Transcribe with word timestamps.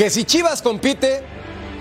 Que 0.00 0.08
si 0.08 0.24
Chivas 0.24 0.62
compite, 0.62 1.22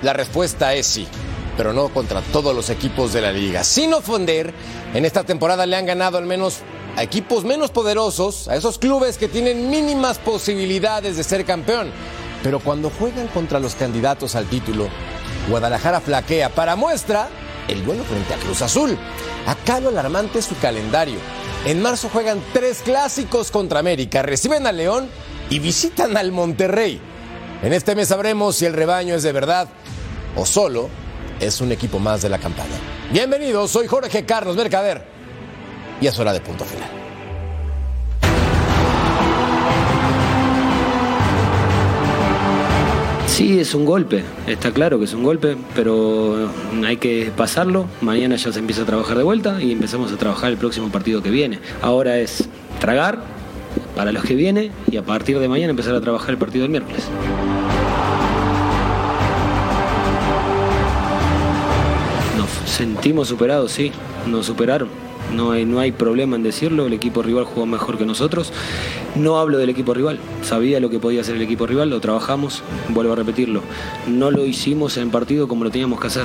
la 0.02 0.12
respuesta 0.12 0.74
es 0.74 0.86
sí, 0.86 1.08
pero 1.56 1.72
no 1.72 1.88
contra 1.88 2.20
todos 2.22 2.54
los 2.54 2.70
equipos 2.70 3.14
de 3.14 3.22
la 3.22 3.32
liga. 3.32 3.64
Sin 3.64 3.94
ofender, 3.94 4.54
en 4.94 5.06
esta 5.06 5.24
temporada 5.24 5.66
le 5.66 5.78
han 5.78 5.86
ganado 5.86 6.18
al 6.18 6.26
menos 6.26 6.58
a 6.98 7.04
equipos 7.04 7.46
menos 7.46 7.72
poderosos, 7.72 8.50
a 8.50 8.58
esos 8.58 8.78
clubes 8.78 9.18
que 9.18 9.30
tienen 9.30 9.70
mínimas 9.70 10.18
posibilidades 10.18 11.16
de 11.16 11.24
ser 11.24 11.46
campeón. 11.46 11.94
Pero 12.44 12.60
cuando 12.60 12.90
juegan 12.90 13.28
contra 13.28 13.58
los 13.58 13.76
candidatos 13.76 14.36
al 14.36 14.48
título, 14.48 14.90
Guadalajara 15.48 16.02
flaquea. 16.02 16.50
Para 16.50 16.76
muestra, 16.76 17.30
el 17.70 17.86
duelo 17.86 18.04
frente 18.04 18.34
a 18.34 18.38
Cruz 18.40 18.62
Azul. 18.62 18.98
Acá 19.48 19.80
lo 19.80 19.88
alarmante 19.88 20.40
es 20.40 20.46
su 20.46 20.58
calendario. 20.58 21.20
En 21.64 21.82
marzo 21.82 22.10
juegan 22.12 22.44
tres 22.52 22.82
clásicos 22.84 23.50
contra 23.50 23.80
América, 23.80 24.24
reciben 24.24 24.68
a 24.68 24.74
León 24.74 25.08
y 25.50 25.60
visitan 25.60 26.18
al 26.18 26.34
Monterrey. 26.34 27.02
En 27.62 27.74
este 27.74 27.94
mes 27.94 28.08
sabremos 28.08 28.56
si 28.56 28.66
el 28.66 28.72
rebaño 28.72 29.16
es 29.16 29.24
de 29.24 29.34
verdad 29.34 29.68
o 30.38 30.46
solo 30.46 30.88
es 31.42 31.60
un 31.60 31.74
equipo 31.74 32.00
más 32.00 32.22
de 32.22 32.30
la 32.30 32.38
campaña. 32.38 32.76
Bienvenidos, 33.12 33.72
soy 33.72 33.86
Jorge 33.86 34.24
Carlos 34.24 34.56
Mercader 34.56 35.04
y 36.00 36.08
es 36.08 36.18
hora 36.18 36.32
de 36.32 36.40
punto 36.40 36.64
final. 36.64 36.90
Sí, 43.28 43.60
es 43.60 43.74
un 43.74 43.86
golpe, 43.86 44.24
está 44.48 44.72
claro 44.72 44.98
que 44.98 45.06
es 45.06 45.14
un 45.14 45.24
golpe, 45.24 45.58
pero 45.76 46.50
hay 46.86 46.96
que 46.96 47.32
pasarlo. 47.36 47.88
Mañana 48.00 48.38
ya 48.38 48.54
se 48.54 48.60
empieza 48.60 48.84
a 48.84 48.86
trabajar 48.86 49.18
de 49.18 49.24
vuelta 49.24 49.62
y 49.62 49.74
empezamos 49.74 50.14
a 50.14 50.18
trabajar 50.18 50.50
el 50.50 50.58
próximo 50.58 50.90
partido 50.90 51.22
que 51.22 51.30
viene. 51.30 51.60
Ahora 51.82 52.20
es 52.20 52.48
tragar 52.80 53.20
para 53.96 54.12
los 54.14 54.24
que 54.24 54.36
viene 54.36 54.72
y 54.90 54.98
a 54.98 55.04
partir 55.04 55.40
de 55.40 55.48
mañana 55.50 55.72
empezar 55.72 55.94
a 55.94 56.02
trabajar 56.02 56.32
el 56.32 56.38
partido 56.38 56.64
del 56.64 56.72
miércoles. 56.72 57.04
Sentimos 62.80 63.28
superados, 63.28 63.74
sí, 63.74 63.92
nos 64.26 64.46
superaron. 64.46 64.88
No 65.36 65.52
hay, 65.52 65.66
no 65.66 65.82
hay 65.82 65.92
problema 65.92 66.38
en 66.38 66.44
decirlo, 66.44 66.86
el 66.86 66.94
equipo 66.94 67.22
rival 67.22 67.44
jugó 67.44 67.66
mejor 67.66 67.98
que 67.98 68.06
nosotros. 68.06 68.54
No 69.16 69.38
hablo 69.38 69.58
del 69.58 69.70
equipo 69.70 69.94
rival, 69.94 70.18
sabía 70.44 70.80
lo 70.80 70.90
que 70.90 70.98
podía 70.98 71.20
hacer 71.20 71.36
el 71.36 71.42
equipo 71.42 71.68
rival, 71.68 71.90
lo 71.90 72.00
trabajamos, 72.00 72.64
vuelvo 72.88 73.12
a 73.12 73.18
repetirlo. 73.18 73.64
No 74.08 74.32
lo 74.32 74.46
hicimos 74.46 74.96
en 74.96 75.12
partido 75.12 75.50
como 75.50 75.66
lo 75.66 75.72
teníamos 75.72 76.00
que 76.00 76.08
hacer. 76.08 76.24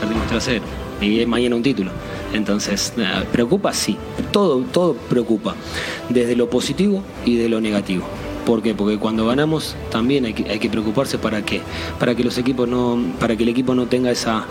Perdimos 0.00 0.26
trasero 0.26 0.64
y 1.00 1.20
es 1.20 1.26
mañana 1.26 1.56
un 1.56 1.62
título. 1.62 1.90
Entonces, 2.34 2.92
nada, 2.98 3.24
preocupa, 3.32 3.72
sí, 3.72 3.96
todo, 4.30 4.58
todo 4.60 4.92
preocupa, 4.92 5.54
desde 6.10 6.36
lo 6.36 6.50
positivo 6.50 7.02
y 7.24 7.36
de 7.36 7.48
lo 7.48 7.62
negativo. 7.62 8.04
¿Por 8.46 8.62
qué? 8.62 8.74
Porque 8.74 8.98
cuando 8.98 9.26
ganamos 9.26 9.74
también 9.90 10.26
hay 10.26 10.34
que, 10.34 10.68
preocuparse 10.68 11.18
para 11.18 11.42
qué, 11.42 11.62
para 11.98 12.14
que 12.14 12.22
los 12.22 12.36
equipos 12.36 12.68
no, 12.68 12.98
para 13.18 13.36
que 13.36 13.42
el 13.42 13.48
equipo 13.48 13.74
no 13.74 13.86
tenga 13.86 14.10
esa, 14.10 14.44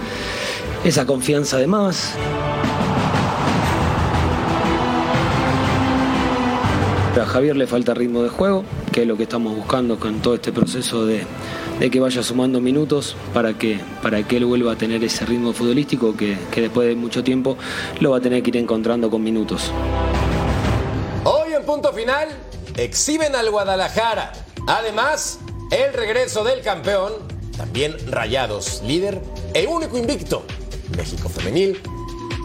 esa 0.83 1.05
confianza 1.05 1.57
de 1.57 1.67
más. 1.67 2.15
A 7.21 7.25
Javier 7.25 7.55
le 7.55 7.67
falta 7.67 7.93
ritmo 7.93 8.23
de 8.23 8.29
juego, 8.29 8.65
que 8.91 9.03
es 9.03 9.07
lo 9.07 9.15
que 9.15 9.23
estamos 9.23 9.55
buscando 9.55 9.99
con 9.99 10.19
todo 10.21 10.33
este 10.33 10.51
proceso 10.51 11.05
de, 11.05 11.23
de 11.79 11.89
que 11.91 11.99
vaya 11.99 12.23
sumando 12.23 12.59
minutos 12.59 13.15
para 13.33 13.53
que, 13.53 13.79
para 14.01 14.23
que 14.23 14.37
él 14.37 14.45
vuelva 14.45 14.73
a 14.73 14.75
tener 14.75 15.03
ese 15.03 15.25
ritmo 15.25 15.53
futbolístico 15.53 16.17
que, 16.17 16.37
que 16.51 16.61
después 16.61 16.87
de 16.87 16.95
mucho 16.95 17.23
tiempo 17.23 17.55
lo 17.99 18.11
va 18.11 18.17
a 18.17 18.21
tener 18.21 18.41
que 18.41 18.49
ir 18.49 18.57
encontrando 18.57 19.09
con 19.09 19.23
minutos. 19.23 19.71
Hoy 21.23 21.53
en 21.53 21.63
punto 21.63 21.93
final, 21.93 22.29
exhiben 22.77 23.35
al 23.35 23.49
Guadalajara. 23.51 24.31
Además, 24.67 25.39
el 25.71 25.93
regreso 25.93 26.43
del 26.43 26.61
campeón, 26.61 27.13
también 27.57 27.95
Rayados, 28.11 28.81
líder 28.83 29.21
e 29.53 29.67
único 29.67 29.97
invicto, 29.97 30.43
México 30.95 31.29
Femenil, 31.29 31.81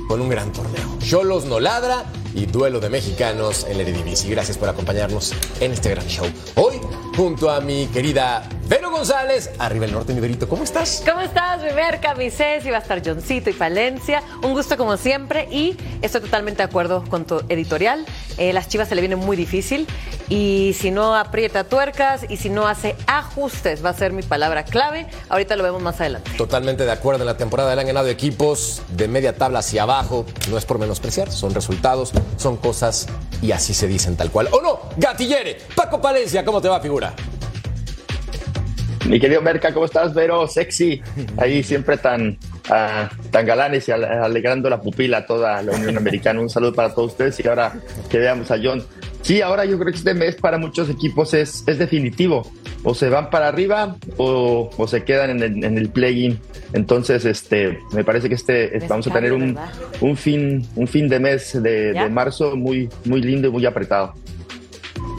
con 0.09 0.21
un 0.21 0.29
gran 0.29 0.53
torneo. 0.53 0.99
Cholos 1.01 1.45
no 1.45 1.61
ladra 1.61 2.05
y 2.35 2.47
duelo 2.47 2.81
de 2.81 2.89
mexicanos 2.89 3.67
en 3.69 3.77
la 3.77 3.83
Eredivisie. 3.83 4.31
Gracias 4.31 4.57
por 4.57 4.69
acompañarnos 4.69 5.35
en 5.61 5.73
este 5.73 5.91
gran 5.91 6.07
show. 6.07 6.27
Hoy, 6.57 6.81
junto 7.17 7.51
a 7.51 7.61
mi 7.61 7.87
querida 7.89 8.49
Vero 8.69 8.91
González, 8.91 9.51
arriba 9.59 9.87
el 9.87 9.93
norte, 9.93 10.13
mi 10.13 10.21
Verito, 10.21 10.47
¿cómo 10.47 10.63
estás? 10.63 11.03
¿Cómo 11.09 11.23
estás, 11.23 11.63
mi 11.63 11.73
Merca, 11.73 12.15
mi 12.15 12.31
Ceci? 12.31 12.69
Va 12.69 12.77
a 12.77 12.81
estar 12.81 13.01
Johncito 13.03 13.49
y 13.49 13.55
Palencia. 13.55 14.23
Un 14.43 14.53
gusto 14.53 14.77
como 14.77 14.99
siempre 14.99 15.49
y 15.51 15.75
estoy 16.03 16.21
totalmente 16.21 16.59
de 16.59 16.65
acuerdo 16.65 17.03
con 17.09 17.25
tu 17.25 17.41
editorial. 17.49 18.05
Eh, 18.37 18.53
las 18.53 18.69
chivas 18.69 18.91
se 18.91 18.95
le 18.95 19.01
viene 19.01 19.17
muy 19.17 19.39
difícil 19.39 19.87
y 20.29 20.77
si 20.79 20.91
no 20.91 21.17
aprieta 21.17 21.65
tuercas 21.65 22.27
y 22.29 22.37
si 22.37 22.51
no 22.51 22.69
hace 22.69 22.95
ajustes, 23.07 23.83
va 23.83 23.89
a 23.89 23.95
ser 23.95 24.13
mi 24.13 24.23
palabra 24.23 24.67
clave. 24.67 25.07
Ahorita 25.31 25.57
lo 25.57 25.63
vemos 25.63 25.81
más 25.81 25.99
adelante. 26.03 26.31
Totalmente 26.37 26.85
de 26.85 26.93
acuerdo. 26.93 27.23
En 27.23 27.27
la 27.27 27.39
temporada 27.39 27.75
le 27.75 27.81
han 27.81 27.87
ganado 27.87 28.09
equipos 28.09 28.83
de 28.91 29.09
media 29.09 29.35
tabla 29.35 29.61
hacia 29.61 29.85
abajo. 29.85 30.27
No 30.51 30.59
es 30.59 30.67
por 30.67 30.79
menospreciar, 30.79 31.33
son 31.33 31.55
resultados, 31.55 32.13
son 32.37 32.59
cosas 32.59 33.07
y 33.41 33.53
así 33.53 33.73
se 33.73 33.87
dicen 33.87 34.15
tal 34.19 34.31
cual. 34.31 34.51
¿O 34.53 34.61
no? 34.61 34.81
Gatillere, 34.99 35.57
Paco 35.75 36.03
Palencia, 36.03 36.45
¿cómo 36.45 36.61
te 36.61 36.69
va, 36.69 36.81
figura? 36.81 37.15
Mi 39.07 39.19
querido 39.21 39.41
Merca, 39.43 39.73
¿cómo 39.73 39.87
estás? 39.87 40.13
Vero, 40.15 40.47
sexy, 40.49 41.01
ahí 41.39 41.63
siempre 41.63 41.97
tan, 41.97 42.37
ah, 42.69 43.09
tan 43.31 43.47
galanes 43.47 43.89
y 43.89 43.93
ale- 43.93 44.07
alegrando 44.07 44.69
la 44.69 44.81
pupila 44.81 45.19
a 45.19 45.27
toda 45.27 45.63
la 45.63 45.73
Unión 45.73 45.97
Americana. 45.97 46.41
Un 46.41 46.51
saludo 46.51 46.75
para 46.75 46.95
todos 46.95 47.13
ustedes 47.13 47.39
y 47.43 47.49
ahora 47.49 47.73
que 48.11 48.19
veamos 48.19 48.51
a 48.51 48.57
John. 48.63 48.83
Sí, 49.23 49.41
ahora 49.43 49.65
yo 49.65 49.79
creo 49.79 49.93
que 49.93 49.99
este 49.99 50.15
mes 50.15 50.37
para 50.37 50.59
muchos 50.59 50.89
equipos 50.91 51.35
es, 51.35 51.65
es 51.67 51.79
definitivo. 51.79 52.51
O 52.85 52.95
se 52.95 53.09
van 53.09 53.29
para 53.31 53.49
arriba 53.49 53.97
o, 54.19 54.71
o 54.77 54.87
se 54.89 55.03
quedan 55.05 55.31
en 55.31 55.43
el, 55.43 55.65
en 55.65 55.77
el 55.79 55.89
play-in. 55.91 56.39
Entonces, 56.73 57.25
este, 57.25 57.79
me 57.93 58.05
parece 58.05 58.29
que 58.29 58.35
este 58.37 58.77
Mes 58.77 58.89
vamos 58.89 59.07
a 59.07 59.11
tener 59.13 59.33
un, 59.33 59.59
un 60.01 60.17
fin, 60.17 60.67
un 60.77 60.87
fin 60.87 61.09
de 61.09 61.19
mes 61.19 61.61
de, 61.63 61.93
de 62.05 62.11
marzo 62.11 62.57
muy, 62.57 62.89
muy 63.05 63.21
lindo 63.21 63.49
y 63.49 63.51
muy 63.51 63.67
apretado. 63.67 64.15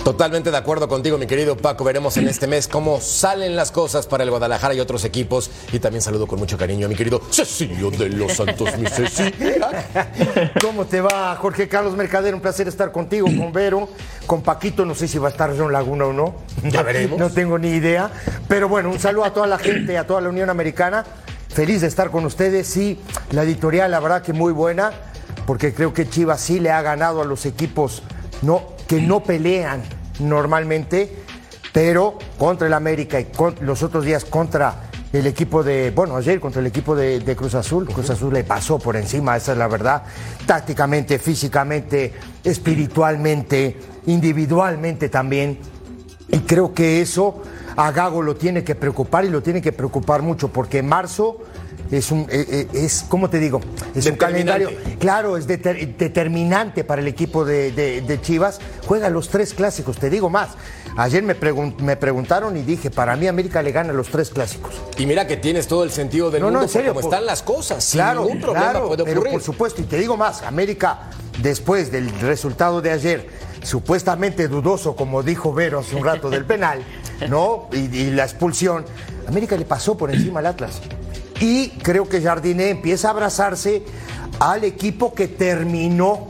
Totalmente 0.04 0.50
de 0.50 0.58
acuerdo 0.58 0.88
contigo, 0.88 1.18
mi 1.18 1.28
querido 1.28 1.56
Paco. 1.56 1.84
Veremos 1.84 2.18
en 2.18 2.28
este 2.28 2.48
mes 2.48 2.68
cómo 2.68 3.00
salen 3.00 3.56
las 3.56 3.72
cosas 3.72 4.08
para 4.08 4.24
el 4.24 4.30
Guadalajara 4.30 4.74
y 4.74 4.80
otros 4.80 5.04
equipos. 5.06 5.52
Y 5.72 5.80
también 5.80 6.02
saludo 6.02 6.26
con 6.26 6.40
mucho 6.40 6.58
cariño 6.58 6.88
a 6.88 6.90
mi 6.90 6.96
querido 6.96 7.22
Cecilio 7.30 7.92
de 7.92 8.10
los 8.10 8.34
Santos, 8.34 8.78
mi 8.78 8.88
Ceci. 8.88 9.32
¿Cómo 10.62 10.86
te 10.86 11.02
va, 11.02 11.36
Jorge 11.36 11.68
Carlos 11.68 11.96
Mercader? 11.96 12.34
Un 12.34 12.42
placer 12.42 12.68
estar 12.68 12.92
contigo, 12.92 13.28
con 13.28 13.52
Vero, 13.52 13.90
con 14.26 14.42
Paquito. 14.42 14.86
No 14.86 14.96
sé 14.96 15.08
si 15.08 15.20
va 15.20 15.28
a 15.28 15.32
estar 15.32 15.56
John 15.56 15.72
Laguna 15.72 16.06
o 16.06 16.14
no. 16.14 16.36
Ya 16.64 16.82
veremos. 16.82 17.20
No 17.20 17.30
tengo 17.30 17.60
ni 17.60 17.70
idea. 17.70 18.10
Pero 18.48 18.68
bueno, 18.68 18.90
un 18.90 19.00
saludo 19.00 19.26
a 19.26 19.34
toda 19.34 19.48
la 19.48 19.60
gente, 19.60 19.98
a 19.98 20.08
toda 20.08 20.22
la 20.22 20.30
Unión 20.30 20.50
Americana. 20.50 21.06
Feliz 21.50 21.82
de 21.82 21.88
estar 21.88 22.10
con 22.10 22.26
ustedes. 22.26 22.68
Sí, 22.68 23.00
la 23.32 23.44
editorial, 23.44 23.92
la 23.92 24.00
verdad 24.00 24.22
que 24.22 24.34
muy 24.34 24.54
buena, 24.54 24.92
porque 25.46 25.74
creo 25.74 25.94
que 25.94 26.10
Chivas 26.10 26.42
sí 26.42 26.60
le 26.60 26.72
ha 26.72 26.82
ganado 26.82 27.22
a 27.22 27.26
los 27.26 27.46
equipos 27.46 28.02
no, 28.42 28.64
que 28.88 29.02
no 29.02 29.22
pelean 29.24 29.82
normalmente, 30.20 31.14
pero 31.74 32.18
contra 32.38 32.68
el 32.68 32.74
América 32.74 33.20
y 33.20 33.26
con- 33.26 33.56
los 33.62 33.84
otros 33.84 34.06
días 34.06 34.26
contra 34.26 34.90
el 35.12 35.26
equipo 35.26 35.64
de, 35.64 35.90
bueno, 35.92 36.16
ayer 36.18 36.40
contra 36.40 36.62
el 36.62 36.68
equipo 36.68 36.96
de, 36.96 37.20
de 37.20 37.36
Cruz 37.36 37.56
Azul. 37.56 37.88
Cruz 37.88 38.10
Azul 38.12 38.34
le 38.34 38.44
pasó 38.44 38.78
por 38.78 38.96
encima, 38.96 39.36
esa 39.38 39.54
es 39.54 39.58
la 39.58 39.68
verdad. 39.68 40.04
Tácticamente, 40.46 41.18
físicamente, 41.18 42.14
espiritualmente, 42.44 43.78
individualmente 44.06 45.10
también. 45.10 45.60
Y 46.32 46.40
creo 46.40 46.74
que 46.74 47.02
eso 47.02 47.42
a 47.76 47.92
Gago 47.92 48.22
lo 48.22 48.36
tiene 48.36 48.64
que 48.64 48.76
preocupar 48.76 49.26
y 49.26 49.30
lo 49.30 49.42
tiene 49.42 49.62
que 49.62 49.72
preocupar 49.72 50.22
mucho, 50.22 50.50
porque 50.50 50.84
marzo 50.84 51.38
es 51.92 52.12
un, 52.12 52.28
eh, 52.30 52.46
eh, 52.50 52.68
es, 52.74 53.04
¿cómo 53.08 53.32
te 53.32 53.40
digo? 53.40 53.62
Es 53.96 54.06
un 54.06 54.16
calendario, 54.16 54.70
claro, 55.00 55.38
es 55.38 55.48
deter- 55.48 55.96
determinante 55.98 56.84
para 56.84 57.02
el 57.02 57.08
equipo 57.08 57.46
de, 57.46 57.72
de- 57.72 58.02
de 58.02 58.22
Chivas. 58.22 58.60
Juega 58.86 59.10
los 59.10 59.30
tres 59.30 59.54
clásicos, 59.56 59.98
te 59.98 60.10
digo 60.12 60.30
más. 60.30 60.50
Ayer 60.98 61.24
me, 61.24 61.40
pregun- 61.40 61.78
me 61.80 61.96
preguntaron 61.96 62.58
y 62.58 62.62
dije, 62.62 62.92
para 62.92 63.16
mí 63.16 63.28
América 63.28 63.64
le 63.64 63.72
gana 63.72 63.92
los 63.94 64.10
tres 64.10 64.30
clásicos. 64.30 64.74
Y 64.98 65.06
mira 65.08 65.26
que 65.26 65.38
tienes 65.38 65.66
todo 65.68 65.84
el 65.84 65.92
sentido 65.92 66.30
del 66.30 66.42
No, 66.42 66.48
no, 66.48 66.60
mundo 66.60 66.66
en 66.66 66.70
serio, 66.70 66.94
por- 66.94 67.06
están 67.06 67.26
las 67.26 67.42
cosas. 67.42 67.90
Claro, 67.92 68.20
sin 68.22 68.28
ningún 68.28 68.42
problema 68.44 68.70
claro, 68.72 68.88
puede 68.88 69.04
pero 69.06 69.20
ocurrir. 69.22 69.34
por 69.34 69.42
supuesto, 69.42 69.82
y 69.82 69.86
te 69.86 69.98
digo 69.98 70.16
más, 70.16 70.44
América, 70.44 71.10
después 71.42 71.92
del 71.92 72.12
resultado 72.20 72.82
de 72.82 72.92
ayer, 72.92 73.28
supuestamente 73.64 74.48
dudoso, 74.48 74.96
como 74.96 75.24
dijo 75.24 75.54
Vero 75.54 75.80
hace 75.80 75.96
un 75.96 76.04
rato 76.04 76.30
del 76.30 76.46
penal, 76.46 76.84
¿no? 77.30 77.68
Y, 77.72 78.12
la 78.12 78.24
expulsión, 78.24 78.86
América 79.28 79.56
le 79.58 79.66
pasó 79.66 79.98
por 79.98 80.12
encima 80.12 80.40
al 80.40 80.48
Atlas. 80.48 80.82
Y 81.40 81.70
creo 81.70 82.08
que 82.08 82.22
Jardiné 82.22 82.70
empieza 82.70 83.08
a 83.08 83.12
abrazarse 83.12 83.84
al 84.40 84.64
equipo 84.64 85.14
que 85.14 85.28
terminó 85.28 86.30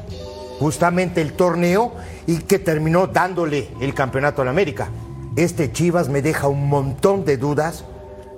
justamente 0.60 1.22
el 1.22 1.34
torneo 1.34 1.94
y 2.28 2.40
que 2.40 2.60
terminó 2.60 3.08
dándole 3.08 3.70
el 3.82 3.94
campeonato 3.94 4.42
al 4.42 4.50
América. 4.50 4.90
Este 5.36 5.72
Chivas 5.72 6.10
me 6.10 6.22
deja 6.22 6.48
un 6.48 6.68
montón 6.68 7.26
de 7.26 7.38
dudas, 7.38 7.86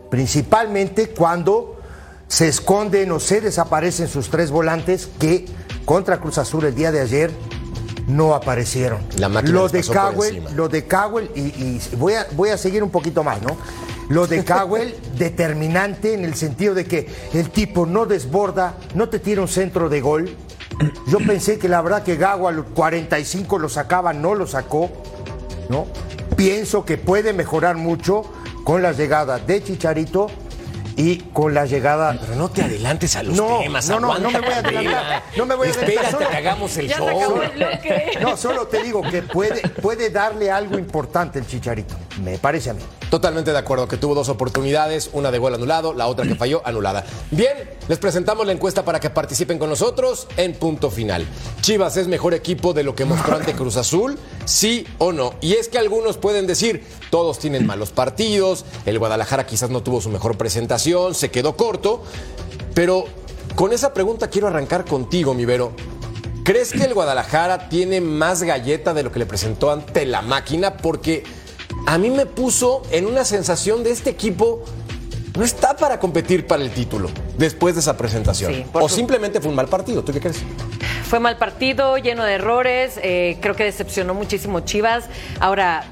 principalmente 0.10 1.10
cuando 1.10 1.80
se 2.28 2.48
esconden 2.48 3.12
o 3.12 3.20
se 3.20 3.42
desaparecen 3.42 4.08
sus 4.08 4.30
tres 4.30 4.52
volantes 4.52 5.10
que 5.20 5.46
contra 5.84 6.20
Cruz 6.20 6.38
Azul 6.38 6.64
el 6.66 6.76
día 6.76 6.92
de 6.92 7.02
ayer 7.02 7.32
no 8.12 8.36
aparecieron. 8.36 9.02
La 9.18 9.30
máquina 9.30 9.54
lo 9.54 9.70
de 9.70 9.84
Cowell, 9.84 10.44
lo 10.56 10.70
de 10.70 10.86
Cowell, 10.86 11.30
y, 11.36 11.40
y 11.40 11.82
voy, 11.98 12.14
a, 12.14 12.28
voy 12.34 12.50
a 12.50 12.58
seguir 12.58 12.84
un 12.84 12.90
poquito 12.90 13.24
más, 13.24 13.42
¿no? 13.42 13.58
Lo 14.10 14.28
de 14.28 14.44
Cowell, 14.44 14.94
determinante 15.18 16.14
en 16.14 16.26
el 16.26 16.36
sentido 16.36 16.74
de 16.74 16.86
que 16.86 17.08
el 17.34 17.50
tipo 17.50 17.86
no 17.86 18.06
desborda, 18.06 18.76
no 18.94 19.10
te 19.10 19.20
tira 19.20 19.42
un 19.42 19.48
centro 19.48 19.90
de 19.90 20.02
gol. 20.02 20.36
Yo 21.08 21.20
pensé 21.20 21.60
que 21.60 21.70
la 21.70 21.82
verdad 21.82 22.04
que 22.04 22.16
Gago 22.18 22.48
al 22.48 22.64
45 22.64 23.60
lo 23.60 23.70
sacaba, 23.70 24.14
no 24.14 24.36
lo 24.36 24.48
sacó, 24.48 24.90
¿no? 25.70 25.86
Pienso 26.36 26.86
que 26.86 26.98
puede 26.98 27.34
mejorar 27.34 27.78
mucho 27.78 28.24
con 28.64 28.82
la 28.82 28.92
llegada 28.92 29.38
de 29.40 29.64
Chicharito 29.64 30.28
y 30.96 31.18
con 31.34 31.54
la 31.54 31.66
llegada 31.66 32.18
Pero 32.20 32.36
no 32.36 32.50
te 32.50 32.64
adelantes 32.64 33.16
a 33.16 33.24
los 33.24 33.36
No, 33.36 33.60
temas. 33.60 33.88
no, 33.90 34.00
no, 34.00 34.18
no 34.20 34.30
me 34.32 34.40
voy 34.40 34.50
a 34.50 34.62
la 34.62 34.68
adelantar, 34.70 35.24
no 35.38 35.46
me 35.46 35.56
voy 35.56 35.68
a 35.68 35.72
adelantar, 35.72 35.94
Espérate 35.96 36.12
solo- 36.18 36.30
que 36.30 36.38
hagamos 36.38 36.78
el 36.78 36.88
Ya 36.88 36.96
se 36.98 37.02
show. 37.02 37.18
acabó 37.20 37.42
el 37.44 37.50
bloque. 37.52 38.12
No, 38.22 38.38
solo 38.38 38.68
te 38.68 38.84
digo 38.84 39.02
que 39.02 39.22
puede, 39.24 39.62
puede 39.70 40.10
darle 40.10 40.52
algo 40.52 40.78
importante 40.78 41.40
el 41.40 41.48
Chicharito, 41.48 41.96
me 42.20 42.38
parece 42.38 42.70
a 42.70 42.74
mí. 42.74 42.82
Totalmente 43.10 43.52
de 43.52 43.58
acuerdo, 43.58 43.88
que 43.88 43.98
tuvo 43.98 44.16
dos 44.16 44.30
oportunidades, 44.30 45.10
una 45.14 45.32
de 45.32 45.38
gol 45.38 45.54
anulado, 45.54 45.94
la 45.94 46.08
otra 46.08 46.26
que 46.26 46.36
falló, 46.36 46.62
anulada. 46.66 47.06
Bien, 47.30 47.70
les 47.88 48.00
presentamos 48.00 48.46
la 48.46 48.54
encuesta 48.54 48.86
para 48.86 49.00
que 49.00 49.10
participen 49.10 49.60
con 49.60 49.70
nosotros 49.70 50.28
en 50.38 50.54
punto 50.54 50.90
final. 50.90 51.26
Chivas 51.62 51.98
es 51.98 52.08
mejor 52.08 52.34
equipo 52.34 52.74
de 52.74 52.84
lo 52.84 52.96
que 52.96 53.06
mostró 53.06 53.36
ante 53.36 53.54
Cruz 53.54 53.78
Azul, 53.78 54.18
sí 54.46 54.86
o 54.98 55.12
no. 55.12 55.34
Y 55.42 55.54
es 55.54 55.68
que 55.68 55.78
algunos 55.78 56.18
pueden 56.18 56.48
decir, 56.48 56.86
todos 57.10 57.40
tienen 57.40 57.66
malos 57.66 57.92
partidos, 57.92 58.66
el 58.86 59.00
Guadalajara 59.00 59.46
quizás 59.46 59.70
no 59.70 59.84
tuvo 59.84 60.02
su 60.02 60.10
mejor 60.10 60.38
presentación, 60.38 61.16
se 61.16 61.32
quedó 61.32 61.58
corto, 61.58 62.04
pero 62.74 63.06
con 63.56 63.74
esa 63.74 63.94
pregunta 63.94 64.30
quiero 64.30 64.48
arrancar 64.48 64.86
contigo, 64.86 65.34
mi 65.34 65.46
Vero. 65.46 65.74
¿Crees 66.44 66.72
que 66.72 66.84
el 66.84 66.96
Guadalajara 66.96 67.70
tiene 67.70 68.02
más 68.02 68.42
galleta 68.42 68.96
de 68.96 69.04
lo 69.04 69.12
que 69.12 69.20
le 69.20 69.28
presentó 69.28 69.70
ante 69.70 70.06
la 70.08 70.24
máquina? 70.24 70.78
Porque 70.78 71.24
a 71.88 71.98
mí 71.98 72.10
me 72.10 72.26
puso 72.26 72.84
en 72.92 73.06
una 73.08 73.26
sensación 73.26 73.84
de 73.84 73.92
este 73.92 74.10
equipo 74.10 74.64
no 75.38 75.46
está 75.46 75.76
para 75.78 76.00
competir 76.00 76.46
para 76.46 76.62
el 76.62 76.72
título 76.72 77.10
después 77.38 77.76
de 77.76 77.80
esa 77.82 77.96
presentación. 77.98 78.54
Sí, 78.54 78.66
o 78.74 78.90
su- 78.90 78.96
simplemente 78.96 79.40
fue 79.40 79.50
un 79.50 79.56
mal 79.56 79.68
partido. 79.68 80.04
¿Tú 80.04 80.12
qué 80.12 80.20
crees? 80.20 80.42
Fue 81.10 81.20
mal 81.22 81.38
partido, 81.38 81.98
lleno 81.98 82.24
de 82.24 82.34
errores. 82.34 83.00
eh, 83.02 83.38
creo 83.42 83.56
que 83.56 83.64
decepcionó 83.64 84.14
muchísimo 84.14 84.60
Chivas. 84.62 85.06
Ahora, 85.40 85.86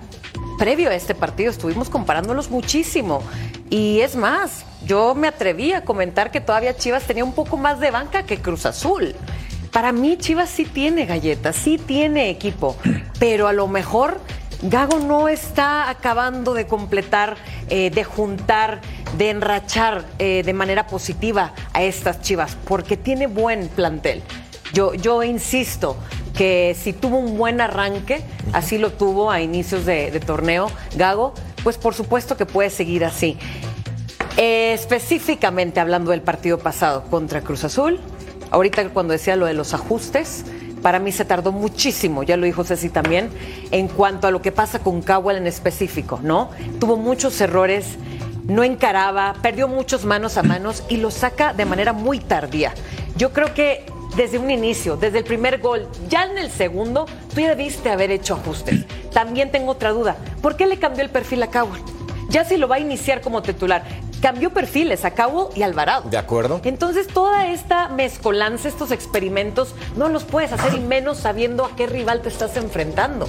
previo 0.57 0.89
a 0.89 0.95
este 0.95 1.15
partido 1.15 1.51
estuvimos 1.51 1.89
comparándolos 1.89 2.50
muchísimo. 2.50 3.24
Y 3.69 4.01
es 4.01 4.15
más, 4.18 4.65
yo 4.85 5.15
me 5.15 5.27
atreví 5.30 5.71
a 5.71 5.85
comentar 5.85 6.31
que 6.31 6.42
todavía 6.42 6.75
Chivas 6.75 7.03
tenía 7.03 7.24
un 7.24 7.33
poco 7.33 7.56
más 7.56 7.80
de 7.80 7.92
banca 7.92 8.24
que 8.24 8.39
Cruz 8.42 8.65
Azul. 8.65 9.15
Para 9.71 9.92
mí 9.94 10.18
Chivas 10.18 10.50
sí 10.50 10.65
tiene 10.65 11.06
galletas, 11.06 11.56
sí 11.56 11.77
tiene 11.77 12.30
equipo, 12.30 12.75
pero 13.19 13.47
a 13.47 13.53
lo 13.53 13.68
mejor 13.68 14.19
Gago 14.61 15.00
no 15.00 15.29
está 15.29 15.89
acabando 15.89 16.53
de 16.53 16.67
completar, 16.67 17.38
eh, 17.69 17.91
de 17.91 18.03
juntar, 18.03 18.81
de 19.17 19.29
enrachar 19.29 20.06
eh, 20.19 20.44
de 20.44 20.53
manera 20.53 20.88
positiva 20.88 21.53
a 21.71 21.81
estas 21.81 22.21
Chivas, 22.21 22.57
porque 22.65 22.97
tiene 22.97 23.27
buen 23.27 23.69
plantel. 23.69 24.21
Yo, 24.73 24.94
yo 24.94 25.23
insisto 25.23 25.95
que 26.35 26.75
si 26.77 26.91
tuvo 26.91 27.17
un 27.17 27.38
buen 27.38 27.61
arranque, 27.61 28.21
así 28.51 28.77
lo 28.77 28.91
tuvo 28.91 29.31
a 29.31 29.41
inicios 29.41 29.85
de, 29.85 30.19
torneo 30.19 30.69
Gago, 30.95 31.33
pues 31.63 31.77
por 31.77 31.94
supuesto 31.94 32.35
que 32.35 32.45
puede 32.45 32.69
seguir 32.69 33.06
así. 33.06 33.38
Eh, 34.35 34.73
específicamente 34.73 35.79
hablando 35.79 36.11
del 36.11 36.21
partido 36.21 36.59
pasado 36.59 37.03
contra 37.09 37.41
Cruz 37.41 37.63
Azul, 37.63 38.00
ahorita 38.51 38.89
cuando 38.89 39.13
decía 39.13 39.38
lo 39.38 39.45
de 39.45 39.53
los 39.53 39.73
ajustes, 39.73 40.44
para 40.81 41.00
mí 41.00 41.12
se 41.12 41.26
tardó 41.26 41.52
muchísimo, 41.52 42.24
ya 42.24 42.38
lo 42.38 42.46
dijo 42.46 42.64
Ceci 42.64 42.90
también, 42.90 43.30
en 43.72 43.88
cuanto 43.88 44.28
a 44.28 44.31
lo 44.31 44.42
que 44.42 44.52
pasa 44.52 44.80
con 44.80 45.02
Cowell 45.02 45.38
en 45.38 45.48
específico, 45.48 46.20
¿no? 46.24 46.50
Tuvo 46.80 46.98
muchos 46.98 47.40
errores, 47.42 47.98
no 48.46 48.64
encaraba, 48.64 49.36
perdió 49.42 49.68
muchos 49.68 50.06
manos 50.06 50.38
a 50.38 50.44
manos 50.44 50.84
y 50.90 50.98
lo 50.98 51.12
saca 51.12 51.54
de 51.54 51.66
manera 51.66 51.94
muy 51.94 52.20
tardía. 52.20 52.74
Yo 53.16 53.31
creo 53.31 53.54
que 53.54 53.86
desde 54.16 54.40
un 54.40 54.50
inicio, 54.50 54.98
desde 54.98 55.20
el 55.20 55.24
primer 55.24 55.60
gol, 55.60 55.88
ya 56.10 56.26
en 56.26 56.38
el 56.38 56.50
segundo, 56.50 57.06
tú 57.34 57.42
ya 57.42 57.50
debiste 57.50 57.90
haber 57.90 58.12
hecho 58.12 58.34
ajustes. 58.34 58.86
También 59.14 59.52
tengo 59.52 59.72
otra 59.72 59.92
duda, 59.92 60.18
¿por 60.42 60.56
qué 60.56 60.66
le 60.66 60.80
cambió 60.80 61.04
el 61.04 61.10
perfil 61.10 61.44
a 61.44 61.48
Cowell? 61.48 61.81
Ya 62.30 62.46
si 62.46 62.58
lo 62.58 62.68
va 62.68 62.76
a 62.76 62.80
iniciar 62.80 63.22
como 63.22 63.42
titular, 63.42 63.84
cambió 64.21 64.51
perfiles 64.51 65.06
a 65.06 65.12
Cabo 65.12 65.50
y 65.56 65.63
Alvarado. 65.63 66.10
¿De 66.10 66.18
acuerdo? 66.18 66.62
Entonces, 66.63 67.07
toda 67.07 67.48
esta 67.48 67.89
mezcolanza, 67.89 68.68
estos 68.68 68.92
experimentos, 68.92 69.75
no 69.95 70.10
los 70.10 70.24
puedes 70.24 70.51
hacer 70.51 70.74
y 70.74 70.80
menos 70.80 71.19
sabiendo 71.19 71.66
a 71.66 71.75
qué 71.75 71.88
rival 71.88 72.21
te 72.21 72.30
estás 72.30 72.57
enfrentando. 72.57 73.27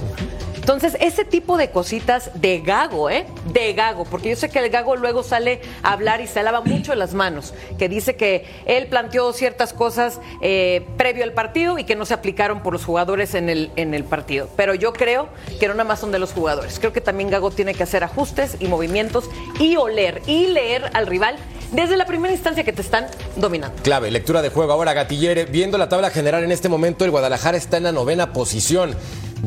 Entonces, 0.71 0.97
ese 1.01 1.25
tipo 1.25 1.57
de 1.57 1.71
cositas 1.71 2.31
de 2.35 2.61
gago, 2.61 3.11
¿eh? 3.11 3.27
De 3.53 3.73
gago, 3.73 4.05
porque 4.05 4.29
yo 4.29 4.37
sé 4.37 4.51
que 4.51 4.59
el 4.59 4.69
gago 4.69 4.95
luego 4.95 5.23
sale 5.25 5.63
a 5.83 5.93
hablar 5.93 6.21
y 6.21 6.27
se 6.27 6.43
lava 6.43 6.61
mucho 6.61 6.95
las 6.95 7.13
manos, 7.13 7.55
que 7.77 7.89
dice 7.89 8.15
que 8.15 8.45
él 8.67 8.87
planteó 8.87 9.33
ciertas 9.33 9.73
cosas 9.73 10.21
eh, 10.43 10.87
previo 10.97 11.25
al 11.25 11.33
partido 11.33 11.79
y 11.79 11.85
que 11.85 11.97
no 11.97 12.05
se 12.05 12.15
aplicaron 12.15 12.63
por 12.63 12.75
los 12.75 12.85
jugadores 12.85 13.35
en 13.35 13.49
el, 13.49 13.73
en 13.75 13.95
el 13.95 14.05
partido. 14.05 14.49
Pero 14.55 14.75
yo 14.75 14.93
creo 14.93 15.29
que 15.59 15.67
no 15.67 15.75
nada 15.75 15.89
más 15.89 15.99
son 15.99 16.13
de 16.13 16.19
los 16.19 16.33
jugadores. 16.33 16.79
Creo 16.79 16.93
que 16.93 17.01
también 17.01 17.31
Gago 17.31 17.51
tiene 17.51 17.75
que 17.75 17.83
hacer 17.83 18.05
ajustes 18.05 18.57
y 18.61 18.69
movimientos 18.69 19.29
y 19.59 19.77
oler 19.77 20.23
y 20.27 20.47
leer 20.47 20.80
al 20.93 21.07
rival 21.07 21.37
desde 21.73 21.97
la 21.97 22.07
primera 22.07 22.33
instancia 22.33 22.65
que 22.65 22.73
te 22.73 22.83
están 22.83 23.07
dominando. 23.37 23.81
Clave, 23.83 24.11
lectura 24.11 24.43
de 24.43 24.51
juego. 24.51 24.73
Ahora, 24.73 24.93
Gatillere, 24.93 25.45
viendo 25.45 25.79
la 25.79 25.89
tabla 25.89 26.11
general 26.11 26.45
en 26.45 26.53
este 26.53 26.69
momento, 26.69 27.05
el 27.05 27.11
Guadalajara 27.11 27.57
está 27.57 27.77
en 27.77 27.85
la 27.85 27.93
novena 27.93 28.33
posición. 28.33 28.97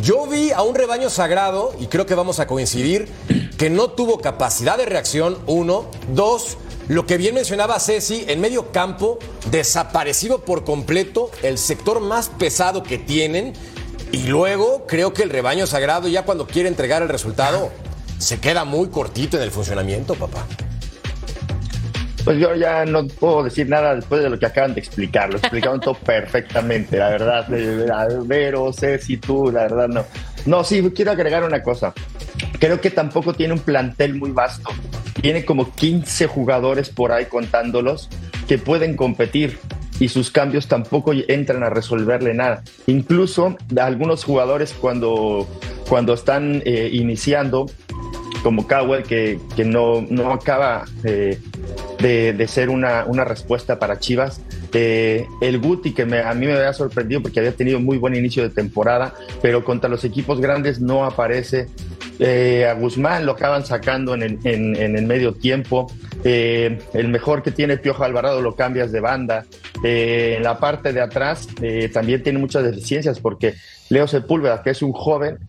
Yo 0.02 0.26
vi 0.26 0.52
a 0.52 0.64
un 0.64 0.74
rebaño 0.74 1.10
sagrado, 1.10 1.74
y 1.80 1.88
creo 1.88 2.06
que 2.06 2.16
vamos 2.16 2.40
a 2.40 2.48
coincidir, 2.48 3.08
que 3.58 3.70
no 3.70 3.90
tuvo 3.90 4.20
capacidad 4.20 4.78
de 4.78 4.86
reacción, 4.86 5.38
uno. 5.46 5.86
Dos, 6.14 6.58
lo 6.88 7.06
que 7.06 7.18
bien 7.18 7.36
mencionaba 7.36 7.80
Ceci, 7.80 8.26
en 8.28 8.42
medio 8.42 8.72
campo, 8.72 9.20
desaparecido 9.52 10.40
por 10.40 10.64
completo, 10.64 11.30
el 11.44 11.58
sector 11.58 12.00
más 12.00 12.30
pesado 12.30 12.84
que 12.84 12.98
tienen. 12.98 13.54
Y 14.12 14.24
luego, 14.24 14.86
creo 14.88 15.14
que 15.14 15.24
el 15.24 15.30
rebaño 15.30 15.68
sagrado, 15.68 16.08
ya 16.08 16.24
cuando 16.24 16.48
quiere 16.48 16.70
entregar 16.70 17.02
el 17.02 17.10
resultado, 17.10 17.72
se 18.18 18.40
queda 18.40 18.64
muy 18.64 18.90
cortito 18.90 19.38
en 19.38 19.44
el 19.44 19.52
funcionamiento, 19.52 20.16
papá. 20.16 20.48
Pues 22.24 22.38
yo 22.40 22.56
ya 22.56 22.86
no 22.86 23.06
puedo 23.08 23.44
decir 23.44 23.68
nada 23.68 23.96
después 23.96 24.24
de 24.24 24.30
lo 24.30 24.40
que 24.40 24.46
acaban 24.46 24.74
de 24.74 24.80
explicar. 24.80 25.30
Lo 25.30 25.38
explicaron 25.38 25.80
todo 25.80 25.94
perfectamente, 26.06 26.98
la 26.98 27.10
verdad. 27.10 27.48
Vero, 28.26 28.72
Ceci, 28.72 29.18
tú, 29.18 29.52
la 29.52 29.64
verdad 29.64 29.88
no. 29.88 30.06
No, 30.46 30.64
sí, 30.64 30.82
quiero 30.96 31.12
agregar 31.12 31.44
una 31.44 31.62
cosa. 31.62 31.94
Creo 32.60 32.80
que 32.80 32.92
tampoco 32.92 33.34
tiene 33.34 33.54
un 33.54 33.60
plantel 33.60 34.16
muy 34.16 34.32
vasto. 34.32 34.70
Tiene 35.22 35.46
como 35.46 35.74
15 35.74 36.28
jugadores 36.28 36.90
por 36.90 37.12
ahí 37.12 37.26
contándolos 37.26 38.10
que 38.48 38.58
pueden 38.58 38.96
competir 38.96 39.60
y 40.00 40.10
sus 40.10 40.32
cambios 40.32 40.68
tampoco 40.68 41.14
entran 41.14 41.64
a 41.64 41.70
resolverle 41.70 42.34
nada. 42.34 42.64
Incluso 42.88 43.56
algunos 43.80 44.24
jugadores 44.24 44.74
cuando, 44.74 45.48
cuando 45.88 46.14
están 46.14 46.62
eh, 46.66 46.90
iniciando, 46.92 47.68
como 48.44 48.68
Cowell, 48.68 49.04
que, 49.04 49.40
que 49.56 49.64
no, 49.64 50.02
no 50.10 50.34
acaba 50.34 50.86
eh, 51.04 51.40
de, 52.04 52.48
ser 52.48 52.70
una, 52.70 53.06
una, 53.06 53.24
respuesta 53.24 53.80
para 53.80 54.00
Chivas. 54.00 54.42
Eh, 54.74 55.26
el 55.42 55.60
Guti, 55.60 55.94
que 55.94 56.06
me, 56.06 56.20
a 56.20 56.34
mí 56.34 56.46
me 56.46 56.54
había 56.54 56.74
sorprendido 56.74 57.22
porque 57.22 57.40
había 57.40 57.54
tenido 57.54 57.80
muy 57.80 57.98
buen 57.98 58.16
inicio 58.16 58.44
de 58.44 58.50
temporada, 58.50 59.14
pero 59.42 59.64
contra 59.64 59.90
los 59.90 60.04
equipos 60.04 60.42
grandes 60.42 60.82
no 60.82 61.06
aparece. 61.06 61.68
Eh, 62.20 62.68
a 62.70 62.74
Guzmán 62.74 63.26
lo 63.26 63.32
acaban 63.32 63.66
sacando 63.66 64.14
en 64.14 64.22
el, 64.24 64.40
en, 64.44 64.98
el 64.98 65.06
medio 65.06 65.34
tiempo. 65.34 65.92
Eh, 66.26 66.80
el 66.94 67.08
mejor 67.08 67.42
que 67.42 67.52
tiene 67.52 67.78
Piojo 67.78 68.04
Alvarado 68.04 68.42
lo 68.42 68.56
cambias 68.56 68.92
de 68.92 69.00
banda. 69.00 69.46
En 69.84 70.44
la 70.44 70.60
parte 70.60 70.94
de 70.94 71.02
atrás 71.02 71.48
también 71.92 72.24
tiene 72.24 72.40
muchas 72.40 72.64
deficiencias 72.64 73.20
porque 73.20 73.56
Leo 73.90 74.08
Sepúlveda, 74.08 74.62
que 74.64 74.70
es 74.70 74.82
un 74.82 74.94
joven, 74.94 75.40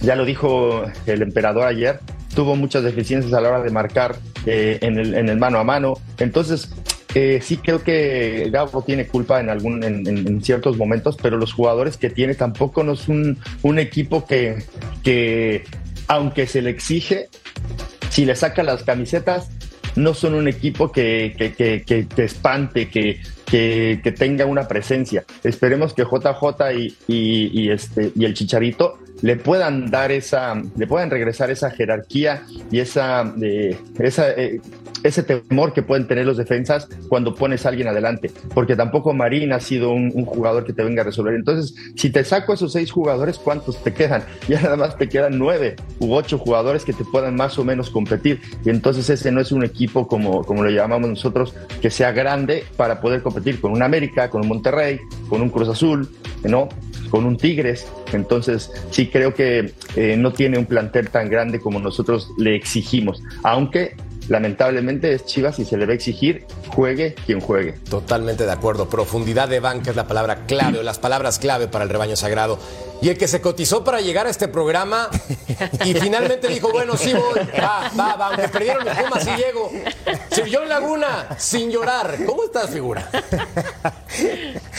ya 0.00 0.16
lo 0.16 0.24
dijo 0.24 0.84
el 1.06 1.22
emperador 1.22 1.66
ayer, 1.66 2.00
tuvo 2.34 2.56
muchas 2.56 2.82
deficiencias 2.84 3.32
a 3.32 3.40
la 3.40 3.48
hora 3.48 3.62
de 3.62 3.70
marcar 3.70 4.16
eh, 4.46 4.78
en, 4.82 4.98
el, 4.98 5.14
en 5.14 5.28
el 5.28 5.38
mano 5.38 5.58
a 5.58 5.64
mano. 5.64 5.94
Entonces, 6.18 6.70
eh, 7.14 7.40
sí 7.42 7.56
creo 7.56 7.82
que 7.82 8.48
Gabo 8.52 8.82
tiene 8.82 9.06
culpa 9.06 9.40
en, 9.40 9.48
algún, 9.50 9.82
en, 9.82 10.42
ciertos 10.42 10.76
momentos, 10.76 11.16
pero 11.20 11.36
los 11.36 11.52
jugadores 11.52 11.96
que 11.96 12.08
tiene 12.08 12.34
tampoco 12.34 12.84
no 12.84 12.92
es 12.92 13.08
un, 13.08 13.36
equipo 13.78 14.26
que, 14.26 14.62
que, 15.02 15.64
aunque 16.06 16.46
se 16.46 16.62
le 16.62 16.70
exige, 16.70 17.28
si 18.10 18.24
le 18.24 18.36
saca 18.36 18.62
las 18.62 18.84
camisetas, 18.84 19.50
no 19.96 20.14
son 20.14 20.34
un 20.34 20.46
equipo 20.46 20.92
que, 20.92 21.34
que, 21.36 21.52
que, 21.52 21.82
que- 21.82 22.06
que 22.06 22.24
espante, 22.24 22.88
que, 22.88 23.20
tenga 24.16 24.46
una 24.46 24.68
presencia. 24.68 25.24
Esperemos 25.42 25.92
que 25.94 26.04
JJ 26.04 26.72
y, 26.72 26.94
y 27.08 27.70
este, 27.70 28.12
y 28.14 28.24
el 28.24 28.34
Chicharito 28.34 28.98
le 29.22 29.36
puedan 29.36 29.90
dar 29.90 30.12
esa, 30.12 30.60
le 30.76 30.86
puedan 30.86 31.10
regresar 31.10 31.50
esa 31.50 31.70
jerarquía 31.70 32.42
y 32.70 32.78
esa, 32.78 33.34
eh, 33.42 33.76
eh, 33.98 34.60
ese 35.02 35.22
temor 35.22 35.72
que 35.72 35.82
pueden 35.82 36.06
tener 36.06 36.26
los 36.26 36.36
defensas 36.36 36.88
cuando 37.08 37.34
pones 37.34 37.64
a 37.64 37.70
alguien 37.70 37.88
adelante, 37.88 38.30
porque 38.54 38.76
tampoco 38.76 39.12
Marín 39.12 39.52
ha 39.52 39.60
sido 39.60 39.92
un, 39.92 40.10
un 40.14 40.24
jugador 40.24 40.64
que 40.64 40.72
te 40.72 40.82
venga 40.82 41.02
a 41.02 41.04
resolver. 41.04 41.34
Entonces, 41.34 41.74
si 41.96 42.10
te 42.10 42.24
saco 42.24 42.52
esos 42.52 42.72
seis 42.72 42.90
jugadores, 42.90 43.38
¿cuántos 43.38 43.82
te 43.82 43.92
quedan? 43.92 44.22
Ya 44.48 44.60
nada 44.62 44.76
más 44.76 44.96
te 44.96 45.08
quedan 45.08 45.38
nueve 45.38 45.76
u 46.00 46.12
ocho 46.14 46.36
jugadores 46.36 46.84
que 46.84 46.92
te 46.92 47.04
puedan 47.04 47.36
más 47.36 47.56
o 47.58 47.64
menos 47.64 47.88
competir. 47.88 48.40
Y 48.64 48.70
entonces 48.70 49.08
ese 49.08 49.30
no 49.30 49.40
es 49.40 49.52
un 49.52 49.62
equipo 49.64 50.08
como, 50.08 50.44
como 50.44 50.64
lo 50.64 50.70
llamamos 50.70 51.08
nosotros, 51.08 51.54
que 51.80 51.88
sea 51.90 52.10
grande 52.10 52.64
para 52.76 53.00
poder 53.00 53.22
competir 53.22 53.60
con 53.60 53.70
un 53.70 53.82
América, 53.82 54.28
con 54.28 54.42
un 54.42 54.48
Monterrey, 54.48 54.98
con 55.28 55.40
un 55.40 55.50
Cruz 55.50 55.68
Azul, 55.68 56.08
¿no? 56.42 56.68
con 57.10 57.26
un 57.26 57.36
Tigres. 57.36 57.86
Entonces, 58.16 58.70
sí 58.90 59.08
creo 59.08 59.34
que 59.34 59.72
eh, 59.96 60.16
no 60.16 60.32
tiene 60.32 60.58
un 60.58 60.66
plantel 60.66 61.10
tan 61.10 61.28
grande 61.28 61.60
como 61.60 61.80
nosotros 61.80 62.30
le 62.38 62.54
exigimos, 62.54 63.22
aunque 63.42 63.94
lamentablemente 64.28 65.12
es 65.12 65.26
Chivas 65.26 65.58
y 65.58 65.64
se 65.64 65.76
le 65.76 65.86
va 65.86 65.92
a 65.92 65.94
exigir 65.96 66.46
juegue 66.68 67.14
quien 67.26 67.40
juegue. 67.40 67.72
Totalmente 67.90 68.44
de 68.46 68.52
acuerdo. 68.52 68.88
Profundidad 68.88 69.48
de 69.48 69.60
banca 69.60 69.90
es 69.90 69.96
la 69.96 70.06
palabra 70.06 70.46
clave 70.46 70.78
o 70.78 70.82
las 70.82 70.98
palabras 70.98 71.38
clave 71.38 71.68
para 71.68 71.84
el 71.84 71.90
rebaño 71.90 72.16
sagrado. 72.16 72.58
Y 73.02 73.08
el 73.08 73.18
que 73.18 73.28
se 73.28 73.40
cotizó 73.40 73.82
para 73.82 74.00
llegar 74.00 74.26
a 74.26 74.30
este 74.30 74.46
programa 74.46 75.08
y 75.84 75.94
finalmente 75.94 76.48
dijo, 76.48 76.70
bueno, 76.70 76.96
sí 76.96 77.12
voy, 77.14 77.40
va, 77.60 77.90
va, 77.98 78.14
va, 78.16 78.26
aunque 78.28 78.48
perdieron 78.48 78.84
los 78.84 78.96
Pumas, 78.96 79.24
sí 79.24 79.30
llego. 79.36 79.70
Sirvió 80.30 80.64
Laguna, 80.64 81.28
sin 81.38 81.70
llorar. 81.70 82.18
¿Cómo 82.26 82.44
estás, 82.44 82.70
figura? 82.70 83.08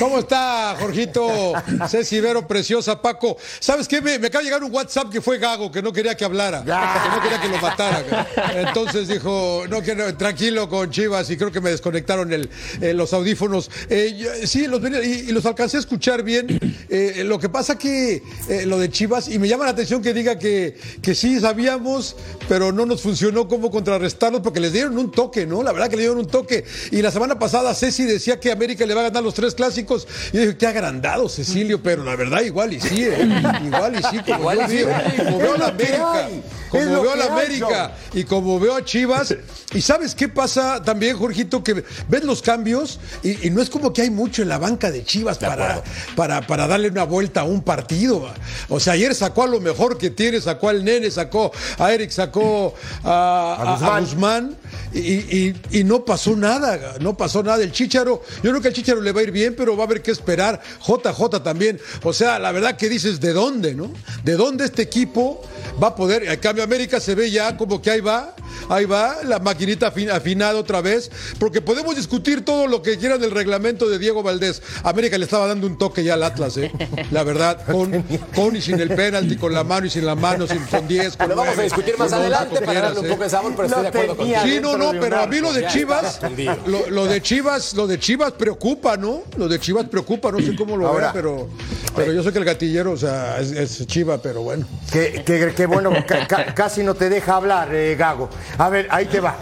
¿Cómo 0.01 0.17
está, 0.17 0.75
Jorgito? 0.79 1.53
Ceci 1.87 2.19
Vero, 2.19 2.47
preciosa, 2.47 2.99
Paco. 2.99 3.37
¿Sabes 3.59 3.87
qué? 3.87 4.01
Me, 4.01 4.15
acaba 4.15 4.39
de 4.39 4.45
llegar 4.45 4.63
un 4.63 4.73
WhatsApp 4.73 5.11
que 5.11 5.21
fue 5.21 5.37
Gago, 5.37 5.71
que 5.71 5.83
no 5.83 5.93
quería 5.93 6.17
que 6.17 6.25
hablara, 6.25 6.63
que 6.63 7.09
no 7.15 7.21
quería 7.21 7.39
que 7.39 7.47
lo 7.47 7.59
matara. 7.59 8.27
Entonces 8.55 9.07
dijo, 9.07 9.65
no, 9.69 9.83
que 9.83 9.93
no, 9.93 10.17
tranquilo 10.17 10.67
con 10.67 10.89
Chivas 10.89 11.29
y 11.29 11.37
creo 11.37 11.51
que 11.51 11.61
me 11.61 11.69
desconectaron 11.69 12.33
eh, 12.33 12.93
los 12.95 13.13
audífonos. 13.13 13.69
Eh, 13.89 14.41
sí, 14.45 14.65
los, 14.65 14.81
y, 14.81 15.29
y 15.29 15.31
los 15.33 15.45
alcancé 15.45 15.77
a 15.77 15.81
escuchar 15.81 16.23
bien. 16.23 16.47
Eh, 16.89 17.21
lo 17.23 17.37
que 17.37 17.49
pasa 17.49 17.77
que 17.77 18.23
lo 18.65 18.79
de 18.79 18.89
Chivas, 18.89 19.27
y 19.27 19.37
me 19.37 19.47
llama 19.47 19.65
la 19.65 19.71
atención 19.71 20.01
que 20.01 20.15
diga 20.15 20.39
que, 20.39 20.79
que 21.03 21.13
sí 21.13 21.39
sabíamos, 21.39 22.15
pero 22.49 22.71
no 22.71 22.87
nos 22.87 23.03
funcionó 23.03 23.47
cómo 23.47 23.69
contrarrestarlos 23.69 24.41
porque 24.41 24.59
les 24.59 24.73
dieron 24.73 24.97
un 24.97 25.11
toque, 25.11 25.45
¿no? 25.45 25.61
La 25.61 25.71
verdad 25.71 25.89
que 25.91 25.95
le 25.95 26.01
dieron 26.01 26.17
un 26.17 26.27
toque. 26.27 26.65
Y 26.89 27.03
la 27.03 27.11
semana 27.11 27.37
pasada 27.37 27.75
Ceci 27.75 28.05
decía 28.05 28.39
que 28.39 28.51
América 28.51 28.83
le 28.87 28.95
va 28.95 29.01
a 29.01 29.03
ganar 29.03 29.21
los 29.21 29.35
tres 29.35 29.53
clásicos. 29.53 29.90
Y 30.33 30.37
yo 30.37 30.41
dije, 30.41 30.57
qué 30.57 30.67
agrandado, 30.67 31.27
Cecilio, 31.29 31.81
pero 31.81 32.03
la 32.03 32.15
verdad 32.15 32.41
igual 32.41 32.73
y 32.73 32.79
sí, 32.79 33.03
¿eh? 33.05 33.27
igual 33.65 33.95
y 33.95 34.03
sí, 34.03 34.19
como 34.25 34.39
Igual 34.39 34.57
yo 34.59 34.63
y 34.65 34.69
sí. 34.69 34.75
digo, 34.77 34.91
como 35.25 35.37
veo 35.39 35.53
a 35.53 35.57
la 35.57 35.67
América, 35.67 36.29
como 36.71 37.01
veo 37.01 37.11
a 37.11 37.15
la 37.15 37.25
América 37.33 37.95
y 38.13 38.23
como 38.23 38.59
veo 38.59 38.75
a 38.75 38.83
Chivas. 38.85 39.35
Y 39.73 39.81
sabes 39.81 40.15
qué 40.15 40.27
pasa 40.29 40.81
también, 40.83 41.17
Jorgito, 41.17 41.63
que 41.63 41.83
ves 42.07 42.23
los 42.23 42.41
cambios 42.41 42.99
y, 43.23 43.47
y 43.47 43.49
no 43.51 43.61
es 43.61 43.69
como 43.69 43.93
que 43.93 44.01
hay 44.03 44.09
mucho 44.09 44.41
en 44.41 44.49
la 44.49 44.57
banca 44.57 44.89
de 44.91 45.03
Chivas 45.03 45.37
para, 45.37 45.83
para, 46.15 46.47
para 46.47 46.67
darle 46.67 46.89
una 46.89 47.03
vuelta 47.03 47.41
a 47.41 47.43
un 47.43 47.61
partido. 47.61 48.27
O 48.69 48.79
sea, 48.79 48.93
ayer 48.93 49.13
sacó 49.15 49.43
a 49.43 49.47
lo 49.47 49.59
mejor 49.59 49.97
que 49.97 50.09
tiene, 50.09 50.41
sacó 50.41 50.69
al 50.69 50.83
nene, 50.83 51.11
sacó 51.11 51.51
a 51.77 51.93
Eric, 51.93 52.09
sacó 52.11 52.73
a, 53.03 53.09
a- 53.11 53.61
a 53.61 53.73
Guzmán. 53.75 54.03
Guzmán. 54.03 54.57
Y, 54.93 54.99
y- 54.99 55.61
y 55.71 55.83
no 55.85 56.03
pasó 56.03 56.35
nada, 56.35 56.95
no 56.99 57.15
pasó 57.15 57.41
nada. 57.43 57.63
El 57.63 57.71
Chicharo, 57.71 58.21
yo 58.43 58.49
creo 58.51 58.61
que 58.61 58.67
al 58.69 58.73
Chicharo 58.73 58.99
le 59.01 59.11
va 59.13 59.21
a 59.21 59.23
ir 59.23 59.31
bien, 59.31 59.55
pero 59.55 59.75
va 59.77 59.83
a 59.83 59.87
haber 59.87 60.01
que 60.01 60.11
esperar. 60.11 60.61
JJ 60.85 61.41
también. 61.43 61.79
O 62.03 62.11
sea, 62.13 62.39
la 62.39 62.51
verdad 62.51 62.75
que 62.75 62.89
dices, 62.89 63.19
¿de 63.21 63.31
dónde, 63.33 63.73
no? 63.73 63.91
¿De 64.23 64.33
dónde 64.33 64.65
este 64.65 64.81
equipo 64.81 65.41
va 65.81 65.87
a 65.89 65.95
poder? 65.95 66.27
Al 66.27 66.39
cambio, 66.39 66.60
América 66.61 66.99
se 66.99 67.15
ve 67.15 67.29
ya 67.31 67.57
como 67.57 67.81
que 67.81 67.91
ahí 67.91 68.01
va, 68.01 68.35
ahí 68.69 68.85
va, 68.85 69.17
la 69.23 69.39
maquinita 69.39 69.93
afin- 69.93 70.09
afinada 70.11 70.59
otra 70.59 70.81
vez, 70.81 71.09
porque 71.39 71.61
podemos 71.61 71.95
discutir 71.95 72.43
todo 72.45 72.67
lo 72.67 72.81
que 72.81 72.97
quieran 72.97 73.19
del 73.19 73.31
reglamento 73.31 73.89
de 73.89 73.99
Diego 73.99 74.23
Valdés. 74.23 74.61
América 74.83 75.17
le 75.17 75.25
estaba 75.25 75.47
dando 75.47 75.67
un 75.67 75.77
toque 75.77 76.03
ya 76.03 76.13
al 76.15 76.23
Atlas, 76.23 76.57
¿eh? 76.57 76.71
La 77.11 77.23
verdad, 77.23 77.65
con, 77.65 78.03
con 78.35 78.55
y 78.55 78.61
sin 78.61 78.79
el 78.79 78.89
penalti, 78.89 79.35
con 79.37 79.53
la 79.53 79.63
mano 79.63 79.85
y 79.87 79.89
sin 79.89 80.05
la 80.05 80.15
mano, 80.15 80.47
sin, 80.47 80.59
con 80.65 80.87
10. 80.87 81.17
con 81.17 81.29
Lo 81.29 81.35
vamos 81.35 81.57
a 81.57 81.61
discutir 81.63 81.97
más 81.97 82.13
adelante 82.13 82.55
para 82.59 82.65
quieras, 82.71 82.83
darle 82.93 82.99
un 82.99 83.05
¿eh? 83.05 83.09
poco 83.09 83.23
de 83.23 83.29
sabor, 83.29 83.53
pero 83.55 83.67
estoy 83.67 83.77
Lo 83.77 83.83
de 83.83 83.89
acuerdo 83.89 84.15
contigo. 84.17 84.39
Sí, 84.43 84.59
no, 84.61 84.77
no, 84.77 84.93
de 84.93 84.99
pero 84.99 85.19
a 85.21 85.27
mí 85.27 85.39
lo 85.39 85.53
de 85.53 85.67
Chivas, 85.67 86.19
lo, 86.67 86.89
lo 86.89 87.05
de 87.05 87.21
Chivas, 87.21 87.73
lo 87.73 87.87
de 87.87 87.99
Chivas 87.99 88.31
preocupa, 88.33 88.97
¿no? 88.97 89.23
Lo 89.37 89.47
de 89.47 89.59
Chivas 89.59 89.85
preocupa, 89.87 90.31
no 90.31 90.39
sé 90.39 90.55
cómo 90.55 90.77
lo 90.77 90.87
Ahora- 90.87 91.07
vea, 91.07 91.13
pero, 91.13 91.49
pero 91.95 92.11
yo 92.13 92.23
sé 92.23 92.31
que 92.31 92.39
el 92.39 92.45
gatillero, 92.45 92.91
o 92.91 92.97
sea, 92.97 93.39
es, 93.39 93.51
es 93.51 93.85
Chiva, 93.87 94.21
pero 94.21 94.41
bueno. 94.43 94.65
Qué, 94.91 95.23
qué- 95.25 95.53
qué 95.55 95.65
bueno, 95.65 95.91
ca- 96.07 96.27
ca- 96.27 96.50
casi 96.53 96.83
no 96.83 96.93
te 96.95 97.09
deja 97.09 97.35
hablar, 97.35 97.73
eh, 97.73 97.95
Gago. 97.95 98.29
A 98.57 98.69
ver, 98.69 98.87
ahí 98.91 99.05
te 99.05 99.19
va. 99.19 99.35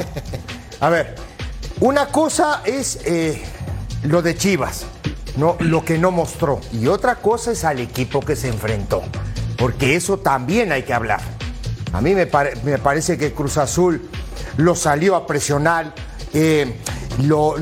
A 0.79 0.89
ver, 0.89 1.15
una 1.79 2.07
cosa 2.07 2.61
es 2.65 2.99
eh, 3.05 3.41
lo 4.03 4.21
de 4.21 4.35
Chivas, 4.35 4.85
no, 5.37 5.55
lo 5.59 5.83
que 5.83 5.97
no 5.97 6.11
mostró. 6.11 6.59
Y 6.71 6.87
otra 6.87 7.15
cosa 7.15 7.51
es 7.51 7.63
al 7.63 7.79
equipo 7.79 8.19
que 8.21 8.35
se 8.35 8.47
enfrentó. 8.49 9.03
Porque 9.57 9.95
eso 9.95 10.17
también 10.19 10.71
hay 10.71 10.83
que 10.83 10.93
hablar. 10.93 11.19
A 11.91 12.01
mí 12.01 12.13
me, 12.15 12.27
me 12.63 12.77
parece 12.77 13.17
que 13.17 13.33
Cruz 13.33 13.57
Azul 13.57 14.09
lo 14.57 14.75
salió 14.75 15.15
a 15.15 15.25
presionar, 15.27 15.93
eh, 16.33 16.75
lo- 17.23 17.57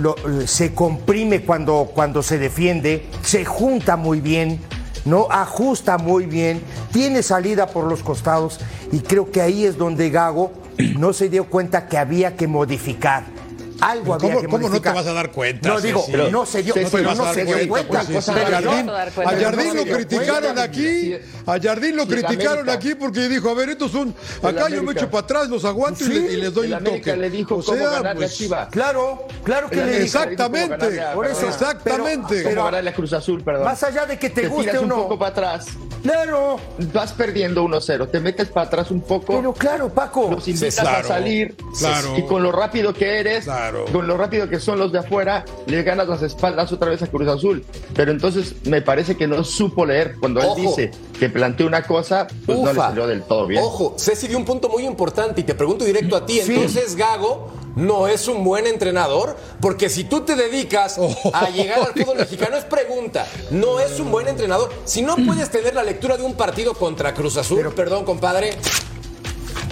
se 0.46 0.74
comprime 0.76 1.42
cuando, 1.44 1.90
cuando 1.96 2.22
se 2.22 2.38
defiende, 2.38 3.08
se 3.24 3.46
junta 3.46 3.96
muy 3.96 4.22
bien, 4.22 4.60
¿no? 5.08 5.28
Ajusta 5.32 5.98
muy 5.98 6.26
bien, 6.26 6.62
tiene 6.92 7.24
salida 7.24 7.68
por 7.68 7.86
los 7.86 8.04
costados 8.04 8.60
y 8.92 9.00
creo 9.00 9.32
que 9.32 9.42
ahí 9.42 9.66
es 9.66 9.78
donde 9.78 10.10
Gago 10.10 10.52
no 10.98 11.14
se 11.14 11.30
dio 11.30 11.46
cuenta 11.46 11.88
que 11.88 11.98
había 11.98 12.36
que 12.36 12.48
modificar. 12.48 13.37
Algo 13.82 14.14
había 14.16 14.30
¿Cómo, 14.30 14.42
que 14.42 14.48
cómo 14.48 14.70
no 14.70 14.82
te 14.82 14.90
vas 14.92 15.06
a 15.08 15.14
dar 15.14 15.32
cuenta? 15.32 15.70
No, 15.70 15.80
digo, 15.82 16.04
Ceci? 16.06 16.32
no 16.32 16.46
se 16.46 16.64
dio, 16.64 16.74
pero 16.92 17.12
a 17.12 17.16
no 17.16 17.24
dar 17.26 17.34
se 17.36 17.46
dio 17.46 17.68
cuenta, 17.68 18.04
sí, 18.04 18.16
a 18.16 18.22
Jardín, 18.22 18.66
No 18.66 18.72
se 18.76 18.86
dar 18.86 19.12
cuenta. 19.12 19.34
a 19.36 19.40
Jardín 19.40 19.68
No 19.68 19.74
lo 19.74 19.86
criticaron 19.98 20.60
aquí, 20.60 21.14
a 21.46 21.60
Jardín 21.60 21.96
lo 21.96 22.04
Sí, 22.04 22.10
criticaron 22.10 22.70
aquí 22.70 22.96
porque 22.96 23.28
dijo, 23.30 23.50
a 23.50 23.54
ver, 23.54 23.70
estos 23.70 23.92
son, 23.92 24.16
acá 24.42 24.70
yo 24.70 24.84
me 24.84 24.94
echo 24.94 25.10
para 25.12 25.24
atrás, 25.24 25.50
los 25.50 25.64
aguanto 25.66 26.04
y, 26.04 26.08
Sí, 26.08 26.14
le- 26.14 26.34
y 26.34 26.38
les 26.38 26.54
doy 26.54 26.68
el 26.68 26.74
un 26.74 26.84
toque. 26.84 27.16
le 27.18 27.30
dijo 27.30 27.56
O 27.58 27.62
sea, 27.62 28.14
pues. 28.16 28.38
Claro, 28.72 29.28
claro 29.44 29.70
que 29.70 29.76
le. 29.78 30.04
Exactamente, 30.04 31.02
Por 31.14 31.28
eso, 31.28 31.48
exactamente. 31.48 32.42
pero- 32.44 32.64
Cruz 32.94 33.14
Azul, 33.14 33.44
perdón. 33.44 33.66
Más 33.66 33.84
allá 33.84 34.06
de 34.06 34.18
que 34.18 34.30
te 34.30 34.48
guste 34.48 34.78
o 34.78 34.82
un 34.82 34.88
no. 34.88 34.96
poco 34.96 35.20
para 35.20 35.32
atrás. 35.32 35.68
Claro, 36.04 36.58
Vas 36.94 37.14
perdiendo 37.14 37.64
1-0, 37.64 38.10
te 38.10 38.20
metes 38.20 38.50
para 38.50 38.68
atrás 38.68 38.92
un 38.92 39.02
poco. 39.02 39.36
pero 39.36 39.54
claro, 39.54 39.90
Paco. 39.90 40.30
los 40.32 40.48
invitas 40.48 40.76
claro, 40.80 41.00
a 41.00 41.04
salir 41.08 41.56
claro. 41.78 42.18
y 42.18 42.22
con 42.24 42.44
lo 42.44 42.52
rápido 42.52 42.94
que 42.94 43.20
eres, 43.20 43.46
Claro. 43.46 43.86
con 43.92 44.08
lo 44.08 44.16
rápido 44.18 44.48
que 44.50 44.60
son 44.60 44.80
los 44.80 44.92
de 44.92 45.00
afuera, 45.00 45.44
le 45.66 45.84
ganas 45.84 46.08
las 46.08 46.22
espaldas 46.22 46.72
otra 46.72 46.90
vez 46.90 47.02
a 47.02 47.08
Cruz 47.08 47.28
Azul. 47.28 47.66
Pero 47.96 48.12
entonces 48.12 48.56
me 48.66 48.82
parece 48.82 49.16
que 49.18 49.28
no 49.28 49.44
supo 49.44 49.86
leer 49.86 50.16
cuando 50.20 50.40
Ojo. 50.42 50.56
él 50.58 50.62
dice 50.68 50.92
que 51.20 51.30
planteó 51.30 51.66
una 51.68 51.84
cosa, 51.84 52.28
pues 52.46 52.58
no 52.60 52.72
le 52.74 52.80
salió 52.80 53.08
del 53.08 53.24
todo 53.24 53.48
bien. 53.48 53.64
Ojo, 53.64 53.96
Ceci 53.98 54.28
dio 54.28 54.38
un 54.38 54.46
punto 54.46 54.70
muy 54.70 54.86
importante 54.86 55.42
y 55.42 55.44
te 55.44 55.56
pregunto 55.56 55.84
directo 55.86 56.16
a 56.16 56.26
ti. 56.26 56.40
Sí. 56.42 56.54
Entonces, 56.54 56.96
Gago 56.96 57.52
no 57.76 58.08
es 58.08 58.28
un 58.28 58.44
buen 58.44 58.66
entrenador, 58.68 59.36
porque 59.62 59.90
si 59.90 60.04
tú 60.04 60.22
te 60.22 60.36
dedicas 60.36 61.00
a 61.34 61.50
llegar 61.50 61.80
al 61.80 61.94
fútbol 61.94 62.18
mexicano, 62.18 62.58
es 62.58 62.64
pregunta. 62.66 63.28
No 63.52 63.80
es 63.80 64.00
un 64.00 64.12
buen 64.12 64.28
entrenador. 64.28 64.70
Si 64.86 65.02
no 65.02 65.16
puedes 65.26 65.50
tener 65.50 65.74
la 65.76 65.84
lectura 65.84 66.18
de 66.18 66.24
un 66.24 66.34
partido 66.36 66.74
contra 66.74 67.14
Cruz 67.14 67.38
Azul, 67.38 67.72
perdón, 67.76 68.06
compadre. 68.06 68.52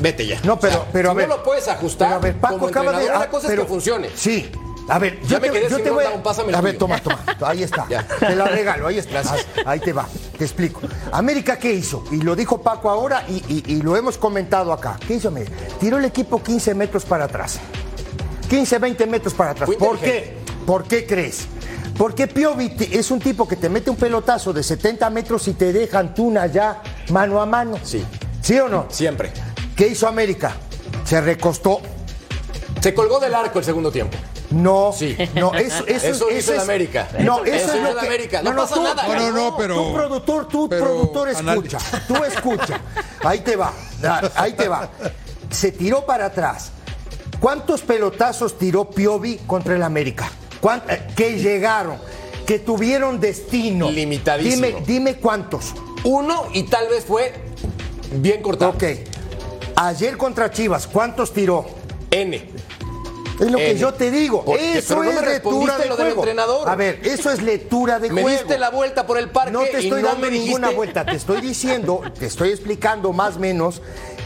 Vete 0.01 0.27
ya. 0.27 0.39
No, 0.43 0.59
pero, 0.59 0.73
O 0.73 0.81
sea, 0.83 0.89
pero 0.91 1.09
a 1.09 1.13
si 1.13 1.17
ver. 1.17 1.29
no 1.29 1.37
lo 1.37 1.43
puedes 1.43 1.67
ajustar 1.67 2.07
pero 2.09 2.15
a 2.19 2.19
ver, 2.23 2.35
Paco 2.39 2.55
como 2.55 2.67
acaba 2.67 2.99
de. 2.99 3.09
ah, 3.09 3.17
una 3.17 3.29
cosa 3.29 3.47
pero- 3.47 3.61
es 3.61 3.67
que 3.67 3.71
funcione. 3.73 4.09
Sí, 4.15 4.49
A 4.87 4.99
ver, 4.99 5.19
Ya 5.23 5.27
yo 5.27 5.39
me 5.41 5.47
te, 5.47 5.53
quedé 5.53 5.69
yo 5.69 5.75
sin 5.77 5.83
te 5.85 5.89
voy 5.89 6.03
pásame 6.23 6.49
el 6.49 6.55
a 6.55 6.61
ver, 6.61 6.77
toma, 6.77 7.01
toma. 7.01 7.19
Ahí 7.41 7.63
está. 7.63 7.87
Ya. 7.89 8.05
Te 8.07 8.35
la 8.35 8.45
regalo, 8.45 8.87
ahí 8.87 8.99
está. 8.99 9.11
Gracias. 9.21 9.47
Ah, 9.65 9.71
Ahí 9.71 9.79
te 9.79 9.93
va. 9.93 10.07
Te 10.37 10.43
explico. 10.43 10.81
América, 11.11 11.57
¿qué 11.57 11.73
hizo? 11.73 12.03
Y 12.11 12.17
lo 12.17 12.35
dijo 12.35 12.61
Paco 12.61 12.89
ahora 12.89 13.25
y, 13.27 13.37
y- 13.47 13.63
y 13.73 13.81
lo 13.81 13.95
hemos 13.97 14.17
comentado 14.17 14.71
acá. 14.71 14.97
¿Qué 15.07 15.15
hizo 15.15 15.29
América? 15.29 15.55
Tiró 15.79 15.97
el 15.97 16.05
equipo 16.05 16.41
15 16.43 16.75
metros 16.75 17.03
para 17.05 17.25
atrás. 17.25 17.59
15, 18.49 18.77
20 18.77 19.07
metros 19.07 19.33
para 19.33 19.51
atrás. 19.51 19.69
¿Por 19.79 19.97
qué? 19.97 20.37
¿Por 20.65 20.83
qué 20.83 21.05
crees? 21.07 21.47
Porque 21.97 22.27
Piovi 22.27 22.75
es 22.91 23.09
un 23.09 23.19
tipo 23.19 23.47
que 23.47 23.55
te 23.55 23.69
mete 23.69 23.89
un 23.89 23.95
pelotazo 23.95 24.51
de 24.53 24.61
70 24.61 25.09
metros 25.09 25.47
y 25.47 25.53
te 25.53 25.71
deja 25.73 25.99
Antuna 25.99 26.45
ya 26.47 26.81
mano 27.09 27.41
a 27.41 27.45
mano. 27.45 27.79
Sí. 27.83 28.05
¿Sí 28.41 28.59
o 28.59 28.67
no? 28.67 28.85
Siempre. 28.89 29.31
¿Qué 29.75 29.87
hizo 29.87 30.07
América? 30.07 30.51
Se 31.05 31.21
recostó. 31.21 31.79
Se 32.81 32.93
colgó 32.93 33.19
del 33.19 33.33
arco 33.33 33.57
el 33.59 33.65
segundo 33.65 33.91
tiempo. 33.91 34.17
No, 34.51 34.93
Sí. 34.93 35.17
no, 35.35 35.53
eso, 35.55 35.85
eso, 35.87 36.29
Eso 36.29 36.29
el 36.29 36.37
es- 36.37 36.49
América. 36.61 37.07
No, 37.19 37.43
Eso 37.43 37.55
eso, 37.55 37.73
es 37.75 37.93
lo 37.93 37.99
que 37.99 38.05
América. 38.07 38.41
No 38.43 38.55
pasa 38.55 38.75
tú- 38.75 38.83
nada. 38.83 39.07
No, 39.07 39.15
no, 39.15 39.31
no, 39.31 39.57
pero- 39.57 39.75
Tú 39.75 39.93
productor, 39.93 40.47
tú 40.47 40.69
pero 40.69 40.83
productor 40.85 41.29
anal- 41.29 41.55
escucha, 41.57 41.79
tú 42.07 42.15
escucha. 42.23 42.81
Ahí 43.23 43.39
te 43.39 43.55
va, 43.55 43.73
ah, 44.03 44.21
ahí 44.35 44.53
te 44.53 44.67
va. 44.67 44.89
Se 45.49 45.71
tiró 45.71 46.05
para 46.05 46.27
atrás. 46.27 46.71
¿Cuántos 47.39 47.81
pelotazos 47.81 48.57
tiró 48.57 48.89
Piovi 48.89 49.37
contra 49.47 49.75
el 49.75 49.83
América? 49.83 50.29
¿Cuán- 50.61 50.83
eh, 50.89 51.07
que 51.15 51.37
llegaron, 51.37 51.97
que 52.45 52.59
tuvieron 52.59 53.19
destino. 53.19 53.89
Limitadísimo. 53.89 54.65
Dime, 54.67 54.83
dime 54.85 55.15
cuántos. 55.15 55.73
Uno 56.03 56.45
y 56.53 56.63
tal 56.63 56.87
vez 56.87 57.03
fue 57.05 57.33
bien 58.13 58.41
cortado. 58.41 58.71
Ok. 58.71 58.83
Ayer 59.75 60.17
contra 60.17 60.49
Chivas, 60.51 60.87
¿cuántos 60.87 61.33
tiró? 61.33 61.65
N. 62.11 62.49
Es 63.39 63.51
lo 63.51 63.57
que 63.57 63.71
N. 63.71 63.79
yo 63.79 63.93
te 63.93 64.11
digo. 64.11 64.45
Porque- 64.45 64.77
eso 64.77 64.95
no 64.95 65.03
es 65.03 65.21
lectura 65.21 65.77
de 65.77 65.85
lo 65.87 65.97
del 65.97 66.07
entrenador. 66.13 66.69
A 66.69 66.75
ver, 66.75 67.01
eso 67.03 67.29
es 67.31 67.41
lectura 67.41 67.99
de 67.99 68.09
Me 68.09 68.21
juego. 68.21 68.37
diste 68.39 68.57
la 68.57 68.69
vuelta 68.69 69.05
por 69.05 69.17
el 69.17 69.29
parque 69.29 69.51
No 69.51 69.61
te 69.63 69.81
y 69.81 69.85
estoy 69.85 70.01
no 70.01 70.07
dando 70.09 70.21
me 70.27 70.31
ninguna 70.31 70.67
dijiste- 70.69 70.75
vuelta, 70.75 71.05
te 71.05 71.15
estoy 71.15 71.41
diciendo, 71.41 72.01
te 72.17 72.25
estoy 72.27 72.49
explicando 72.49 73.11
más 73.13 73.35
o 73.35 73.39
menos 73.39 73.81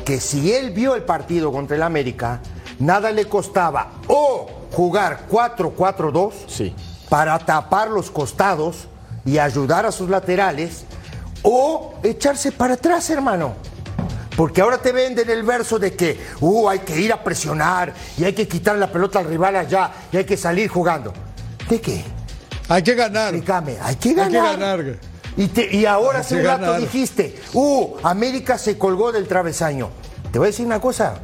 que 0.06 0.20
si 0.20 0.54
él 0.54 0.72
vio 0.72 0.96
el 0.96 1.04
partido 1.04 1.52
contra 1.52 1.76
el 1.76 1.84
América, 1.84 2.42
nada 2.80 3.12
le 3.12 3.26
costaba 3.26 3.94
o 4.08 4.48
jugar 4.72 5.26
4-4-2 5.30 6.34
Sí. 6.48 6.76
para 7.10 7.38
tapar 7.40 7.90
los 7.90 8.12
costados 8.12 8.88
y 9.26 9.38
ayudar 9.40 9.86
a 9.86 9.92
sus 9.92 10.10
laterales 10.10 10.84
o 11.42 11.94
echarse 12.04 12.52
para 12.52 12.76
atrás, 12.76 13.10
hermano. 13.10 13.54
Porque 14.40 14.62
ahora 14.62 14.78
te 14.78 14.94
venden 14.94 15.30
el 15.30 15.44
verso 15.44 15.78
de 15.78 15.94
que 15.98 16.18
uh, 16.40 16.70
hay 16.70 16.80
que 16.80 16.98
ir 16.98 17.12
a 17.12 17.22
presionar 17.22 17.94
y 18.18 18.24
hay 18.24 18.32
que 18.32 18.48
quitar 18.48 18.78
la 18.78 18.90
pelota 18.90 19.20
al 19.20 19.26
rival 19.26 19.54
allá 19.58 19.92
y 20.14 20.16
hay 20.16 20.24
que 20.24 20.38
salir 20.38 20.70
jugando. 20.70 21.12
¿De 21.70 21.82
qué? 21.82 22.06
Hay 22.70 22.82
que 22.82 22.96
ganar. 22.96 23.34
Explícame, 23.36 23.76
hay 23.82 23.98
que 23.98 24.10
Hay 24.12 24.16
ganar. 24.16 24.32
que 24.32 24.38
ganar. 24.38 24.86
Y, 25.36 25.48
te- 25.48 25.76
y 25.76 25.86
ahora 25.86 26.20
Hay 26.20 26.22
hace 26.22 26.36
un 26.38 26.46
rato 26.46 26.62
ganar. 26.68 26.80
dijiste, 26.80 27.36
uh, 27.52 27.96
América 28.02 28.58
se 28.58 28.78
colgó 28.78 29.12
del 29.12 29.28
travesaño. 29.28 29.90
Te 30.32 30.40
voy 30.40 30.46
a 30.46 30.52
decir 30.52 30.66
una 30.66 30.80
cosa, 30.80 31.16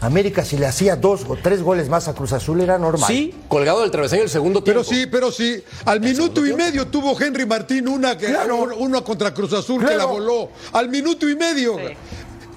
América 0.00 0.44
si 0.44 0.56
le 0.58 0.66
hacía 0.66 0.96
dos 0.96 1.24
o 1.28 1.36
tres 1.36 1.62
goles 1.62 1.88
más 1.88 2.08
a 2.08 2.14
Cruz 2.14 2.32
Azul 2.32 2.60
era 2.60 2.78
normal. 2.78 3.06
Sí, 3.06 3.32
colgado 3.46 3.82
del 3.82 3.92
travesaño 3.92 4.22
el 4.24 4.28
segundo 4.28 4.60
tiempo. 4.64 4.82
Pero 4.82 4.98
sí, 4.98 5.06
pero 5.06 5.30
sí. 5.30 5.62
Al 5.84 6.00
minuto 6.00 6.44
y 6.44 6.52
medio 6.52 6.88
tuvo 6.88 7.16
Henry 7.20 7.46
Martín 7.46 7.86
una 7.86 8.18
que 8.18 8.26
Claro. 8.26 8.68
contra 9.04 9.32
Cruz 9.32 9.52
Azul 9.52 9.86
que 9.86 9.94
la 9.96 10.04
voló. 10.04 10.50
Al 10.72 10.88
minuto 10.88 11.28
y 11.30 11.36
medio. 11.36 11.76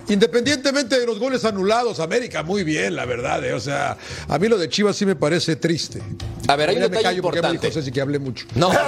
Independientemente 0.10 1.00
de 1.00 1.06
los 1.06 1.20
goles 1.20 1.46
anulados, 1.46 2.00
América 2.00 2.44
muy 2.44 2.64
bien, 2.64 2.96
la 2.96 3.06
verdad. 3.06 3.44
eh. 3.46 3.54
O 3.54 3.60
sea, 3.60 3.98
a 4.28 4.40
mí 4.40 4.48
lo 4.48 4.58
de 4.58 4.68
Chivas 4.68 4.96
sí 4.96 5.06
me 5.06 5.16
parece 5.16 5.56
triste. 5.56 6.02
A 6.48 6.56
ver, 6.56 6.70
hay 6.70 6.78
un 6.78 6.92
detalle 6.92 7.22
que 7.94 8.02
hablé 8.02 8.20
mucho. 8.20 8.46
No, 8.56 8.74
no. 8.74 8.80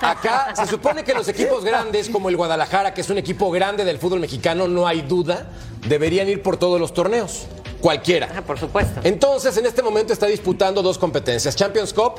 acá 0.00 0.54
se 0.54 0.66
supone 0.66 1.02
que 1.04 1.12
los 1.14 1.26
equipos 1.28 1.64
grandes, 1.64 2.08
como 2.08 2.28
el 2.28 2.36
Guadalajara, 2.36 2.94
que 2.94 3.00
es 3.00 3.10
un 3.10 3.18
equipo 3.18 3.50
grande 3.50 3.84
del 3.84 3.98
fútbol 3.98 4.20
mexicano, 4.20 4.68
no 4.68 4.86
hay 4.86 5.02
duda, 5.02 5.50
deberían 5.88 6.28
ir 6.28 6.42
por 6.42 6.56
todos 6.56 6.80
los 6.80 6.94
torneos. 6.94 7.46
Cualquiera. 7.80 8.28
Ah, 8.36 8.42
por 8.42 8.58
supuesto. 8.58 9.00
Entonces, 9.04 9.56
en 9.56 9.66
este 9.66 9.82
momento 9.82 10.12
está 10.12 10.26
disputando 10.26 10.82
dos 10.82 10.98
competencias, 10.98 11.54
Champions 11.54 11.92
Cup 11.92 12.14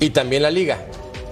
y 0.00 0.10
también 0.10 0.42
la 0.42 0.50
Liga. 0.50 0.84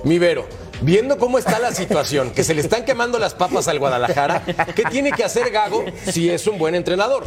Mi 0.04 0.18
Vero, 0.18 0.46
viendo 0.80 1.18
cómo 1.18 1.38
está 1.38 1.58
la 1.58 1.72
situación, 1.74 2.30
que 2.30 2.44
se 2.44 2.54
le 2.54 2.60
están 2.60 2.84
quemando 2.84 3.18
las 3.18 3.34
papas 3.34 3.68
al 3.68 3.78
Guadalajara, 3.78 4.44
¿qué 4.74 4.84
tiene 4.84 5.12
que 5.12 5.24
hacer 5.24 5.50
Gago 5.50 5.84
si 6.10 6.30
es 6.30 6.46
un 6.46 6.58
buen 6.58 6.74
entrenador? 6.74 7.24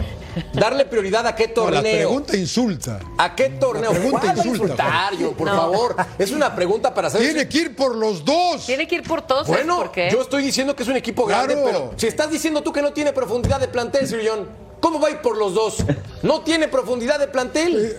Darle 0.53 0.85
prioridad 0.85 1.27
a 1.27 1.35
qué 1.35 1.47
No, 1.49 1.53
torneo. 1.53 1.81
la 1.81 1.89
pregunta 1.91 2.37
insulta. 2.37 2.99
¿A 3.17 3.35
qué 3.35 3.49
torneo? 3.49 3.91
La 3.91 3.99
pregunta 3.99 4.19
¿Cuál 4.19 4.37
insulta, 4.37 4.63
insultar, 4.63 5.17
yo, 5.17 5.31
por 5.33 5.47
No. 5.47 5.55
favor? 5.55 5.95
Es 6.17 6.31
una 6.31 6.55
pregunta 6.55 6.93
para 6.93 7.09
saber. 7.09 7.27
Tiene 7.33 7.49
que 7.49 7.57
ir 7.57 7.75
por 7.75 7.95
los 7.95 8.23
dos. 8.23 8.65
Tiene 8.65 8.87
que 8.87 8.95
ir 8.95 9.03
por 9.03 9.21
todos. 9.21 9.47
¿sabes 9.47 9.65
Bueno, 9.65 9.77
por 9.81 9.91
qué? 9.91 10.09
yo 10.11 10.21
estoy 10.21 10.43
diciendo 10.43 10.75
que 10.75 10.83
es 10.83 10.89
un 10.89 10.95
equipo 10.95 11.25
grande, 11.25 11.53
Claro. 11.55 11.65
pero 11.67 11.93
si 11.97 12.07
estás 12.07 12.29
diciendo 12.31 12.61
tú 12.61 12.71
que 12.71 12.81
no 12.81 12.93
tiene 12.93 13.11
profundidad 13.11 13.59
de 13.59 13.67
plantel, 13.67 14.07
Sir 14.07 14.21
John, 14.25 14.47
¿cómo 14.79 14.99
va 14.99 15.09
a 15.09 15.11
ir 15.11 15.17
por 15.17 15.37
los 15.37 15.53
dos? 15.53 15.77
¿No 16.23 16.41
tiene 16.41 16.67
profundidad 16.69 17.19
de 17.19 17.27
plantel? 17.27 17.97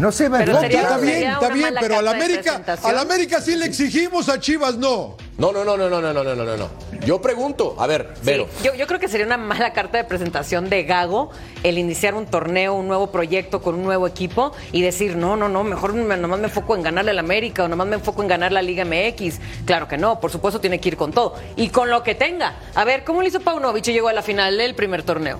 No 0.00 0.10
sé, 0.10 0.30
Pero 0.30 0.38
¿verdad? 0.38 0.60
sería- 0.62 0.80
Está 0.82 0.96
bien, 0.98 1.30
está 1.30 1.48
bien, 1.50 1.74
pero 1.78 1.98
a 1.98 2.02
la 2.02 2.10
América, 2.12 2.62
a 2.82 2.92
la 2.92 3.00
América 3.02 3.40
sí 3.40 3.54
le 3.54 3.66
exigimos, 3.66 4.28
a 4.30 4.40
Chivas 4.40 4.76
no. 4.76 5.16
No, 5.36 5.52
no, 5.52 5.64
no, 5.64 5.76
no, 5.76 5.88
no, 5.88 6.00
no, 6.00 6.12
no, 6.12 6.22
no, 6.24 6.34
no, 6.34 6.56
no. 6.56 6.68
Yo 7.04 7.20
pregunto, 7.20 7.74
a 7.78 7.86
ver, 7.86 8.12
Sí, 8.16 8.20
Vero. 8.24 8.46
yo, 8.62 8.74
yo 8.74 8.86
creo 8.86 8.98
que 9.00 9.08
sería 9.08 9.24
una 9.26 9.36
mala 9.38 9.72
carta 9.72 9.96
de 9.98 10.04
presentación 10.04 10.68
de 10.68 10.84
Gago 10.84 11.30
el 11.62 11.78
iniciar 11.78 12.14
un 12.14 12.26
torneo, 12.26 12.74
un 12.74 12.88
nuevo 12.88 13.10
proyecto 13.10 13.60
con 13.62 13.74
un 13.74 13.82
nuevo 13.84 14.06
equipo 14.06 14.52
y 14.72 14.82
decir, 14.82 15.16
no, 15.16 15.36
no, 15.36 15.48
no, 15.48 15.64
mejor 15.64 15.92
me- 15.94 16.16
nomás 16.16 16.38
me 16.40 16.46
enfoco 16.48 16.74
en 16.76 16.82
ganarle 16.82 17.10
al 17.12 17.18
América 17.18 17.64
o 17.64 17.68
nomás 17.68 17.86
me 17.86 17.96
enfoco 17.96 18.22
en 18.22 18.28
ganar 18.28 18.52
la 18.52 18.62
Liga 18.62 18.84
MX. 18.84 19.38
Claro 19.66 19.86
que 19.88 19.96
no, 19.98 20.18
por 20.20 20.30
supuesto 20.30 20.60
tiene 20.60 20.78
que 20.80 20.88
ir 20.90 20.96
con 20.96 21.12
todo 21.12 21.34
y 21.56 21.68
con 21.68 21.88
lo 21.90 22.02
que 22.02 22.14
tenga. 22.14 22.54
A 22.74 22.84
ver, 22.84 23.04
¿cómo 23.04 23.20
lo 23.22 23.28
hizo 23.28 23.40
Paunovic 23.40 23.86
y 23.88 23.92
llegó 23.92 24.08
a 24.08 24.12
la 24.12 24.22
final 24.22 24.56
del 24.58 24.74
primer 24.74 25.02
torneo? 25.02 25.38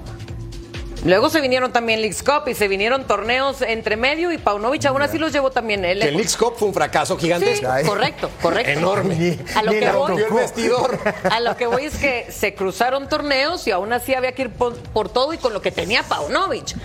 Luego 1.05 1.31
se 1.31 1.41
vinieron 1.41 1.73
también 1.73 2.01
Leagues 2.03 2.23
Cup 2.23 2.47
y 2.49 2.55
se 2.55 2.69
vinieron 2.69 3.05
torneos 3.07 3.63
entre 3.63 3.97
medio 3.97 4.33
y 4.33 4.39
Paunovic 4.39 4.85
aún 4.85 5.01
así 5.01 5.17
los 5.17 5.33
llevó 5.33 5.51
también 5.51 5.83
él. 5.85 6.01
Que 6.01 6.09
el 6.09 6.15
Leagues 6.15 6.37
Cup 6.37 6.55
fue 6.59 6.69
un 6.69 6.75
fracaso 6.75 7.15
Sí, 7.17 7.23
gigantesco. 7.23 7.67
correcto, 7.87 8.31
correcto. 8.43 8.71
Enorme. 8.71 9.39
A 9.55 9.63
lo 9.63 9.73
que 9.73 9.81
la 9.81 9.93
voy, 9.93 10.09
Rompió 10.09 10.27
el 10.27 10.35
vestidor. 10.35 10.99
a 11.31 11.41
lo 11.41 11.57
que 11.57 11.67
voy 11.67 11.85
es 11.87 11.97
que 11.97 12.27
se 12.31 12.55
cruzaron 12.55 13.09
torneos 13.09 13.67
y 13.67 13.71
aún 13.71 13.93
así 13.95 14.15
había 14.15 14.33
que 14.33 14.43
ir 14.43 14.51
por, 14.51 14.77
por 14.77 15.09
todo 15.09 15.33
y 15.33 15.39
con 15.39 15.55
lo 15.55 15.63
que 15.63 15.71
tenía 15.73 16.03
Paunovic. 16.03 16.77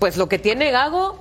Pues 0.00 0.16
lo 0.16 0.28
que 0.28 0.40
tiene 0.40 0.72
Gago, 0.72 1.20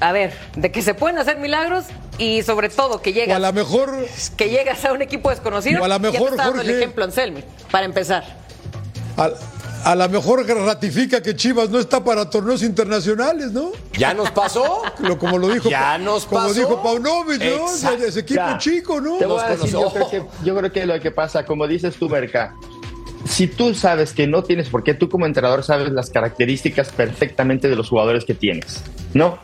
a 0.00 0.10
ver, 0.10 0.32
de 0.56 0.72
que 0.72 0.82
se 0.82 0.94
pueden 0.94 1.18
hacer 1.18 1.36
milagros 1.38 1.84
y 2.18 2.42
sobre 2.42 2.68
todo 2.68 3.00
que 3.00 3.10
O 3.10 3.12
a 3.12 3.16
llegas, 3.16 3.40
lo 3.40 3.52
mejor, 3.52 3.94
que 4.36 4.50
llegas 4.50 4.84
a 4.84 4.92
un 4.92 5.02
equipo 5.02 5.30
desconocido. 5.30 5.82
O 5.82 5.84
a 5.84 5.88
lo 5.88 5.98
ya 5.98 6.00
te 6.00 6.10
mejor, 6.10 6.30
está 6.30 6.44
dando 6.46 6.62
el 6.62 6.70
ejemplo 6.70 7.04
Anselmi, 7.04 7.44
para 7.70 7.84
empezar. 7.86 8.24
a, 9.16 9.30
a 9.84 9.94
lo 9.94 10.08
mejor 10.08 10.46
ratifica 10.46 11.22
que 11.22 11.34
Chivas 11.34 11.70
no 11.70 11.78
está 11.78 12.02
para 12.04 12.28
torneos 12.30 12.62
internacionales, 12.62 13.52
¿no? 13.52 13.70
¿Ya 13.98 14.14
nos 14.14 14.30
pasó? 14.30 14.82
Lo- 15.00 15.18
como 15.18 15.38
lo 15.38 15.48
dijo, 15.48 15.68
Ya 15.68 15.98
nos 15.98 16.24
como 16.26 16.42
pasó. 16.42 16.54
dijo 16.54 16.82
Paunovic, 16.82 17.38
¿no? 17.40 17.44
Exacto. 17.70 18.04
Ese 18.04 18.20
equipo 18.20 18.40
Ya. 18.40 18.58
chico, 18.58 19.00
¿no? 19.00 19.18
Te 19.18 19.26
voy 19.26 19.40
a 19.40 19.48
decir, 19.50 19.70
yo 19.70 19.90
creo, 19.92 20.10
que, 20.10 20.22
yo 20.44 20.56
creo 20.56 20.72
que 20.72 20.86
lo 20.86 21.00
que 21.00 21.10
pasa, 21.10 21.44
como 21.44 21.66
dices 21.66 21.96
tú, 21.96 22.08
Merca, 22.08 22.54
si 23.24 23.46
tú 23.46 23.74
sabes 23.74 24.12
que 24.12 24.26
no 24.26 24.42
tienes, 24.42 24.68
porque 24.68 24.94
tú 24.94 25.08
como 25.08 25.26
entrenador 25.26 25.62
sabes 25.64 25.90
las 25.92 26.10
características 26.10 26.90
perfectamente 26.90 27.68
de 27.68 27.76
los 27.76 27.88
jugadores 27.88 28.24
que 28.24 28.34
tienes, 28.34 28.82
¿no? 29.14 29.38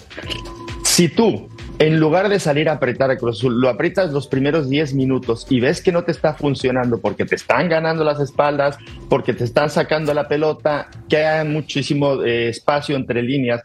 Si 0.84 1.08
tú, 1.08 1.48
en 1.78 2.00
lugar 2.00 2.28
de 2.28 2.40
salir 2.40 2.68
a 2.68 2.72
apretar 2.72 3.10
a 3.10 3.16
Cruz 3.16 3.42
lo 3.44 3.68
aprietas 3.68 4.12
los 4.12 4.26
primeros 4.26 4.68
10 4.68 4.94
minutos 4.94 5.46
y 5.48 5.60
ves 5.60 5.80
que 5.80 5.92
no 5.92 6.02
te 6.02 6.10
está 6.10 6.34
funcionando 6.34 6.98
porque 7.00 7.24
te 7.24 7.36
están 7.36 7.68
ganando 7.68 8.04
las 8.04 8.20
espaldas, 8.20 8.78
porque 9.08 9.32
te 9.32 9.44
están 9.44 9.70
sacando 9.70 10.12
la 10.12 10.26
pelota, 10.26 10.88
que 11.08 11.18
hay 11.24 11.46
muchísimo 11.46 12.22
eh, 12.22 12.48
espacio 12.48 12.96
entre 12.96 13.22
líneas 13.22 13.62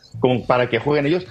para 0.47 0.69
que 0.69 0.79
jueguen 0.79 1.07
ellos, 1.07 1.25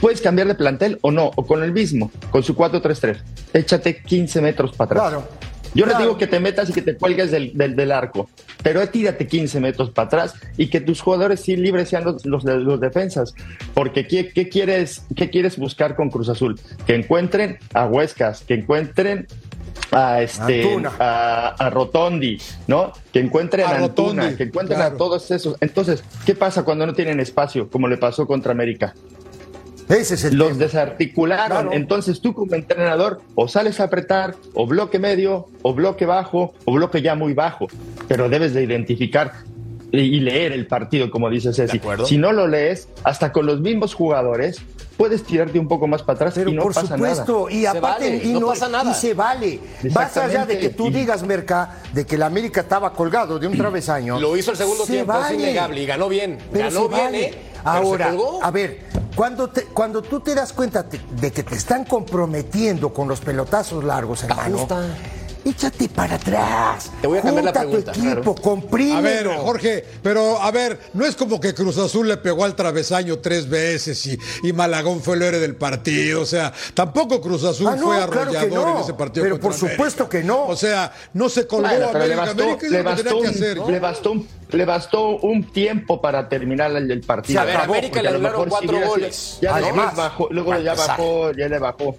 puedes 0.00 0.20
cambiar 0.20 0.48
de 0.48 0.54
plantel 0.54 0.98
o 1.02 1.10
no, 1.10 1.30
o 1.34 1.46
con 1.46 1.62
el 1.62 1.72
mismo, 1.72 2.10
con 2.30 2.42
su 2.42 2.54
4-3-3. 2.56 3.18
Échate 3.52 4.02
15 4.02 4.40
metros 4.42 4.72
para 4.72 4.86
atrás. 4.86 5.08
Claro. 5.08 5.45
Yo 5.76 5.84
Claro. 5.84 5.98
digo 6.00 6.18
que 6.18 6.26
te 6.26 6.40
metas 6.40 6.70
y 6.70 6.72
que 6.72 6.82
te 6.82 6.96
cuelgues 6.96 7.30
del, 7.30 7.52
del, 7.56 7.76
del 7.76 7.92
arco, 7.92 8.28
pero 8.62 8.86
tírate 8.88 9.26
15 9.26 9.60
metros 9.60 9.90
para 9.90 10.06
atrás 10.06 10.34
y 10.56 10.68
que 10.68 10.80
tus 10.80 11.00
jugadores 11.02 11.40
sí 11.40 11.54
libres 11.56 11.90
sean 11.90 12.04
los, 12.04 12.24
los, 12.24 12.44
los 12.44 12.80
defensas. 12.80 13.34
Porque 13.74 14.06
¿qué, 14.06 14.30
qué 14.30 14.48
quieres, 14.48 15.04
¿qué 15.14 15.28
quieres 15.30 15.58
buscar 15.58 15.94
con 15.94 16.08
Cruz 16.10 16.28
Azul? 16.30 16.58
Que 16.86 16.94
encuentren 16.94 17.58
a 17.74 17.86
Huescas, 17.86 18.40
que 18.40 18.54
encuentren 18.54 19.26
a 19.92 20.22
este 20.22 20.64
a, 20.98 21.48
a 21.58 21.70
Rotondi, 21.70 22.38
¿no? 22.66 22.92
Que 23.12 23.20
encuentren 23.20 23.66
A 23.66 23.70
a, 23.70 23.76
Antuna, 23.84 24.22
Rotondi, 24.22 24.36
que 24.36 24.42
encuentren 24.44 24.78
claro. 24.78 24.94
a 24.94 24.98
todos 24.98 25.30
esos. 25.30 25.56
Entonces, 25.60 26.02
¿qué 26.24 26.34
pasa 26.34 26.62
cuando 26.64 26.86
no 26.86 26.94
tienen 26.94 27.20
espacio? 27.20 27.68
Como 27.68 27.86
le 27.86 27.98
pasó 27.98 28.26
contra 28.26 28.52
América. 28.52 28.94
Ese 29.88 30.14
es 30.14 30.24
el 30.24 30.36
Los 30.36 30.48
tema. 30.48 30.60
desarticularon. 30.60 31.46
Claro. 31.46 31.72
Entonces 31.72 32.20
tú 32.20 32.34
como 32.34 32.54
entrenador 32.54 33.20
o 33.34 33.48
sales 33.48 33.80
a 33.80 33.84
apretar, 33.84 34.34
o 34.54 34.66
bloque 34.66 34.98
medio, 34.98 35.48
o 35.62 35.74
bloque 35.74 36.06
bajo, 36.06 36.54
o 36.64 36.72
bloque 36.72 37.02
ya 37.02 37.14
muy 37.14 37.34
bajo. 37.34 37.68
Pero 38.08 38.28
debes 38.28 38.52
de 38.54 38.62
identificar 38.62 39.32
y 39.92 40.20
leer 40.20 40.52
el 40.52 40.66
partido, 40.66 41.10
como 41.10 41.30
dice 41.30 41.52
Ceci. 41.52 41.80
Si 42.06 42.18
no 42.18 42.32
lo 42.32 42.46
lees, 42.48 42.88
hasta 43.04 43.32
con 43.32 43.46
los 43.46 43.60
mismos 43.60 43.94
jugadores, 43.94 44.58
puedes 44.96 45.22
tirarte 45.24 45.58
un 45.58 45.68
poco 45.68 45.86
más 45.86 46.02
para 46.02 46.16
atrás 46.16 46.32
Pero 46.34 46.50
y 46.50 46.54
no 46.54 46.62
por 46.62 46.74
pasa 46.74 46.94
supuesto, 46.96 47.46
nada. 47.48 47.52
y 47.52 47.66
aparte 47.66 48.04
vale, 48.10 48.24
y 48.24 48.32
no 48.32 48.46
pasa 48.48 48.68
nada. 48.68 48.90
y 48.90 48.94
se 48.94 49.14
vale. 49.14 49.60
Más 49.94 50.16
allá 50.16 50.44
de 50.46 50.58
que 50.58 50.70
tú 50.70 50.88
Y- 50.88 50.90
digas, 50.90 51.22
Merca, 51.22 51.78
de 51.94 52.04
que 52.04 52.18
la 52.18 52.26
América 52.26 52.62
estaba 52.62 52.92
colgado 52.92 53.38
de 53.38 53.46
un 53.46 53.56
travesaño. 53.58 54.18
Lo 54.20 54.36
hizo 54.36 54.50
el 54.50 54.56
segundo 54.56 54.84
se 54.86 54.92
tiempo, 54.94 55.12
es 55.12 55.18
vale. 55.20 55.34
innegable. 55.36 55.82
Y 55.82 55.86
ganó 55.86 56.08
bien. 56.08 56.38
Pero 56.52 56.64
ganó 56.70 56.88
bien, 56.88 57.00
vale. 57.04 57.24
¿eh? 57.26 57.34
Pero 57.52 57.68
Ahora, 57.70 58.14
a 58.42 58.50
ver, 58.52 58.80
cuando, 59.16 59.48
te- 59.48 59.64
cuando 59.64 60.00
tú 60.02 60.20
te 60.20 60.34
das 60.34 60.52
cuenta 60.52 60.88
te- 60.88 61.00
de 61.20 61.32
que 61.32 61.42
te 61.42 61.54
están 61.56 61.84
comprometiendo 61.84 62.92
con 62.94 63.08
los 63.08 63.20
pelotazos 63.20 63.82
largos, 63.84 64.22
hermano, 64.24 64.58
gusta. 64.58 64.86
Échate 65.50 65.88
para 65.88 66.16
atrás. 66.16 66.90
Te 67.00 67.06
voy 67.06 67.18
a 67.18 67.22
cambiar 67.22 67.44
la 67.44 67.52
pregunta, 67.52 67.92
tu 67.92 68.00
equipo, 68.00 68.34
comprímelo. 68.34 68.98
A 68.98 69.00
ver, 69.02 69.26
Jorge, 69.38 69.84
pero 70.02 70.40
a 70.42 70.50
ver, 70.50 70.78
no 70.94 71.04
es 71.06 71.14
como 71.16 71.40
que 71.40 71.54
Cruz 71.54 71.78
Azul 71.78 72.08
le 72.08 72.16
pegó 72.16 72.44
al 72.44 72.54
travesaño 72.56 73.18
tres 73.18 73.48
veces 73.48 74.04
y, 74.06 74.18
y 74.42 74.52
Malagón 74.52 75.00
fue 75.02 75.16
el 75.16 75.22
héroe 75.22 75.40
del 75.40 75.56
partido. 75.56 76.22
O 76.22 76.26
sea, 76.26 76.52
tampoco 76.74 77.20
Cruz 77.20 77.44
Azul 77.44 77.68
Ah, 77.68 77.76
no, 77.76 77.86
fue 77.86 77.96
claro 77.96 78.12
arrollador 78.22 78.50
no. 78.66 78.76
en 78.76 78.82
ese 78.82 78.94
partido. 78.94 79.24
Pero 79.24 79.40
por 79.40 79.54
supuesto 79.54 80.04
América. 80.04 80.08
que 80.08 80.24
no. 80.24 80.46
O 80.46 80.56
sea, 80.56 80.92
no 81.14 81.28
se 81.28 81.46
colgó 81.46 81.68
Bueno, 81.68 81.84
le 81.86 81.90
América. 81.90 82.06
le 82.06 82.16
bastó 82.16 84.14
le 84.50 84.64
bastó 84.64 85.16
un- 85.18 85.44
tiempo 85.52 86.00
para 86.00 86.28
terminar 86.28 86.70
el, 86.72 86.90
el 86.90 87.00
partido. 87.00 87.38
Se 87.40 87.42
A 87.42 87.44
ver, 87.44 87.56
acabó, 87.56 87.74
América 87.74 88.02
le 88.02 88.08
a 88.08 88.10
lo 88.12 88.16
anularon 88.18 88.44
mejor 88.46 88.60
si 88.60 88.66
cuatro 88.66 88.88
goles. 88.88 89.38
Ya 89.40 89.54
Además, 89.56 89.96
bajó, 89.96 90.28
luego 90.30 90.58
ya 90.58 90.74
bajó, 90.74 91.32
ya 91.32 91.48
le 91.48 91.58
bajó. 91.58 91.96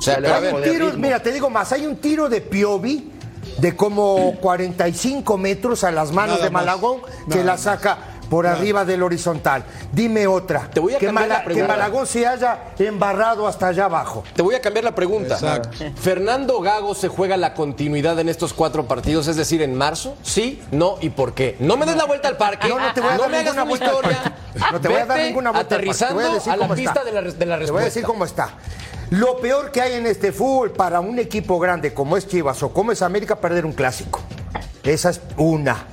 O 0.00 0.02
sea, 0.02 0.18
ver, 0.40 0.54
Un 0.54 0.62
tiro, 0.62 0.92
mira, 0.96 1.20
te 1.22 1.30
digo 1.30 1.50
más, 1.50 1.70
hay 1.72 1.86
un 1.86 1.96
tiro 1.96 2.28
de 2.28 2.40
Piovi 2.40 3.12
de 3.58 3.76
como 3.76 4.34
45 4.40 5.36
metros 5.38 5.84
a 5.84 5.90
las 5.90 6.10
manos 6.12 6.36
Nada 6.36 6.44
de 6.46 6.50
más. 6.50 6.64
Malagón 6.64 7.02
que 7.30 7.36
Nada 7.36 7.44
la 7.44 7.58
saca 7.58 7.98
por 8.30 8.46
arriba 8.46 8.84
del 8.84 9.02
horizontal. 9.02 9.64
Dime 9.92 10.26
otra. 10.28 10.70
Te 10.72 10.78
voy 10.78 10.94
a 10.94 10.98
que, 10.98 11.06
cambiar 11.06 11.28
la 11.28 11.38
que 11.40 11.44
pregunta. 11.46 11.66
Malagón 11.68 12.06
se 12.06 12.24
haya 12.26 12.60
embarrado 12.78 13.46
hasta 13.48 13.66
allá 13.68 13.86
abajo. 13.86 14.22
Te 14.34 14.40
voy 14.40 14.54
a 14.54 14.60
cambiar 14.60 14.84
la 14.84 14.94
pregunta. 14.94 15.34
Exacto. 15.34 15.70
¿Fernando 16.00 16.60
Gago 16.60 16.94
se 16.94 17.08
juega 17.08 17.36
la 17.36 17.54
continuidad 17.54 18.18
en 18.20 18.28
estos 18.28 18.52
cuatro 18.54 18.86
partidos, 18.86 19.26
es 19.26 19.34
decir, 19.36 19.60
en 19.62 19.74
marzo? 19.74 20.16
¿Sí? 20.22 20.62
¿No? 20.70 20.96
¿Y 21.00 21.10
por 21.10 21.34
qué? 21.34 21.56
No 21.58 21.76
me 21.76 21.84
des 21.86 21.96
la 21.96 22.04
vuelta 22.04 22.28
al 22.28 22.36
parque. 22.36 22.68
No, 22.68 22.78
no 22.78 22.94
te 22.94 23.00
voy 23.00 23.10
a 23.10 23.18
dar 23.18 23.28
me 23.30 23.38
hagas 23.38 23.54
ninguna 23.56 23.62
una 23.62 23.64
vuelta 23.68 23.86
al 23.86 23.92
historia. 23.94 24.22
parque. 24.22 24.72
No 24.72 24.80
te 24.80 24.88
voy 24.88 24.96
a 24.96 25.06
dar 25.06 25.18
ninguna 25.18 25.50
vuelta 25.50 25.74
al 25.74 25.80
parque. 25.82 25.84
Te 25.98 26.04
Aterrizando 26.04 26.14
voy 26.14 26.24
a 26.24 26.34
decir 26.34 26.52
a 26.52 26.56
la 26.56 26.74
pista 26.74 27.04
de 27.04 27.12
la, 27.12 27.20
res- 27.20 27.38
de 27.38 27.46
la 27.46 27.58
Te 27.58 27.70
voy 27.72 27.82
a 27.82 27.84
decir 27.84 28.02
respuesta. 28.04 28.06
cómo 28.06 28.24
está. 28.24 28.50
Lo 29.10 29.38
peor 29.38 29.72
que 29.72 29.80
hay 29.80 29.94
en 29.94 30.06
este 30.06 30.30
fútbol 30.32 30.70
para 30.70 31.00
un 31.00 31.18
equipo 31.18 31.58
grande 31.58 31.92
como 31.92 32.16
es 32.16 32.28
Chivas 32.28 32.62
o 32.62 32.72
como 32.72 32.92
es 32.92 33.02
América, 33.02 33.36
perder 33.40 33.66
un 33.66 33.72
clásico. 33.72 34.20
Esa 34.84 35.10
es 35.10 35.20
una. 35.36 35.86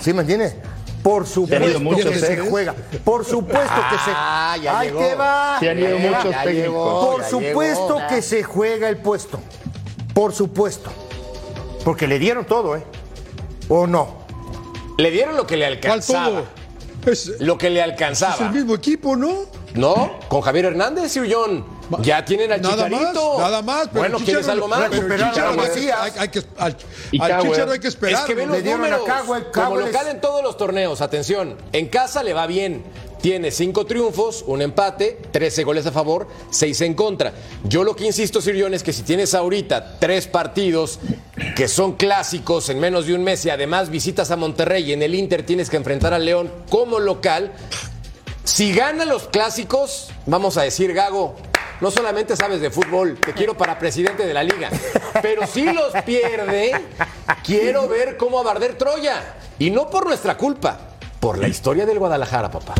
¿Sí 0.00 0.12
me 0.12 0.20
entiendes? 0.22 0.54
Por 1.02 1.26
supuesto 1.26 1.80
muchos, 1.80 2.04
que 2.12 2.18
se 2.20 2.38
juega. 2.38 2.74
Por 3.04 3.24
supuesto 3.24 3.74
que 3.90 3.96
se. 3.98 4.10
Ah, 4.14 4.56
ya 4.62 4.78
Ahí 4.78 4.88
llegó. 4.88 5.00
te 5.00 5.14
va. 5.16 5.56
Se 5.58 5.70
han 5.70 5.78
ido 5.80 5.98
muchos 5.98 6.30
ya 6.30 6.42
técnicos. 6.44 6.54
llegó. 6.54 7.10
Por 7.10 7.24
supuesto 7.24 7.96
llegó. 7.96 8.08
que 8.08 8.22
se 8.22 8.42
juega 8.44 8.88
el 8.88 8.98
puesto. 8.98 9.40
Por 10.14 10.32
supuesto. 10.32 10.92
Porque 11.84 12.06
le 12.06 12.20
dieron 12.20 12.44
todo, 12.44 12.76
¿eh? 12.76 12.84
¿O 13.68 13.88
no? 13.88 14.22
Le 14.98 15.10
dieron 15.10 15.36
lo 15.36 15.44
que 15.48 15.56
le 15.56 15.64
¿Cuál 15.64 15.72
alcanzaba. 15.74 16.26
todo? 16.28 17.12
Es, 17.12 17.40
Lo 17.40 17.58
que 17.58 17.70
le 17.70 17.80
es 17.80 17.84
el 17.86 17.90
alcanzaba. 17.90 18.48
mismo 18.50 18.76
equipo, 18.76 19.16
¿no? 19.16 19.46
¿No? 19.74 20.12
Con 20.28 20.40
Javier 20.42 20.66
Hernández, 20.66 21.10
Sir 21.10 21.28
John. 21.28 21.64
Ya 22.00 22.24
tienen 22.24 22.50
al 22.52 22.62
Nada 22.62 22.88
más, 22.88 22.98
Chicharito. 23.00 23.38
nada 23.38 23.62
más. 23.62 23.88
Pero 23.88 23.98
bueno, 24.00 24.18
el 24.18 24.24
¿quieres 24.24 24.48
algo 24.48 24.68
más? 24.68 24.78
pero 24.80 24.92
el 24.94 24.98
Recuperaron 25.00 25.30
Chicharo 25.34 25.48
a 25.48 25.50
hay 25.52 25.56
que- 25.58 25.68
Macías. 25.68 25.98
hay- 26.00 26.12
hay 26.18 26.28
que- 26.28 26.38
al, 26.58 26.76
al. 27.20 27.42
Chicharo 27.42 27.72
hay 27.72 27.78
que 27.80 27.88
Es 27.88 27.94
esperar. 27.94 28.26
que 28.26 28.34
ve 28.34 28.46
¿no? 28.46 28.54
los 28.54 28.64
números. 28.64 29.00
Cowell, 29.06 29.44
Como 29.52 29.76
local 29.76 30.06
es- 30.06 30.14
en 30.14 30.20
todos 30.20 30.42
los 30.42 30.56
torneos, 30.56 31.00
atención. 31.00 31.56
En 31.72 31.88
casa 31.88 32.22
le 32.22 32.32
va 32.32 32.46
bien. 32.46 32.82
Tiene 33.20 33.52
cinco 33.52 33.86
triunfos, 33.86 34.42
un 34.48 34.62
empate, 34.62 35.16
13 35.30 35.62
goles 35.62 35.86
a 35.86 35.92
favor, 35.92 36.26
6 36.50 36.80
en 36.80 36.94
contra. 36.94 37.32
Yo 37.62 37.84
lo 37.84 37.94
que 37.94 38.04
insisto, 38.04 38.40
Sirión, 38.40 38.74
es 38.74 38.82
que 38.82 38.92
si 38.92 39.02
tienes 39.04 39.32
ahorita 39.34 39.98
tres 40.00 40.26
partidos 40.26 40.98
que 41.54 41.68
son 41.68 41.92
clásicos 41.92 42.68
en 42.68 42.80
menos 42.80 43.06
de 43.06 43.14
un 43.14 43.22
mes 43.22 43.44
y 43.46 43.50
además 43.50 43.90
visitas 43.90 44.32
a 44.32 44.36
Monterrey 44.36 44.90
y 44.90 44.92
en 44.92 45.02
el 45.02 45.14
Inter 45.14 45.46
tienes 45.46 45.70
que 45.70 45.76
enfrentar 45.76 46.12
al 46.12 46.24
León 46.24 46.50
como 46.68 46.98
local, 46.98 47.52
si 48.42 48.72
gana 48.72 49.04
los 49.04 49.28
clásicos, 49.28 50.08
vamos 50.26 50.56
a 50.56 50.62
decir, 50.62 50.92
Gago, 50.92 51.36
no 51.82 51.90
solamente 51.90 52.36
sabes 52.36 52.60
de 52.60 52.70
fútbol, 52.70 53.18
te 53.18 53.32
quiero 53.32 53.56
para 53.56 53.76
presidente 53.76 54.24
de 54.24 54.32
la 54.32 54.44
liga, 54.44 54.70
pero 55.20 55.48
si 55.48 55.64
los 55.64 55.92
pierde, 56.06 56.80
quiero 57.44 57.88
ver 57.88 58.16
cómo 58.16 58.46
a 58.46 58.52
arder 58.52 58.78
Troya. 58.78 59.34
Y 59.58 59.70
no 59.70 59.90
por 59.90 60.06
nuestra 60.06 60.36
culpa, 60.36 60.78
por 61.18 61.38
la 61.38 61.48
historia 61.48 61.84
del 61.84 61.98
Guadalajara, 61.98 62.52
papá. 62.52 62.74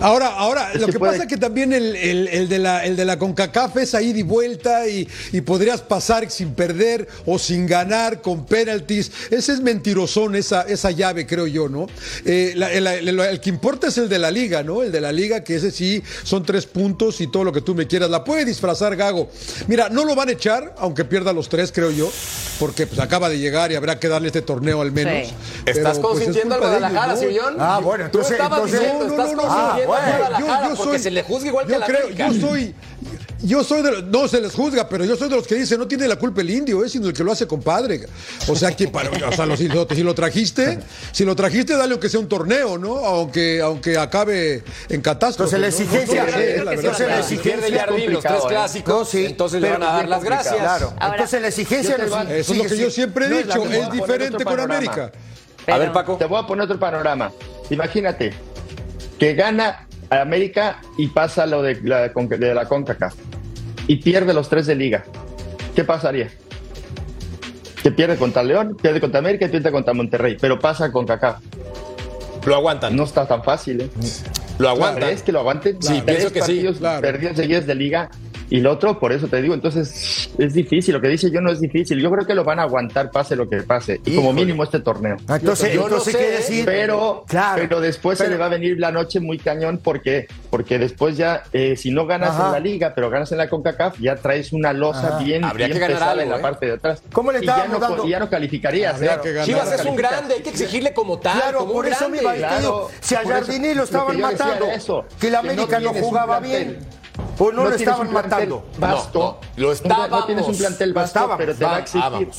Ahora, 0.00 0.28
ahora, 0.28 0.70
lo 0.74 0.86
que 0.86 0.92
que, 0.92 0.98
puede- 1.00 1.12
pasa 1.12 1.24
es 1.24 1.28
que 1.28 1.36
también 1.36 1.72
el, 1.72 1.96
el- 1.96 2.28
el 2.28 2.48
de 2.48 2.58
la, 2.60 2.84
el 2.84 2.94
de 2.94 3.04
la 3.04 3.18
CONCACAF 3.18 3.76
es 3.78 3.94
ahí 3.96 4.12
de 4.12 4.22
vuelta 4.22 4.86
y, 4.86 5.08
y 5.32 5.40
podrías 5.40 5.80
pasar 5.80 6.30
sin 6.30 6.54
perder 6.54 7.08
o 7.26 7.36
sin 7.38 7.66
ganar 7.66 8.22
con 8.22 8.46
penaltis. 8.46 9.10
Ese 9.30 9.52
es 9.54 9.60
mentirosón, 9.60 10.36
esa, 10.36 10.62
esa 10.62 10.92
llave, 10.92 11.26
creo 11.26 11.48
yo, 11.48 11.68
¿no? 11.68 11.88
Eh, 12.24 12.52
la- 12.54 12.72
el, 12.72 13.40
que 13.40 13.50
importa 13.50 13.88
es 13.88 13.98
el 13.98 14.08
de 14.08 14.20
la 14.20 14.30
liga, 14.30 14.62
¿no? 14.62 14.82
El 14.84 14.92
de 14.92 15.00
la 15.00 15.10
liga, 15.10 15.42
que 15.42 15.56
ese 15.56 15.72
sí 15.72 16.02
son 16.22 16.44
tres 16.44 16.66
puntos 16.66 17.20
y 17.20 17.26
todo 17.26 17.42
lo 17.42 17.52
que 17.52 17.60
tú 17.60 17.74
me 17.74 17.86
quieras. 17.88 18.08
La 18.08 18.22
puede 18.22 18.44
disfrazar 18.44 18.94
Gago. 18.94 19.28
Mira, 19.66 19.88
no 19.88 20.04
lo 20.04 20.14
van 20.14 20.28
a 20.28 20.32
echar, 20.32 20.74
aunque 20.78 21.04
pierda 21.04 21.32
los 21.32 21.48
tres, 21.48 21.72
creo 21.72 21.90
yo, 21.90 22.08
porque 22.60 22.86
pues 22.86 23.00
acaba 23.00 23.28
de 23.28 23.38
llegar 23.40 23.72
y 23.72 23.74
habrá 23.74 23.98
que 23.98 24.06
darle 24.08 24.28
este 24.28 24.42
torneo 24.42 24.80
al 24.80 24.92
menos. 24.92 25.28
Sí. 25.28 25.34
Pero, 25.64 25.78
¿Estás 25.78 25.98
pues, 25.98 26.12
es 26.12 26.14
consintiendo 26.24 26.54
al 26.54 26.60
Guadalajara, 26.60 27.12
¿no? 27.14 27.18
Sillón? 27.20 27.56
Ah, 27.58 27.80
bueno, 27.82 28.08
Tú 28.12 28.20
estabas 28.20 28.58
entonces- 28.60 28.80
diciendo, 28.80 29.04
No, 29.08 29.16
no, 29.16 29.24
estás 29.26 29.87
Guadalajara 29.88 30.38
yo- 30.38 30.46
yo 30.70 30.76
porque 30.76 30.92
soy- 30.92 30.98
se 30.98 31.10
le 31.10 31.22
juzga 31.22 31.48
igual 31.48 31.66
que 31.66 31.70
yo 31.72 31.76
a 31.76 31.80
la 31.80 31.86
creo, 31.86 32.00
América. 32.06 32.28
Yo 32.32 32.48
soy, 32.48 32.74
yo 33.42 33.62
soy 33.64 33.82
de 33.82 33.90
los, 33.92 34.04
no 34.04 34.26
se 34.28 34.40
les 34.40 34.52
juzga, 34.52 34.88
pero 34.88 35.04
yo 35.04 35.16
soy 35.16 35.28
de 35.28 35.36
los 35.36 35.46
que 35.46 35.54
dicen 35.54 35.78
no 35.78 35.86
tiene 35.86 36.08
la 36.08 36.16
culpa 36.16 36.40
el 36.40 36.50
indio, 36.50 36.84
eh, 36.84 36.88
sino 36.88 37.06
el 37.06 37.12
que 37.12 37.22
lo 37.22 37.30
hace 37.32 37.46
compadre. 37.46 38.06
O 38.48 38.56
sea 38.56 38.74
que 38.74 38.88
para, 38.88 39.10
o 39.10 39.32
sea, 39.32 39.46
lo- 39.46 39.56
si, 39.56 39.68
lo, 39.68 39.86
si 39.88 40.02
lo 40.02 40.14
trajiste, 40.14 40.78
si 41.12 41.24
lo 41.24 41.36
trajiste, 41.36 41.76
dale 41.76 41.92
aunque 41.92 42.08
sea 42.08 42.18
un 42.20 42.28
torneo, 42.28 42.78
¿no? 42.78 42.96
Aunque, 42.98 43.60
aunque 43.60 43.96
acabe 43.96 44.62
en 44.88 45.00
catástrofe. 45.00 45.54
Entonces 45.56 45.60
la 45.60 45.84
exigencia- 45.84 46.24
no, 46.24 46.32
sé, 46.32 46.64
la 46.64 46.72
entonces 46.74 47.06
la 47.08 47.18
exigencia 47.20 47.66
es 47.68 47.80
Jardín 47.80 48.12
los 48.12 48.24
tres 48.24 48.42
clásicos, 48.48 48.94
No, 48.94 49.04
sí, 49.04 49.24
entonces 49.26 49.60
le 49.60 49.68
pero 49.68 49.80
van 49.80 49.88
a 49.88 49.92
dar 49.98 50.08
las 50.08 50.24
gracias. 50.24 50.56
Claro. 50.56 50.92
Ahora- 50.98 51.14
Entonces 51.16 51.42
la 51.42 51.48
exigencia 51.48 51.96
no 51.98 52.14
a- 52.16 52.22
Eso 52.34 52.52
es 52.52 52.58
lo 52.58 52.64
que 52.64 52.76
yo 52.76 52.90
siempre 52.90 53.26
he 53.26 53.40
es 53.40 53.46
dicho, 53.46 53.64
es, 53.64 53.90
diferente 53.92 54.44
con. 54.44 54.58
América. 54.60 55.12
A 55.68 55.78
ver, 55.78 55.92
Paco. 55.92 56.16
Te 56.16 56.24
voy 56.24 56.42
a 56.42 56.46
poner 56.46 56.64
otro 56.64 56.78
panorama. 56.78 57.30
Imagínate 57.70 58.32
que 59.18 59.34
gana 59.34 59.86
a 60.10 60.20
América 60.20 60.80
y 60.96 61.08
pasa 61.08 61.46
lo 61.46 61.62
de 61.62 61.80
la, 61.82 62.08
de 62.08 62.54
la 62.54 62.66
CONCACAF 62.66 63.14
y 63.86 63.96
pierde 63.96 64.32
los 64.32 64.48
tres 64.48 64.66
de 64.66 64.74
liga. 64.74 65.04
¿Qué 65.74 65.84
pasaría? 65.84 66.30
Que 67.82 67.90
pierde 67.90 68.16
contra 68.16 68.42
León, 68.42 68.76
pierde 68.80 69.00
contra 69.00 69.18
América 69.18 69.46
y 69.46 69.48
pierde 69.48 69.70
contra 69.70 69.94
Monterrey, 69.94 70.36
pero 70.40 70.58
pasa 70.58 70.90
con 70.92 71.06
CACAF. 71.06 71.38
Lo 72.46 72.54
aguantan. 72.54 72.96
No 72.96 73.04
está 73.04 73.26
tan 73.26 73.44
fácil, 73.44 73.82
¿eh? 73.82 73.90
Lo 74.58 74.68
aguantan. 74.68 75.04
¿Crees 75.04 75.22
que 75.22 75.32
lo 75.32 75.40
aguanten? 75.40 75.80
Sí, 75.82 76.02
Tres 76.04 76.04
pienso 76.04 76.32
que 76.32 76.42
sí, 76.42 76.66
claro. 76.78 77.00
perdidos 77.02 77.36
seguidos 77.36 77.66
de 77.66 77.74
liga 77.74 78.10
y 78.50 78.60
lo 78.60 78.72
otro, 78.72 78.98
por 78.98 79.12
eso 79.12 79.28
te 79.28 79.42
digo, 79.42 79.54
entonces 79.54 80.17
es 80.36 80.52
difícil. 80.54 80.94
Lo 80.94 81.00
que 81.00 81.08
dice 81.08 81.30
yo 81.30 81.40
no 81.40 81.50
es 81.50 81.60
difícil. 81.60 81.98
Yo 82.00 82.10
creo 82.10 82.26
que 82.26 82.34
lo 82.34 82.44
van 82.44 82.58
a 82.58 82.62
aguantar 82.62 83.10
pase 83.10 83.36
lo 83.36 83.48
que 83.48 83.62
pase. 83.62 84.00
Y 84.04 84.16
como 84.16 84.32
mínimo 84.32 84.64
este 84.64 84.80
torneo. 84.80 85.16
Ah, 85.28 85.36
Entonces, 85.36 85.72
Yo 85.72 85.88
no 85.88 86.00
sé, 86.00 86.10
quiere 86.12 86.30
decir. 86.32 86.64
Pero, 86.64 87.24
Claro. 87.28 87.62
pero 87.62 87.80
después 87.80 88.18
se 88.18 88.28
le 88.28 88.36
va 88.36 88.46
a 88.46 88.48
venir 88.50 88.78
la 88.78 88.90
noche 88.92 89.20
muy 89.20 89.38
cañón 89.38 89.80
porque, 89.82 90.26
porque 90.50 90.78
después 90.78 91.16
ya, 91.16 91.42
eh, 91.52 91.76
si 91.76 91.90
no 91.90 92.06
ganas 92.06 92.30
Ajá. 92.30 92.46
en 92.46 92.52
la 92.52 92.60
liga, 92.60 92.92
pero 92.94 93.10
ganas 93.10 93.30
en 93.32 93.38
la 93.38 93.48
CONCACAF, 93.48 93.98
ya 94.00 94.16
traes 94.16 94.52
una 94.52 94.72
losa 94.72 95.08
Ajá. 95.16 95.18
bien, 95.18 95.44
Habría 95.44 95.66
bien 95.66 95.78
que 95.78 95.80
ganar 95.80 95.96
pesada 95.96 96.10
algo, 96.12 96.22
en 96.24 96.28
la 96.30 96.36
¿eh? 96.38 96.42
parte 96.42 96.66
de 96.66 96.72
atrás. 96.72 97.02
¿Cómo 97.12 97.32
le 97.32 97.42
y 97.42 97.46
ya 97.46 97.66
no, 97.68 97.78
dando? 97.78 98.06
ya 98.06 98.18
no 98.18 98.28
calificarías. 98.28 98.94
Habría 98.94 99.20
¿eh? 99.24 99.42
Chivas 99.44 99.72
es 99.72 99.84
un 99.84 99.96
grande, 99.96 100.34
hay 100.34 100.42
que 100.42 100.50
exigirle 100.50 100.92
como 100.92 101.18
tal. 101.18 101.38
Claro, 101.40 101.58
como 101.60 101.72
por 101.74 101.86
un 101.86 101.92
eso 101.92 102.00
grande. 102.08 102.16
me 102.18 102.22
iba 102.22 102.34
Claro, 102.34 102.60
digo, 102.60 102.90
si 103.00 103.14
a 103.14 103.20
Jardine 103.22 103.68
lo 103.70 103.78
lo 103.78 103.84
estaban 103.84 104.16
decía 104.16 104.30
matando, 104.32 104.66
eso, 104.66 105.04
que 105.20 105.30
la 105.30 105.38
América 105.38 105.78
no, 105.80 105.92
jugaba 105.94 106.40
bien, 106.40 106.78
o 107.38 107.52
no, 107.52 107.64
lo 107.64 107.68
tienes 107.70 107.80
estaban 107.80 108.06
un 108.06 108.12
plantel 108.12 108.48
matando. 108.48 108.64
Vasto. 108.78 109.18
No, 109.18 109.24
no, 109.26 109.38
lo 109.56 109.72
estábamos. 109.72 110.10
No 110.10 110.26
tienes 110.26 110.46
un 110.46 110.56
plantel 110.58 110.88
Lo 110.90 110.94
vasto, 110.94 111.06
estábamos. 111.08 111.36
pero 111.38 111.54
te 111.54 111.64
va 111.64 111.70
a 111.70 111.74
Va- 111.74 111.80
exigir. 111.80 112.02
ah, 112.04 112.08
vamos. 112.08 112.38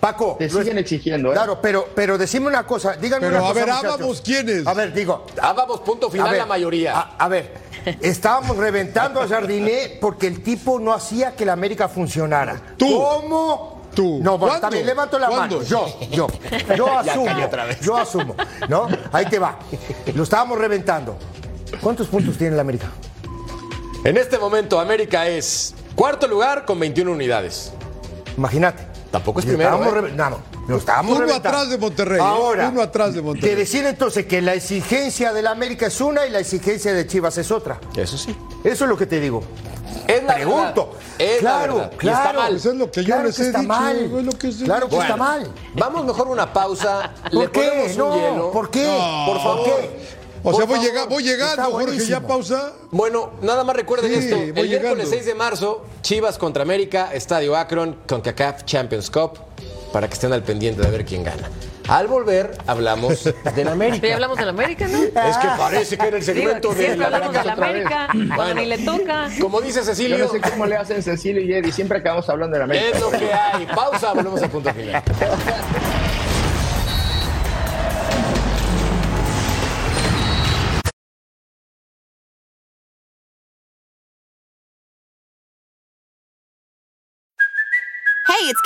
Paco, 0.00 0.36
Te 0.38 0.48
lo 0.48 0.58
siguen 0.60 0.76
es- 0.76 0.82
exigiendo, 0.82 1.30
¿eh? 1.30 1.32
Claro, 1.32 1.58
pero, 1.60 1.88
pero 1.94 2.18
decime 2.18 2.46
una 2.46 2.64
cosa, 2.66 2.92
díganme 2.96 3.26
Pero, 3.28 3.38
una 3.38 3.46
a 3.46 3.48
cosa, 3.48 3.60
ver, 3.64 3.70
ah, 3.70 3.76
muchachos. 3.76 4.00
vamos, 4.00 4.20
¿quiénes? 4.20 4.66
A 4.66 4.74
ver, 4.74 4.92
digo, 4.92 5.26
vamos, 5.36 5.80
punto 5.80 6.10
final 6.10 6.28
a 6.28 6.30
ver, 6.32 6.40
la 6.40 6.46
mayoría. 6.46 6.96
A, 7.00 7.16
a 7.18 7.28
ver, 7.28 7.54
estábamos 8.02 8.56
reventando 8.58 9.20
a 9.20 9.26
Jardiné 9.26 9.98
porque 10.00 10.26
el 10.26 10.42
tipo 10.42 10.78
no 10.78 10.92
hacía 10.92 11.34
que 11.34 11.44
la 11.46 11.54
América 11.54 11.88
funcionara. 11.88 12.60
Tú. 12.76 12.86
¿Cómo? 13.02 13.82
Tú. 13.94 14.20
No, 14.22 14.36
bueno, 14.36 14.60
también 14.60 14.84
levanto 14.84 15.18
la 15.18 15.28
¿Cuándo? 15.28 15.56
mano. 15.56 15.66
Yo, 15.68 15.86
yo. 16.10 16.26
Yo 16.76 16.98
asumo. 16.98 17.26
Yo 17.80 17.96
asumo. 17.96 18.36
¿No? 18.68 18.86
Ahí 19.10 19.24
te 19.26 19.38
va. 19.38 19.58
Lo 20.14 20.22
estábamos 20.24 20.58
reventando. 20.58 21.16
¿Cuántos 21.80 22.06
puntos 22.08 22.36
tiene 22.36 22.54
la 22.54 22.60
América? 22.60 22.88
En 24.04 24.16
este 24.16 24.38
momento, 24.38 24.78
América 24.78 25.26
es 25.28 25.74
cuarto 25.94 26.28
lugar 26.28 26.64
con 26.64 26.78
21 26.78 27.10
unidades. 27.10 27.72
Imagínate. 28.36 28.84
Tampoco 29.10 29.38
es 29.38 29.46
Y 29.46 29.48
primero, 29.48 29.76
estábamos 29.76 30.10
¿eh? 30.10 30.14
no, 30.16 30.30
no. 30.30 30.38
Nos 30.68 30.80
estábamos 30.80 31.12
Uno 31.12 31.20
reventando. 31.26 31.48
atrás 31.58 31.70
de 31.70 31.78
Monterrey, 31.78 32.18
¿eh? 32.18 32.22
Ahora, 32.22 32.68
Uno 32.68 32.82
atrás 32.82 33.14
de 33.14 33.22
Monterrey. 33.22 33.50
Que 33.50 33.56
decir 33.56 33.86
entonces 33.86 34.26
que 34.26 34.42
la 34.42 34.54
exigencia 34.54 35.32
del 35.32 35.46
América 35.46 35.86
es 35.86 36.00
una 36.00 36.26
y 36.26 36.30
la 36.30 36.40
exigencia 36.40 36.92
de 36.92 37.06
Chivas 37.06 37.38
es 37.38 37.50
otra. 37.50 37.80
Eso 37.96 38.18
sí. 38.18 38.36
Eso 38.64 38.84
es 38.84 38.90
lo 38.90 38.96
que 38.96 39.06
te 39.06 39.20
digo. 39.20 39.42
Es 40.08 40.22
la 40.24 40.34
Pregunto. 40.34 40.86
verdad. 40.92 41.00
Es 41.18 41.42
la 41.42 41.50
claro. 41.58 41.90
Y 41.92 41.96
claro. 41.96 42.18
está 42.28 42.32
mal. 42.32 42.56
Eso 42.56 42.70
es 42.72 42.76
lo 42.76 42.90
que 42.90 43.00
yo 43.00 43.06
claro 43.06 43.22
les 43.24 43.36
que 43.36 43.42
he 43.42 43.46
está 43.46 43.60
dicho, 43.60 43.72
mal. 43.72 43.96
es 43.96 44.24
lo 44.24 44.32
que 44.32 44.52
se- 44.52 44.64
claro 44.64 44.88
que 44.88 44.98
está 44.98 45.16
mal. 45.16 45.52
Vamos 45.74 46.04
mejor 46.04 46.26
a 46.26 46.30
una 46.30 46.52
pausa. 46.52 47.12
Le 47.30 47.38
¿Por 47.40 47.52
qué? 47.52 47.60
ponemos 47.68 47.90
un 47.92 47.98
No, 47.98 48.14
hielo. 48.16 48.50
¿por 48.50 48.70
qué? 48.70 48.84
No. 48.86 49.26
Por 49.26 49.36
favor. 49.42 49.64
qué? 49.64 50.15
O 50.54 50.56
sea, 50.56 50.64
voy, 50.66 50.76
favor. 50.76 50.90
llega- 50.90 51.04
voy 51.06 51.22
llegando, 51.22 51.50
Está 51.52 51.64
Jorge, 51.64 51.86
ya 51.86 51.92
buenísimo. 52.20 52.26
pausa. 52.28 52.72
Bueno, 52.90 53.32
nada 53.42 53.64
más 53.64 53.74
recuerden 53.76 54.10
Sí, 54.12 54.18
esto. 54.18 54.36
El 54.36 54.42
miércoles 54.52 54.70
llegando. 54.70 55.06
6 55.06 55.26
de 55.26 55.34
marzo, 55.34 55.84
Chivas 56.02 56.38
contra 56.38 56.62
América, 56.62 57.10
Estadio 57.12 57.56
Akron, 57.56 57.96
CONCACAF 58.08 58.64
Champions 58.64 59.10
Cup, 59.10 59.38
para 59.92 60.06
que 60.08 60.14
estén 60.14 60.32
al 60.32 60.42
pendiente 60.42 60.82
de 60.82 60.90
ver 60.90 61.04
quién 61.04 61.24
gana. 61.24 61.50
Al 61.88 62.08
volver, 62.08 62.58
hablamos 62.66 63.22
del 63.22 63.34
Pero 63.54 63.70
América. 63.70 64.06
ya 64.08 64.14
hablamos 64.14 64.36
del 64.38 64.48
América, 64.48 64.88
¿no? 64.88 64.98
Es 65.04 65.36
que 65.38 65.48
parece 65.56 65.96
que 65.96 66.06
era 66.08 66.16
el 66.16 66.22
segmento 66.24 66.70
de 66.70 66.74
siempre 66.74 66.98
la 66.98 67.16
hablamos 67.16 67.36
otra 67.36 67.54
vez. 67.54 67.58
América, 67.86 68.08
cuando 68.10 68.34
Bueno. 68.36 68.54
ni 68.60 68.66
le 68.66 68.78
toca. 68.78 69.28
Como 69.40 69.60
dice 69.60 69.78
Yo 69.80 69.84
Cecilio, 69.84 70.18
no 70.18 70.28
sé 70.28 70.40
cómo 70.40 70.66
le 70.66 70.76
hacen 70.76 71.00
Cecilio 71.02 71.40
y 71.42 71.52
Eddie, 71.54 71.70
siempre 71.72 71.98
acabamos 71.98 72.28
hablando 72.28 72.54
de 72.54 72.58
la 72.58 72.64
América. 72.64 72.96
es 72.96 73.00
lo 73.00 73.10
que 73.12 73.32
hay. 73.32 73.66
Pausa, 73.66 74.12
volvemos 74.14 74.42
al 74.42 74.50
punto 74.50 74.72
final. 74.74 75.02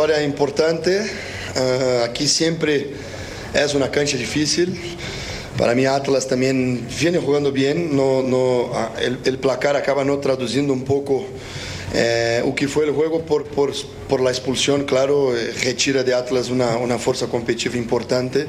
Vitória 0.00 0.24
importante. 0.24 0.90
Ah, 1.54 2.06
aqui 2.06 2.26
sempre 2.26 2.96
é 3.52 3.66
uma 3.76 3.86
cancha 3.86 4.16
difícil. 4.16 4.68
Para 5.58 5.74
mim, 5.74 5.84
Atlas 5.84 6.24
também 6.24 6.76
vem 6.88 7.12
jogando 7.20 7.52
bem. 7.52 7.74
No, 7.74 8.22
no, 8.22 8.70
ah, 8.72 8.92
el, 8.96 9.18
el 9.26 9.36
placar 9.36 9.76
acaba 9.76 10.02
não 10.02 10.16
traduzindo 10.16 10.72
um 10.72 10.80
pouco 10.80 11.26
eh, 11.92 12.40
o 12.46 12.54
que 12.54 12.66
foi 12.66 12.88
o 12.88 12.94
jogo 12.94 13.20
por, 13.24 13.44
por, 13.44 13.74
por 14.08 14.22
la 14.22 14.30
expulsión, 14.30 14.84
claro, 14.84 15.36
eh, 15.36 15.52
retira 15.58 16.02
de 16.02 16.14
Atlas 16.14 16.48
uma, 16.48 16.78
uma 16.78 16.98
força 16.98 17.26
competitiva 17.26 17.76
importante. 17.76 18.46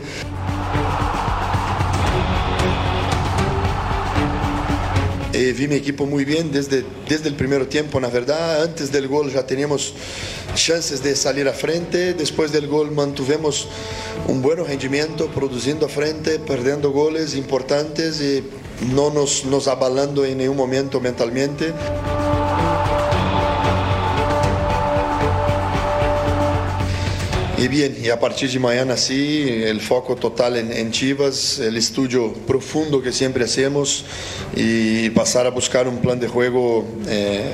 Eh, 5.34 5.54
vi 5.54 5.70
mi 5.70 5.76
equipo 5.76 6.06
muy 6.06 6.26
bien 6.26 6.52
desde, 6.52 6.84
desde 7.08 7.30
el 7.30 7.36
primer 7.36 7.65
tiempo, 7.65 8.02
la 8.02 8.10
verdad. 8.10 8.63
Antes 8.63 8.91
del 8.91 9.08
gol 9.08 9.32
ya 9.32 9.48
teníamos 9.48 9.94
chances 10.56 11.02
de 11.02 11.15
salir 11.15 11.48
a 11.48 11.54
frente. 11.54 12.13
Después 12.13 12.52
del 12.52 12.67
gol 12.67 12.91
mantuvimos 12.91 13.70
un 14.28 14.41
buen 14.41 14.58
rendimiento, 14.58 15.28
produciendo 15.28 15.86
a 15.86 15.89
frente, 15.89 16.38
perdiendo 16.38 16.91
goles 16.91 17.36
importantes 17.36 18.20
y 18.20 18.44
no 18.94 19.10
nos, 19.10 19.46
nos 19.46 19.70
abalando 19.70 20.26
en 20.26 20.39
ningún 20.39 20.58
momento 20.58 21.00
mentalmente. 21.00 21.74
Y 27.62 27.67
bien, 27.67 27.95
y 28.04 28.10
a 28.10 28.19
partir 28.19 28.50
de 28.50 28.58
mañana 28.58 28.97
sí, 28.97 29.45
el 29.47 29.82
foco 29.82 30.15
total 30.15 30.58
en, 30.58 30.74
en 30.74 30.91
Chivas, 30.91 31.60
el 31.60 31.78
estudio 31.78 32.34
profundo 32.34 33.04
que 33.04 33.12
siempre 33.12 33.43
hacemos 33.43 34.04
y 34.56 35.12
pasar 35.12 35.45
a 35.45 35.52
buscar 35.52 35.88
un 35.88 36.00
plan 36.00 36.19
de 36.19 36.28
juego 36.28 36.88
eh, 37.08 37.52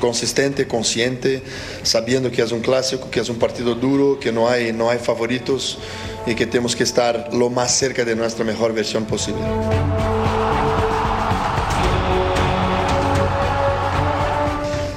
consistente, 0.00 0.66
consciente, 0.66 1.40
sabiendo 1.84 2.32
que 2.32 2.42
es 2.42 2.50
un 2.50 2.62
clásico, 2.62 3.08
que 3.12 3.20
es 3.20 3.28
un 3.28 3.38
partido 3.38 3.76
duro, 3.76 4.18
que 4.18 4.32
no 4.32 4.48
hay, 4.48 4.72
no 4.72 4.90
hay 4.90 4.98
favoritos 4.98 5.78
y 6.26 6.34
que 6.34 6.46
tenemos 6.46 6.74
que 6.74 6.82
estar 6.82 7.32
lo 7.32 7.48
más 7.48 7.78
cerca 7.78 8.04
de 8.04 8.16
nuestra 8.16 8.44
mejor 8.44 8.74
versión 8.74 9.04
posible. 9.04 9.44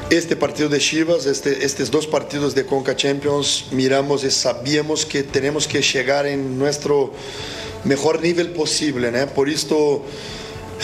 Este 0.10 0.38
partido 0.38 0.70
de 0.70 0.80
Chivas, 0.80 1.26
este, 1.26 1.66
estos 1.66 1.92
dos 1.92 2.08
partidos 2.08 2.56
de 2.56 2.66
Conca 2.66 2.96
Champions, 2.96 3.66
miramos 3.72 4.24
y 4.24 4.32
sabíamos 4.32 5.06
que 5.06 5.22
tenemos 5.22 5.68
que 5.68 5.82
llegar 5.82 6.26
en 6.26 6.58
nuestro 6.58 7.12
mejor 7.84 8.22
nivel 8.22 8.52
posible, 8.52 9.12
¿no? 9.12 9.28
Por 9.28 9.50
esto 9.50 10.06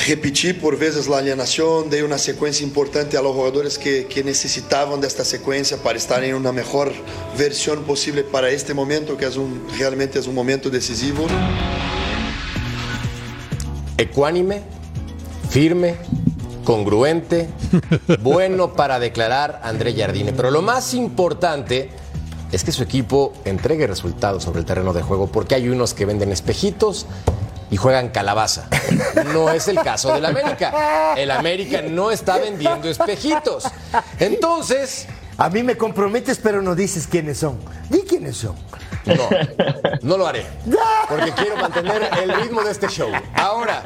repetí 0.06 0.52
por 0.52 0.78
veces 0.78 1.08
la 1.08 1.20
alienación, 1.20 1.90
de 1.90 2.04
una 2.04 2.18
secuencia 2.18 2.66
importante 2.66 3.16
a 3.16 3.22
los 3.22 3.34
jugadores 3.34 3.78
que, 3.78 4.08
que 4.08 4.26
necesitaban 4.26 5.00
de 5.00 5.08
esta 5.08 5.24
secuencia 5.24 5.78
para 5.78 5.98
estar 5.98 6.22
en 6.22 6.36
una 6.36 6.52
mejor 6.52 6.92
versión 7.38 7.86
posible 7.86 8.24
para 8.24 8.50
este 8.50 8.74
momento, 8.74 9.16
que 9.16 9.26
es 9.26 9.38
un, 9.38 9.66
realmente 9.80 10.20
es 10.20 10.28
un 10.28 10.36
momento 10.36 10.70
decisivo. 10.70 11.28
Ecuánime, 13.98 14.64
firme, 15.50 15.96
congruente, 16.64 17.50
bueno 18.22 18.74
para 18.74 19.00
declarar 19.00 19.62
André 19.64 19.94
Jardine. 19.94 20.34
Pero 20.34 20.52
lo 20.52 20.62
más 20.62 20.94
importante 20.94 21.90
es 22.52 22.64
que 22.64 22.72
su 22.72 22.84
equipo 22.84 23.34
entregue 23.46 23.88
resultados 23.88 24.44
sobre 24.44 24.60
el 24.60 24.66
terreno 24.66 24.94
de 24.94 25.02
juego, 25.02 25.28
porque 25.28 25.56
hay 25.56 25.70
unos 25.70 25.94
que 25.94 26.06
venden 26.06 26.32
espejitos 26.32 27.06
y 27.72 27.78
juegan 27.78 28.10
calabaza. 28.10 28.68
No 29.34 29.50
es 29.50 29.68
el 29.68 29.80
caso 29.80 30.14
del 30.14 30.26
América. 30.26 31.16
El 31.18 31.32
América 31.32 31.82
no 31.82 32.12
está 32.12 32.38
vendiendo 32.38 32.88
espejitos. 32.90 33.64
Entonces, 34.20 35.08
A 35.38 35.50
mí 35.50 35.64
me 35.64 35.76
comprometes, 35.78 36.38
pero 36.38 36.62
no 36.62 36.76
dices 36.76 37.08
quiénes 37.08 37.40
son. 37.40 37.58
Di 37.90 38.02
quiénes 38.02 38.38
son. 38.38 38.56
No, 39.06 39.30
no 40.02 40.18
lo 40.18 40.28
haré. 40.28 40.46
Porque 41.10 41.32
quiero 41.32 41.58
mantener 41.58 42.10
el 42.22 42.34
ritmo 42.36 42.62
de 42.64 42.72
este 42.72 42.88
show. 42.88 43.10
Ahora, 43.36 43.84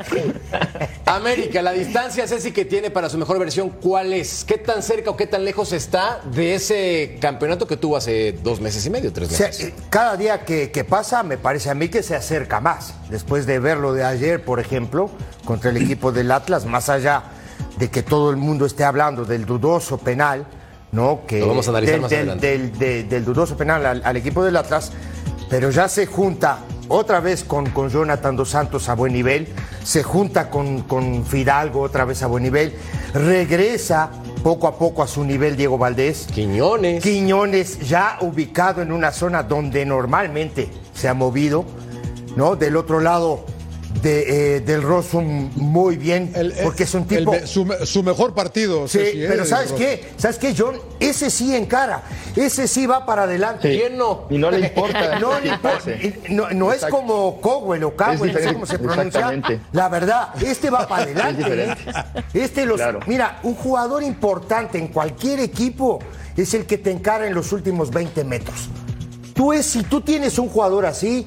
América, 1.05 1.61
la 1.61 1.71
distancia, 1.71 2.27
Ceci, 2.27 2.51
que 2.51 2.65
tiene 2.65 2.89
para 2.91 3.09
su 3.09 3.17
mejor 3.17 3.39
versión, 3.39 3.69
¿cuál 3.69 4.13
es? 4.13 4.43
¿Qué 4.45 4.57
tan 4.57 4.83
cerca 4.83 5.09
o 5.09 5.17
qué 5.17 5.27
tan 5.27 5.45
lejos 5.45 5.71
está 5.73 6.21
de 6.31 6.55
ese 6.55 7.17
campeonato 7.21 7.67
que 7.67 7.77
tuvo 7.77 7.97
hace 7.97 8.33
dos 8.43 8.59
meses 8.61 8.85
y 8.85 8.89
medio, 8.89 9.11
tres 9.13 9.31
O 9.31 9.35
sea, 9.35 9.47
meses? 9.47 9.65
eh, 9.67 9.73
cada 9.89 10.17
día 10.17 10.43
que, 10.45 10.71
que 10.71 10.83
pasa, 10.83 11.23
me 11.23 11.37
parece 11.37 11.69
a 11.69 11.73
mí 11.73 11.89
que 11.89 12.03
se 12.03 12.15
acerca 12.15 12.59
más. 12.59 12.93
Después 13.09 13.45
de 13.45 13.59
verlo 13.59 13.93
de 13.93 14.03
ayer, 14.03 14.43
por 14.43 14.59
ejemplo, 14.59 15.09
contra 15.45 15.69
el 15.71 15.77
equipo 15.77 16.11
del 16.11 16.31
Atlas, 16.31 16.65
más 16.65 16.89
allá 16.89 17.23
de 17.77 17.89
que 17.89 18.03
todo 18.03 18.29
el 18.31 18.37
mundo 18.37 18.65
esté 18.65 18.83
hablando 18.83 19.23
del 19.23 19.45
dudoso 19.45 19.97
penal, 19.97 20.45
¿no? 20.91 21.21
Que 21.27 21.39
Lo 21.39 21.47
vamos 21.49 21.67
a 21.67 21.71
analizar 21.71 21.93
del, 21.95 22.01
más 22.01 22.09
del- 22.09 22.19
adelante. 22.19 22.47
del- 22.57 22.77
de- 22.79 23.03
del 23.03 23.25
dudoso 23.25 23.55
penal 23.57 23.85
al, 23.85 24.01
al 24.03 24.17
equipo 24.17 24.43
del 24.43 24.55
Atlas, 24.57 24.91
pero 25.49 25.69
ya 25.69 25.87
se 25.87 26.05
junta 26.05 26.59
otra 26.89 27.19
vez 27.19 27.43
con, 27.43 27.69
con 27.71 27.89
Jonathan 27.89 28.35
Dos 28.37 28.49
Santos 28.51 28.87
a 28.89 28.95
buen 28.95 29.11
nivel, 29.13 29.47
se 29.83 30.03
junta 30.03 30.49
con, 30.49 30.83
con 30.83 31.25
Fidalgo 31.25 31.81
otra 31.81 32.05
vez 32.05 32.23
a 32.23 32.27
buen 32.27 32.43
nivel, 32.43 32.73
regresa 33.13 34.09
poco 34.43 34.67
a 34.67 34.77
poco 34.77 35.03
a 35.03 35.07
su 35.07 35.23
nivel 35.25 35.57
Diego 35.57 35.77
Valdés. 35.77 36.27
Quiñones. 36.33 37.03
Quiñones 37.03 37.79
ya 37.87 38.17
ubicado 38.21 38.81
en 38.81 38.91
una 38.93 39.11
zona 39.11 39.43
donde 39.43 39.85
normalmente 39.85 40.69
se 40.93 41.09
ha 41.09 41.13
movido, 41.13 41.65
¿no? 42.37 42.55
Del 42.55 42.77
otro 42.77 43.01
lado 43.01 43.43
de, 44.01 44.55
eh, 44.57 44.59
del 44.61 44.81
Rosum 44.83 45.49
muy 45.55 45.97
bien, 45.97 46.31
El- 46.35 46.53
porque 46.63 46.83
es 46.83 46.93
un 46.93 47.05
tipo... 47.05 47.33
su, 47.45 47.65
me- 47.65 47.85
su 47.85 48.03
mejor 48.03 48.33
partido. 48.33 48.87
Sí, 48.87 48.99
¿eh? 48.99 49.25
pero 49.29 49.45
¿sabes 49.45 49.71
qué? 49.71 50.09
¿Sabes 50.17 50.37
qué, 50.37 50.53
John? 50.57 50.75
Ese 50.99 51.29
sí 51.29 51.55
encara, 51.55 52.03
ese 52.35 52.67
sí 52.67 52.85
va 52.85 53.05
para 53.05 53.23
adelante. 53.23 53.71
Sí. 53.73 53.79
¿Quién 53.79 53.97
no? 53.97 54.25
Y 54.29 54.37
no 54.37 54.51
le 54.51 54.59
importa. 54.67 55.19
No, 55.19 55.39
le 55.39 55.49
importa. 55.49 55.91
no, 56.29 56.49
no 56.51 56.73
es 56.73 56.85
como 56.85 57.41
Cowell 57.41 57.83
o 57.83 57.95
Cowell, 57.95 58.33
no 58.33 58.39
sé 58.39 58.53
cómo 58.53 58.65
se 58.65 58.79
pronuncia. 58.79 59.31
La 59.71 59.89
verdad, 59.89 60.29
este 60.43 60.69
va 60.69 60.87
para 60.87 61.03
adelante. 61.03 61.43
¿eh? 61.47 61.75
Este 62.33 62.65
los, 62.65 62.77
Claro. 62.77 62.99
Mira, 63.07 63.39
un 63.43 63.55
jugador 63.55 64.03
importante 64.03 64.77
en 64.77 64.89
cualquier 64.89 65.39
equipo 65.39 65.99
es 66.35 66.53
el 66.53 66.65
que 66.65 66.77
te 66.77 66.91
encara 66.91 67.25
en 67.27 67.33
los 67.33 67.51
últimos 67.51 67.89
20 67.91 68.23
metros. 68.23 68.69
tú, 69.33 69.53
es, 69.53 69.65
si 69.65 69.83
tú 69.83 70.01
tienes 70.01 70.37
un 70.37 70.49
jugador 70.49 70.85
así, 70.85 71.25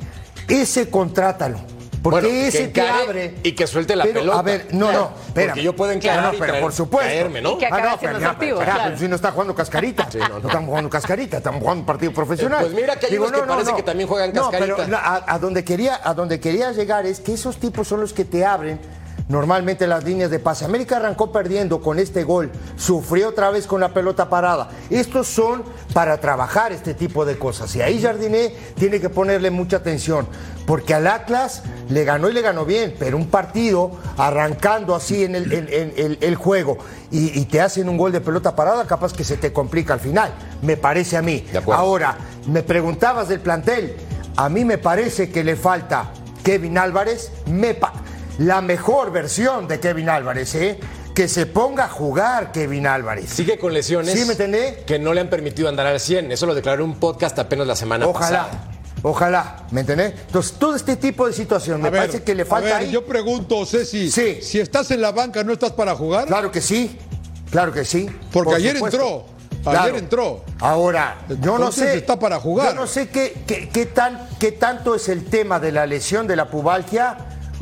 ese 0.48 0.88
contrátalo. 0.90 1.59
Porque 2.03 2.21
Bueno, 2.21 2.29
que 2.41 2.49
ese 2.49 2.69
te 2.69 2.81
abre. 2.81 3.35
y 3.43 3.53
que 3.53 3.67
suelte 3.67 3.95
la 3.95 4.05
Pero, 4.05 4.21
pelota. 4.21 4.39
A 4.39 4.43
ver, 4.43 4.69
no, 4.71 4.91
no, 4.91 5.11
espera. 5.27 5.49
Porque 5.53 5.63
yo 5.63 5.77
puedo 5.77 5.93
encarar 5.93 6.25
No, 6.25 6.33
no, 6.33 6.39
pero 6.39 6.59
por 6.61 6.73
supuesto. 6.73 7.07
caerme, 7.11 7.43
¿no? 7.43 7.53
Y 7.53 7.59
que 7.59 7.67
acabe 7.67 7.83
Ah, 7.83 7.91
no, 7.93 7.99
siendo 7.99 8.19
pero 8.19 8.21
ya, 8.21 8.27
efectivo, 8.33 8.59
pero, 8.61 8.73
claro. 8.73 8.97
si 8.99 9.09
no 9.09 9.17
está 9.17 9.33
jugando 9.33 9.55
cascarita. 9.55 10.09
no, 10.15 10.29
no. 10.29 10.39
no, 10.41 10.47
estamos 10.49 10.69
jugando 10.69 10.91
cascarita, 10.91 11.37
estamos 11.37 11.61
jugando 11.61 11.81
un 11.81 11.87
partido 11.87 12.13
profesional. 12.13 12.61
Eh, 12.61 12.69
pues 12.71 12.75
mira 12.81 12.97
que 12.99 13.07
hay 13.07 13.19
unos 13.19 13.33
que 13.33 13.43
parece 13.43 13.75
que 13.75 13.83
también 13.83 14.09
juegan 14.09 14.33
No, 14.33 14.51
cascarita. 14.51 14.77
pero 14.77 14.89
la- 14.89 14.99
a, 14.99 15.35
a 15.35 15.39
donde 15.39 15.63
quería, 15.63 16.01
a 16.03 16.15
donde 16.15 16.41
quería 16.41 16.73
llegar 16.73 17.05
es 17.05 17.21
que 17.21 17.35
esos 17.35 17.59
tipos 17.59 17.87
son 17.87 18.01
los 18.01 18.15
que 18.15 18.25
te 18.25 18.47
abren 18.47 18.81
normalmente 19.31 19.87
las 19.87 20.03
líneas 20.05 20.31
de 20.31 20.40
pase. 20.40 20.64
América 20.64 20.97
arrancó 20.97 21.31
perdiendo 21.33 21.81
con 21.81 21.99
este 22.01 22.25
gol, 22.25 22.51
sufrió 22.77 23.29
otra 23.29 23.51
vez 23.51 23.66
con 23.66 23.81
la 23.81 23.95
pelota 23.95 24.29
parada. 24.29 24.69
Estos 24.90 25.29
son 25.29 25.62
para 25.95 26.19
trabajar 26.21 26.73
este 26.73 26.95
tipo 26.95 27.25
de 27.25 27.38
cosas. 27.38 27.75
Y 27.77 27.81
ahí 27.81 28.03
Jardiné 28.03 28.53
tiene 28.75 29.01
que 29.01 29.09
ponerle 29.09 29.51
mucha 29.53 29.77
atención, 29.79 30.27
porque 30.66 30.95
al 30.95 31.07
Atlas 31.07 31.62
le 31.88 32.05
ganó 32.05 32.29
y 32.29 32.33
le 32.33 32.43
ganó 32.43 32.64
bien, 32.64 32.95
pero 32.99 33.16
un 33.16 33.29
partido 33.29 33.93
arrancando 34.19 34.97
así 34.97 35.23
en 35.25 35.37
el, 35.37 35.53
en- 35.53 35.69
en- 35.71 35.93
el- 35.97 36.19
el 36.21 36.35
juego 36.35 36.79
y, 37.12 37.38
y 37.40 37.45
te 37.45 37.61
hacen 37.61 37.88
un 37.88 37.97
gol 37.97 38.11
de 38.11 38.21
pelota 38.21 38.57
parada, 38.57 38.85
capaz 38.87 39.12
que 39.12 39.23
se 39.23 39.37
te 39.37 39.53
complica 39.53 39.95
al 39.95 40.01
final, 40.01 40.33
me 40.62 40.77
parece 40.77 41.16
a 41.16 41.23
mí. 41.23 41.47
Ahora, 41.79 42.16
me 42.49 42.64
preguntabas 42.64 43.29
del 43.29 43.38
plantel, 43.40 43.95
a 44.37 44.49
mí 44.49 44.64
me 44.64 44.77
parece 44.79 45.31
que 45.31 45.45
le 45.45 45.55
falta 45.55 46.11
Kevin 46.43 46.79
Álvarez, 46.79 47.31
me 47.47 47.75
pa- 47.75 47.93
la 48.38 48.61
mejor 48.61 49.11
versión 49.12 49.69
de 49.69 49.81
Kevin 49.81 50.09
Álvarez, 50.09 50.55
¿eh? 50.55 50.79
Que 51.14 51.29
se 51.29 51.47
ponga 51.47 51.85
a 51.85 51.88
jugar 51.88 52.53
Kevin 52.53 52.87
Álvarez. 52.87 53.29
Sigue 53.31 53.59
con 53.59 53.73
lesiones. 53.75 54.19
¿Sí 54.19 54.25
me 54.25 54.33
entendés? 54.33 54.79
Que 54.87 54.99
no 54.99 55.12
le 55.12 55.21
han 55.21 55.29
permitido 55.29 55.69
andar 55.69 55.87
al 55.87 56.01
100. 56.01 56.33
Eso 56.33 56.47
lo 56.47 56.55
declaró 56.55 56.85
en 56.85 56.90
un 56.90 56.97
podcast 56.97 57.38
apenas 57.38 57.66
la 57.66 57.77
semana 57.77 58.07
Ojalá. 58.07 58.45
pasada. 58.47 58.64
Ojalá, 59.03 59.57
¿me 59.71 59.81
entendés? 59.81 60.12
Entonces, 60.27 60.53
todo 60.59 60.77
este 60.77 60.97
tipo 60.97 61.27
de 61.27 61.33
situación 61.33 61.81
me 61.81 61.88
A 61.88 61.90
ver, 61.90 62.01
parece 62.03 62.23
que 62.23 62.35
le 62.35 62.43
a 62.43 62.47
falta 62.47 62.66
ver, 62.69 62.77
ahí. 62.77 62.90
yo 62.90 63.05
pregunto, 63.07 63.64
Ceci, 63.64 64.11
Sí. 64.11 64.40
si 64.43 64.61
estás 64.61 64.90
en 64.90 65.01
la 65.01 65.11
banca, 65.11 65.43
¿no 65.43 65.53
estás 65.55 65.73
para 65.73 65.95
jugar? 65.95 66.27
Claro 66.27 66.53
que 66.53 66.61
sí, 66.61 66.99
claro 67.51 67.73
que 67.73 67.85
sí. 67.87 68.09
Porque 68.31 68.51
por 68.51 68.57
ayer 68.57 68.75
supuesto. 68.77 69.27
entró, 69.62 69.73
ayer 69.81 69.95
entró. 69.97 70.45
Ahora, 70.61 71.16
yo 71.40 71.59
no 71.59 71.73
sé. 71.73 71.97
está 71.97 72.19
para 72.19 72.38
jugar. 72.40 72.75
Yo 72.75 72.81
no 72.81 72.87
sé 72.87 73.09
qué, 73.09 73.43
qué, 73.47 73.71
qué 73.71 73.87
tan, 73.87 74.29
qué 74.38 74.53
tanto 74.53 74.95
es 74.95 75.09
el 75.09 75.25
tema 75.25 75.59
de 75.61 75.73
la 75.73 75.87
lesión 75.87 76.27
de 76.27 76.37
la 76.37 76.51
pubalgia 76.51 77.16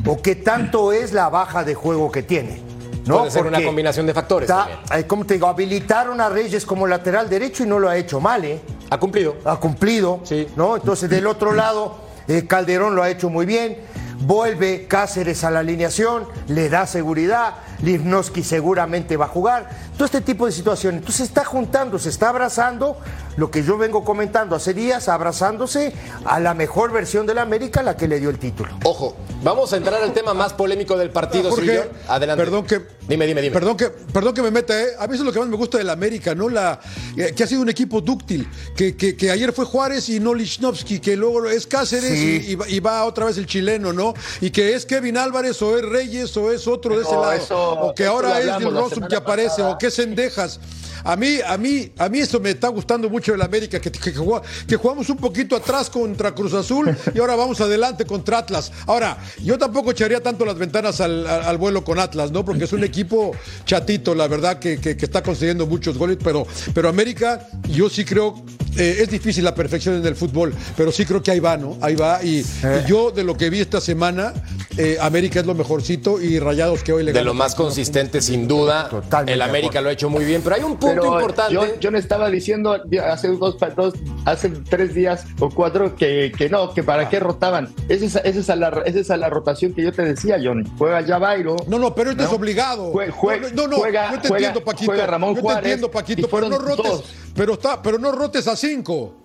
o 0.05 0.21
qué 0.21 0.35
tanto 0.35 0.91
es 0.93 1.13
la 1.13 1.29
baja 1.29 1.63
de 1.63 1.75
juego 1.75 2.11
que 2.11 2.23
tiene. 2.23 2.61
¿no? 3.05 3.19
Puede 3.19 3.31
ser 3.31 3.41
una 3.43 3.51
Porque 3.53 3.65
combinación 3.65 4.05
de 4.05 4.13
factores 4.13 4.47
está- 4.49 4.67
eh, 4.95 5.05
¿Cómo 5.07 5.25
te 5.25 5.33
digo? 5.35 5.47
Habilitaron 5.47 6.21
a 6.21 6.29
Reyes 6.29 6.63
como 6.65 6.85
lateral 6.85 7.27
derecho 7.27 7.63
y 7.63 7.67
no 7.67 7.79
lo 7.79 7.89
ha 7.89 7.97
hecho 7.97 8.19
mal, 8.19 8.45
¿eh? 8.45 8.59
Ha 8.91 8.97
cumplido. 8.99 9.35
ha 9.45 9.55
cumplido, 9.57 10.19
Sí. 10.23 10.47
¿no? 10.55 10.75
Entonces 10.75 11.09
del 11.09 11.25
otro 11.25 11.53
lado, 11.53 11.95
eh, 12.27 12.45
Calderón 12.45 12.95
lo 12.95 13.01
ha 13.01 13.09
hecho 13.09 13.29
muy 13.29 13.47
bien, 13.47 13.77
vuelve 14.21 14.85
Cáceres 14.87 15.43
a 15.43 15.49
la 15.49 15.59
alineación, 15.59 16.27
le 16.49 16.69
da 16.69 16.85
seguridad, 16.85 17.55
Livnowski 17.81 18.43
seguramente 18.43 19.17
va 19.17 19.25
a 19.25 19.29
jugar, 19.29 19.69
todo 19.95 20.05
este 20.05 20.21
tipo 20.21 20.45
de 20.45 20.51
situaciones. 20.51 20.99
Entonces 20.99 21.27
está 21.29 21.45
juntando, 21.45 21.97
se 21.97 22.09
está 22.09 22.29
abrazando, 22.29 22.97
lo 23.39 23.49
que 23.49 23.63
yo 23.63 23.77
vengo 23.77 24.03
comentando 24.03 24.55
hace 24.55 24.73
días, 24.73 25.07
abrazándose 25.07 25.93
a 26.25 26.39
la 26.39 26.53
mejor 26.53 26.91
versión 26.91 27.25
de 27.25 27.33
la 27.33 27.41
América, 27.43 27.81
la 27.81 27.95
que 27.95 28.07
le 28.07 28.19
dio 28.19 28.29
el 28.29 28.37
título. 28.37 28.69
Ojo, 28.83 29.15
vamos 29.43 29.71
a 29.73 29.77
entrar 29.77 30.03
al 30.03 30.13
tema 30.13 30.33
más 30.33 30.53
polémico 30.53 30.97
del 30.97 31.09
partido, 31.09 31.49
Jorge. 31.49 31.89
Adelante. 32.07 32.43
Perdón 32.43 32.65
que, 32.65 32.99
Dime, 33.07 33.25
dime, 33.25 33.41
dime. 33.41 33.53
Perdón 33.53 33.75
que, 33.75 33.87
perdón 33.89 34.33
que 34.35 34.41
me 34.43 34.51
meta, 34.51 34.79
¿eh? 34.79 34.89
A 34.99 35.07
mí 35.07 35.13
eso 35.15 35.23
es 35.23 35.25
lo 35.25 35.31
que 35.33 35.39
más 35.39 35.47
me 35.47 35.55
gusta 35.55 35.79
del 35.79 35.89
América, 35.89 36.35
¿no? 36.35 36.47
La, 36.47 36.79
eh, 37.17 37.33
que 37.35 37.43
ha 37.43 37.47
sido 37.47 37.61
un 37.61 37.69
equipo 37.69 38.01
dúctil. 38.01 38.47
Que, 38.75 38.95
que, 38.95 39.15
que 39.17 39.31
ayer 39.31 39.51
fue 39.51 39.65
Juárez 39.65 40.09
y 40.09 40.19
no 40.19 40.33
Lichnowsky, 40.35 40.99
que 40.99 41.15
luego 41.15 41.47
es 41.47 41.65
Cáceres 41.65 42.11
Sí. 42.11 42.43
y, 42.49 42.51
y 42.51 42.55
va- 42.55 42.69
y 42.69 42.79
va 42.79 43.05
otra 43.05 43.25
vez 43.25 43.37
el 43.39 43.47
chileno, 43.47 43.93
¿no? 43.93 44.13
Y 44.41 44.51
que 44.51 44.75
es 44.75 44.85
Kevin 44.85 45.17
Álvarez 45.17 45.59
o 45.63 45.75
es 45.77 45.83
Reyes 45.85 46.35
o 46.37 46.51
es 46.51 46.67
otro 46.67 46.97
de 46.97 47.03
ese 47.03 47.13
No, 47.13 47.21
lado. 47.21 47.31
eso- 47.33 47.71
o 47.71 47.95
que 47.95 48.05
ahora 48.05 48.39
es 48.39 48.45
la 48.45 48.59
Rossum 48.59 49.07
que 49.07 49.15
aparece, 49.15 49.49
pasada. 49.49 49.69
o 49.71 49.77
que 49.79 49.87
es 49.87 49.93
Sendejas. 49.95 50.59
A 51.03 51.15
mí, 51.15 51.39
a 51.47 51.57
mí, 51.57 51.91
a 51.97 52.09
mí 52.09 52.19
eso 52.19 52.39
me 52.41 52.49
está 52.49 52.67
gustando 52.67 53.09
mucho 53.09 53.28
del 53.33 53.41
América, 53.41 53.79
que, 53.79 53.91
que, 53.91 53.99
que 53.99 54.13
jugó- 54.17 54.41
que 54.67 54.75
jugamos 54.75 55.09
un 55.09 55.17
poquito 55.17 55.55
atrás 55.55 55.89
contra 55.89 56.33
Cruz 56.33 56.53
Azul 56.53 56.95
y 57.13 57.19
ahora 57.19 57.35
vamos 57.35 57.59
adelante 57.61 58.05
contra 58.05 58.39
Atlas. 58.39 58.71
Ahora, 58.87 59.17
yo 59.43 59.57
tampoco 59.57 59.91
echaría 59.91 60.21
tanto 60.21 60.45
las 60.45 60.55
ventanas 60.57 61.01
al, 61.01 61.25
al- 61.27 61.43
al 61.43 61.57
vuelo 61.57 61.83
con 61.83 61.99
Atlas, 61.99 62.31
¿no? 62.31 62.43
Porque 62.45 62.63
es 62.65 62.73
un 62.73 62.83
equipo 62.83 63.31
chatito, 63.65 64.15
la 64.15 64.27
verdad, 64.27 64.59
que, 64.59 64.79
que- 64.79 64.95
que 64.97 65.05
está 65.05 65.21
consiguiendo 65.23 65.65
muchos 65.67 65.97
goles, 65.97 66.17
pero, 66.23 66.45
pero 66.73 66.89
América, 66.89 67.47
yo 67.69 67.89
sí 67.89 68.05
creo, 68.05 68.43
eh, 68.77 68.97
es 69.01 69.09
difícil 69.09 69.43
la 69.43 69.55
perfección 69.55 69.95
en 69.95 70.05
el 70.05 70.15
fútbol, 70.15 70.53
pero 70.77 70.91
sí 70.91 71.05
creo 71.05 71.21
que 71.21 71.31
ahí 71.31 71.39
va, 71.39 71.57
¿no? 71.57 71.77
Ahí 71.81 71.95
va. 71.95 72.23
Y, 72.23 72.39
y 72.39 72.45
yo, 72.87 73.11
de 73.11 73.23
lo 73.23 73.35
que 73.37 73.49
vi 73.49 73.59
esta 73.59 73.81
semana, 73.81 74.33
eh, 74.77 74.97
América 75.01 75.39
es 75.39 75.45
lo 75.45 75.53
mejorcito 75.55 76.21
y 76.21 76.39
Rayados 76.39 76.83
que 76.83 76.93
hoy 76.93 77.03
le 77.03 77.11
De 77.13 77.23
lo 77.23 77.33
más 77.33 77.55
consistente, 77.55 78.21
sin 78.21 78.47
duda. 78.47 78.87
Totalmente 78.89 79.33
el 79.33 79.41
América 79.41 79.81
lo 79.81 79.89
ha 79.89 79.91
hecho 79.91 80.09
muy 80.09 80.23
bien, 80.25 80.41
pero 80.41 80.55
hay 80.55 80.63
un 80.63 80.77
punto 80.77 81.01
Pero 81.01 81.05
importante. 81.13 81.53
Yo, 81.53 81.79
yo 81.79 81.91
no 81.91 81.97
estaba 81.97 82.29
diciendo 82.29 82.81
hace 83.09 83.27
dos, 83.29 83.57
dos- 83.75 83.93
hace 84.25 84.49
tres 84.49 84.93
días 84.93 85.25
o 85.39 85.49
cuatro 85.49 85.95
que, 85.95 86.31
que 86.37 86.49
no, 86.49 86.73
que 86.73 86.83
para 86.83 87.09
qué 87.09 87.19
rotaban. 87.19 87.69
Esa 87.89 88.05
es, 88.05 88.15
esa 88.15 88.39
es 88.39 88.49
a 88.49 88.55
la, 88.55 88.69
esa 88.85 88.99
es 88.99 89.11
a 89.11 89.17
la 89.17 89.29
rotación 89.29 89.73
que 89.73 89.83
yo 89.83 89.91
te 89.91 90.03
decía, 90.03 90.37
John. 90.43 90.65
Juega 90.77 91.01
ya 91.01 91.17
Bairo. 91.17 91.55
No, 91.67 91.79
no, 91.79 91.93
pero 91.95 92.11
esto 92.11 92.23
¿no? 92.23 92.29
es 92.29 92.33
obligado. 92.35 92.93
Jue- 92.93 93.11
jue- 93.11 93.51
no, 93.53 93.67
no, 93.67 93.77
juega- 93.77 94.11
yo 94.13 94.21
te 94.21 94.27
juega- 94.27 94.47
entiendo, 94.47 94.65
Paquito. 94.65 94.91
juega 94.91 95.05
Ramón 95.07 95.35
yo 95.35 95.41
Juárez, 95.41 95.63
te 95.63 95.69
entiendo, 95.69 95.91
Paquito, 95.91 96.21
pero 96.21 96.29
fueron 96.29 96.49
no 96.51 96.57
rotes, 96.59 96.91
dos. 96.91 97.03
pero 97.35 97.53
está, 97.53 97.81
pero 97.81 97.97
no 97.99 98.11
rotes 98.11 98.47
a 98.47 98.55
cinco. 98.55 99.15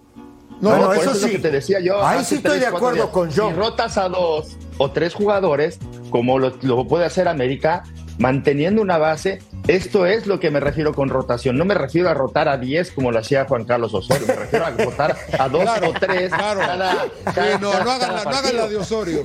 No, 0.61 0.71
No, 0.71 0.79
no, 0.79 0.87
por 0.87 0.95
eso 0.97 1.03
eso 1.03 1.13
es 1.17 1.21
lo 1.23 1.27
sí. 1.29 1.33
que 1.35 1.39
te 1.41 1.51
decía 1.51 1.81
yo. 1.81 2.05
Ahí 2.07 2.25
sí 2.25 2.37
estoy 2.37 2.53
tres, 2.53 2.61
de 2.63 2.67
acuerdo 2.69 2.95
días. 2.95 3.09
con 3.09 3.31
John. 3.35 3.53
Si 3.55 3.59
rotas 3.59 3.99
a 3.99 4.09
dos 4.09 4.57
o 4.79 4.91
tres 4.91 5.13
jugadores, 5.13 5.79
como 6.11 6.39
lo, 6.39 6.53
lo 6.63 6.87
puede 6.87 7.05
hacer 7.05 7.27
América, 7.29 7.83
manteniendo 8.19 8.81
una 8.83 8.99
base, 8.99 9.41
esto 9.67 10.07
es 10.07 10.27
lo 10.27 10.39
que 10.41 10.51
me 10.51 10.61
refiero 10.61 10.95
con 10.95 11.09
rotación. 11.09 11.57
No 11.59 11.65
me 11.65 11.75
refiero 11.75 12.09
a 12.09 12.15
rotar 12.15 12.49
a 12.49 12.57
10 12.57 12.91
como 12.93 13.11
lo 13.13 13.19
hacía 13.19 13.45
Juan 13.47 13.65
Carlos 13.65 13.93
Osorio, 13.95 14.27
me 14.27 14.35
refiero 14.35 14.67
a 14.67 14.71
rotar 14.71 15.17
a 15.39 15.49
dos 15.49 15.63
Claro, 15.63 15.91
o 15.91 15.93
tres 15.95 16.29
claro. 16.33 16.61
cada, 16.61 16.93
Sí, 16.93 17.09
cada- 17.35 17.59
no, 17.59 17.71
cada- 17.73 17.85
no 17.85 17.91
hagan, 17.91 18.15
la, 18.15 18.25
no 18.25 18.31
hagan 18.31 18.57
la 18.57 18.69
de 18.69 18.77
Osorio. 18.77 19.25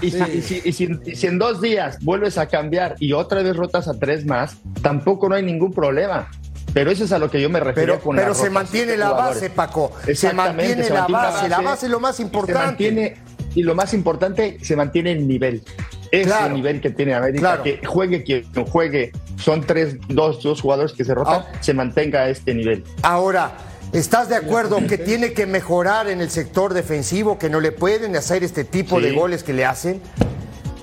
Y, 0.00 0.10
si, 0.10 0.18
y 0.22 0.42
si- 0.42 0.62
y 0.64 0.72
si- 0.72 0.98
y 1.04 1.16
si 1.16 1.26
en 1.26 1.38
dos 1.38 1.60
días 1.60 1.98
vuelves 2.02 2.38
a 2.38 2.46
cambiar 2.46 2.94
y 2.98 3.12
otra 3.12 3.42
vez 3.42 3.56
rotas 3.56 3.88
a 3.88 3.98
tres 3.98 4.24
más, 4.24 4.56
tampoco 4.82 5.28
no 5.28 5.34
hay 5.34 5.42
ningún 5.42 5.72
problema. 5.72 6.30
Pero 6.74 6.90
eso 6.90 7.04
es 7.04 7.12
a 7.12 7.18
lo 7.18 7.30
que 7.30 7.38
yo 7.40 7.50
me 7.50 7.60
refiero 7.60 7.94
Pero, 7.94 8.04
con 8.04 8.16
pero 8.16 8.28
la 8.30 8.34
se 8.34 8.48
mantiene 8.48 8.96
la 8.96 9.10
base, 9.10 9.50
Paco. 9.50 9.92
Se 10.06 10.12
Exactamente, 10.12 10.56
mantiene 10.68 10.84
se 10.84 10.94
la 10.94 11.00
mantiene 11.00 11.22
base. 11.34 11.48
La 11.50 11.60
base 11.60 11.86
es 11.86 11.92
lo 11.92 12.00
más 12.00 12.16
Se 12.16 12.22
importante. 12.22 12.64
mantiene, 12.64 13.16
y 13.54 13.62
lo 13.62 13.74
más 13.74 13.92
importante, 13.92 14.56
se 14.62 14.74
mantiene 14.74 15.12
el 15.12 15.28
nivel. 15.28 15.62
Ese 16.12 16.26
Claro. 16.26 16.54
nivel 16.54 16.80
que 16.82 16.90
tiene 16.90 17.14
América, 17.14 17.40
Claro. 17.40 17.62
que 17.62 17.80
juegue 17.86 18.22
quien 18.22 18.44
juegue, 18.66 19.12
son 19.38 19.62
tres, 19.66 19.96
dos, 20.08 20.42
dos 20.42 20.60
jugadores 20.60 20.92
que 20.92 21.04
se 21.04 21.14
rotan, 21.14 21.42
Ah. 21.48 21.52
se 21.60 21.72
mantenga 21.72 22.20
a 22.20 22.28
este 22.28 22.52
nivel. 22.54 22.84
Ahora, 23.02 23.52
¿estás 23.94 24.28
de 24.28 24.36
acuerdo 24.36 24.76
que 24.86 24.98
tiene 24.98 25.32
que 25.32 25.46
mejorar 25.46 26.08
en 26.08 26.20
el 26.20 26.28
sector 26.28 26.74
defensivo, 26.74 27.38
que 27.38 27.48
no 27.48 27.60
le 27.60 27.72
pueden 27.72 28.14
hacer 28.14 28.44
este 28.44 28.64
tipo 28.64 28.98
Sí. 29.00 29.06
de 29.06 29.12
goles 29.12 29.42
que 29.42 29.54
le 29.54 29.64
hacen? 29.64 30.02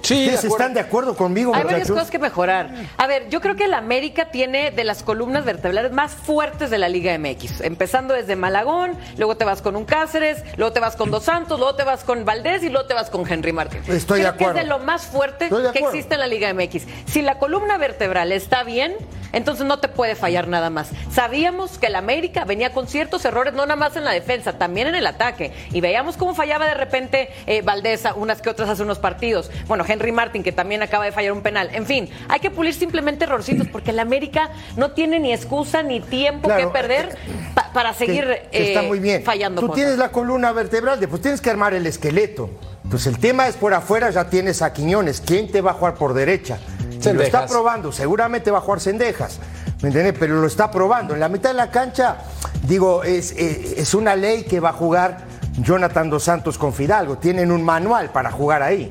Sí, 0.10 0.26
de 0.26 0.34
¿Ustedes 0.34 0.52
están 0.52 0.74
de 0.74 0.80
acuerdo 0.80 1.16
conmigo, 1.16 1.54
Hay 1.54 1.64
varias 1.64 1.88
cosas 1.88 2.10
que 2.10 2.18
mejorar. 2.18 2.72
A 2.98 3.06
ver, 3.06 3.30
yo 3.30 3.42
creo 3.42 3.56
que 3.56 3.66
el 3.66 3.76
América 3.76 4.32
tiene 4.32 4.72
de 4.72 4.84
las 4.84 5.04
columnas 5.04 5.46
vertebrales 5.46 5.92
más 5.92 6.14
fuertes 6.14 6.72
de 6.72 6.80
la 6.80 6.90
Liga 6.90 7.16
MX. 7.18 7.62
Empezando 7.62 8.16
desde 8.16 8.36
Malagón, 8.36 8.98
luego 9.18 9.38
te 9.38 9.46
vas 9.46 9.62
con 9.62 9.76
un 9.76 9.86
Cáceres, 9.86 10.44
luego 10.58 10.74
te 10.74 10.80
vas 10.80 10.96
con 10.96 11.12
Dos 11.12 11.26
Santos, 11.26 11.60
luego 11.60 11.76
te 11.76 11.84
vas 11.84 12.04
con 12.04 12.26
Valdés 12.26 12.64
y 12.64 12.70
luego 12.70 12.88
te 12.88 12.96
vas 12.96 13.12
con 13.12 13.30
Henry 13.32 13.54
Martín. 13.54 13.82
Estoy 13.88 14.22
de 14.22 14.26
creo 14.26 14.38
que 14.38 14.44
acuerdo. 14.46 14.60
es 14.60 14.64
de 14.64 14.70
lo 14.70 14.80
más 14.80 15.04
fuerte 15.04 15.50
de 15.50 15.72
que 15.72 15.80
existe 15.80 16.16
en 16.16 16.22
la 16.22 16.28
Liga 16.28 16.52
MX. 16.54 16.86
Si 17.06 17.22
la 17.22 17.38
columna 17.38 17.78
vertebral 17.78 18.32
está 18.32 18.64
bien, 18.64 18.96
entonces 19.32 19.66
no 19.66 19.80
te 19.80 19.88
puede 19.88 20.16
fallar 20.16 20.48
nada 20.48 20.70
más. 20.70 20.90
Sabíamos 21.12 21.78
que 21.78 21.88
el 21.88 21.96
América 21.96 22.46
venía 22.46 22.72
con 22.72 22.88
ciertos 22.88 23.24
errores, 23.26 23.54
no 23.54 23.66
nada 23.66 23.76
más 23.76 23.96
en 23.96 24.06
la 24.06 24.12
defensa, 24.12 24.58
también 24.58 24.88
en 24.88 24.96
el 24.96 25.06
ataque. 25.06 25.54
Y 25.72 25.82
veíamos 25.82 26.18
cómo 26.18 26.34
fallaba 26.34 26.66
de 26.66 26.74
repente 26.74 27.30
eh, 27.46 27.62
Valdés 27.62 28.04
unas 28.16 28.42
que 28.42 28.50
otras 28.50 28.70
hace 28.70 28.82
unos 28.82 28.98
partidos. 28.98 29.52
Bueno, 29.68 29.84
Henry 29.88 29.99
Martin, 30.12 30.42
que 30.44 30.52
también 30.52 30.82
acaba 30.82 31.06
de 31.06 31.12
fallar 31.12 31.32
un 31.34 31.42
penal. 31.42 31.70
En 31.74 31.86
fin, 31.86 32.10
hay 32.28 32.40
que 32.40 32.50
pulir 32.50 32.74
simplemente 32.74 33.26
errorcitos, 33.26 33.68
porque 33.72 33.92
el 33.92 34.00
América 34.00 34.50
no 34.76 34.92
tiene 34.92 35.20
ni 35.20 35.32
excusa 35.34 35.84
ni 35.84 36.00
tiempo 36.00 36.48
Claro, 36.48 36.68
que 36.68 36.74
perder 36.74 37.18
pa- 37.54 37.70
para 37.74 37.92
Que- 37.92 37.98
seguir 38.06 38.26
que 38.52 38.68
está 38.70 38.84
eh, 38.84 38.88
muy 38.88 39.00
bien. 39.00 39.24
fallando 39.24 39.62
Tú 39.62 39.68
cosas. 39.68 39.76
tienes 39.84 39.98
la 40.00 40.10
columna 40.12 40.52
vertebral, 40.52 41.00
después 41.00 41.22
tienes 41.22 41.42
que 41.42 41.50
armar 41.50 41.74
el 41.74 41.86
esqueleto. 41.86 42.50
Entonces 42.84 43.14
el 43.14 43.20
tema 43.20 43.48
es 43.48 43.56
por 43.56 43.74
afuera, 43.74 44.10
ya 44.10 44.30
tienes 44.30 44.62
a 44.64 44.74
Quiñones. 44.74 45.22
¿Quién 45.22 45.52
te 45.52 45.62
va 45.62 45.72
a 45.72 45.74
jugar 45.76 45.94
por 45.96 46.14
derecha? 46.14 46.58
Y 47.02 47.14
lo 47.14 47.22
está 47.22 47.46
probando, 47.46 47.92
seguramente 47.92 48.50
va 48.52 48.58
a 48.58 48.62
jugar 48.62 48.80
Cendejas. 48.82 49.40
¿Me 49.82 49.88
entiendes? 49.90 50.16
Pero 50.20 50.42
lo 50.42 50.48
está 50.48 50.70
probando. 50.72 51.14
En 51.14 51.20
la 51.22 51.30
mitad 51.30 51.52
de 51.52 51.56
la 51.56 51.72
cancha, 51.72 52.18
digo, 52.64 53.04
es, 53.04 53.32
es, 53.32 53.78
es 53.78 53.94
una 53.94 54.16
ley 54.16 54.44
que 54.44 54.60
va 54.60 54.70
a 54.70 54.74
jugar 54.74 55.20
Jonathan 55.60 56.10
Dos 56.10 56.24
Santos 56.24 56.58
con 56.58 56.74
Fidalgo. 56.74 57.18
Tienen 57.18 57.52
un 57.52 57.64
manual 57.64 58.10
para 58.10 58.32
jugar 58.32 58.62
ahí. 58.64 58.90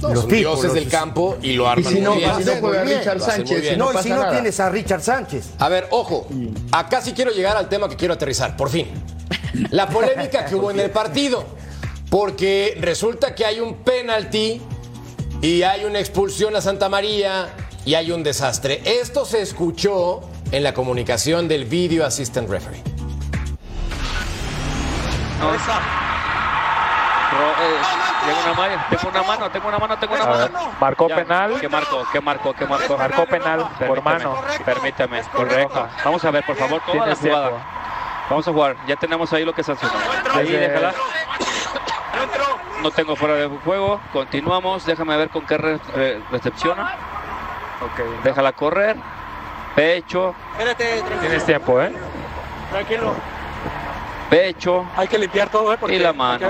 No, 0.00 0.08
Los 0.14 0.24
tipos, 0.28 0.38
dioses 0.38 0.64
los- 0.66 0.74
del 0.74 0.88
campo 0.88 1.36
y 1.42 1.52
lo 1.54 1.64
Y 1.64 1.66
arman 1.66 1.92
si 1.92 2.00
no, 2.00 2.14
bien. 2.14 2.30
si 2.38 2.44
no 2.44 2.52
juega 2.60 2.82
bien. 2.84 2.98
Richard 3.00 3.20
Sánchez, 3.20 3.72
y 3.72 3.76
No, 3.76 3.92
no 3.92 3.98
y 3.98 4.02
si 4.02 4.08
no 4.10 4.16
nada. 4.16 4.30
tienes 4.32 4.60
a 4.60 4.70
Richard 4.70 5.02
Sánchez. 5.02 5.50
A 5.58 5.68
ver, 5.68 5.88
ojo, 5.90 6.26
acá 6.70 7.00
sí 7.02 7.12
quiero 7.12 7.32
llegar 7.32 7.56
al 7.56 7.68
tema 7.68 7.88
que 7.88 7.96
quiero 7.96 8.14
aterrizar, 8.14 8.56
por 8.56 8.70
fin. 8.70 8.86
la 9.70 9.88
polémica 9.88 10.44
que 10.44 10.54
hubo 10.56 10.70
en 10.70 10.78
el 10.80 10.90
partido. 10.90 11.44
Porque 12.10 12.78
resulta 12.80 13.34
que 13.34 13.44
hay 13.44 13.60
un 13.60 13.74
penalti 13.82 14.62
y 15.42 15.62
hay 15.62 15.84
una 15.84 15.98
expulsión 15.98 16.54
a 16.56 16.60
Santa 16.62 16.88
María 16.88 17.48
y 17.84 17.94
hay 17.94 18.12
un 18.12 18.22
desastre. 18.22 18.80
Esto 18.84 19.24
se 19.26 19.42
escuchó 19.42 20.20
en 20.52 20.62
la 20.62 20.72
comunicación 20.72 21.48
del 21.48 21.64
Video 21.66 22.06
Assistant 22.06 22.48
Referee. 22.48 22.82
Tengo 27.58 28.40
una 28.44 28.54
mano, 28.54 28.82
tengo 28.90 29.08
una 29.08 29.22
mano, 29.22 29.50
tengo 29.50 29.68
una 29.68 29.78
mano, 29.78 29.98
tengo 29.98 30.14
una 30.14 30.26
mano. 30.26 30.72
Marcó 30.80 31.08
Ya, 31.08 31.16
penal. 31.16 31.56
¿Qué 31.60 31.68
marcó? 31.68 32.06
¿Qué 32.12 32.20
marcó? 32.20 32.54
¿Qué 32.54 32.66
marcó? 32.66 32.96
Marcó 32.98 33.26
penal 33.26 33.68
por 33.86 34.02
mano. 34.02 34.40
Permíteme, 34.64 35.22
correcto. 35.32 35.88
Vamos 36.04 36.24
a 36.24 36.30
ver, 36.30 36.44
por 36.44 36.56
favor, 36.56 36.80
toda 36.86 37.06
la 37.06 37.14
tiempo. 37.14 37.36
jugada. 37.36 37.62
Vamos 38.30 38.46
a 38.48 38.52
jugar. 38.52 38.76
Ya 38.86 38.96
tenemos 38.96 39.32
ahí 39.32 39.44
lo 39.44 39.52
que 39.54 39.62
sancionó. 39.64 39.94
Ahí, 40.34 40.50
déjala. 40.50 40.92
No 42.82 42.90
tengo 42.90 43.16
fuera 43.16 43.34
de 43.34 43.48
juego. 43.64 44.00
Continuamos. 44.12 44.84
Déjame 44.84 45.16
ver 45.16 45.30
con 45.30 45.44
qué 45.46 45.58
re- 45.58 45.80
re- 45.94 46.22
recepciona. 46.30 46.94
Ok. 47.80 48.22
Déjala 48.24 48.52
correr. 48.52 48.96
Pecho. 49.74 50.34
Tienes 51.20 51.44
tiempo, 51.44 51.80
¿eh? 51.80 51.92
Tranquilo. 52.70 53.14
Pecho. 54.30 54.84
Hay 54.96 55.08
que 55.08 55.18
limpiar 55.18 55.48
todo, 55.50 55.72
¿eh? 55.72 55.78
Y 55.88 55.98
la 55.98 56.12
mano. 56.12 56.48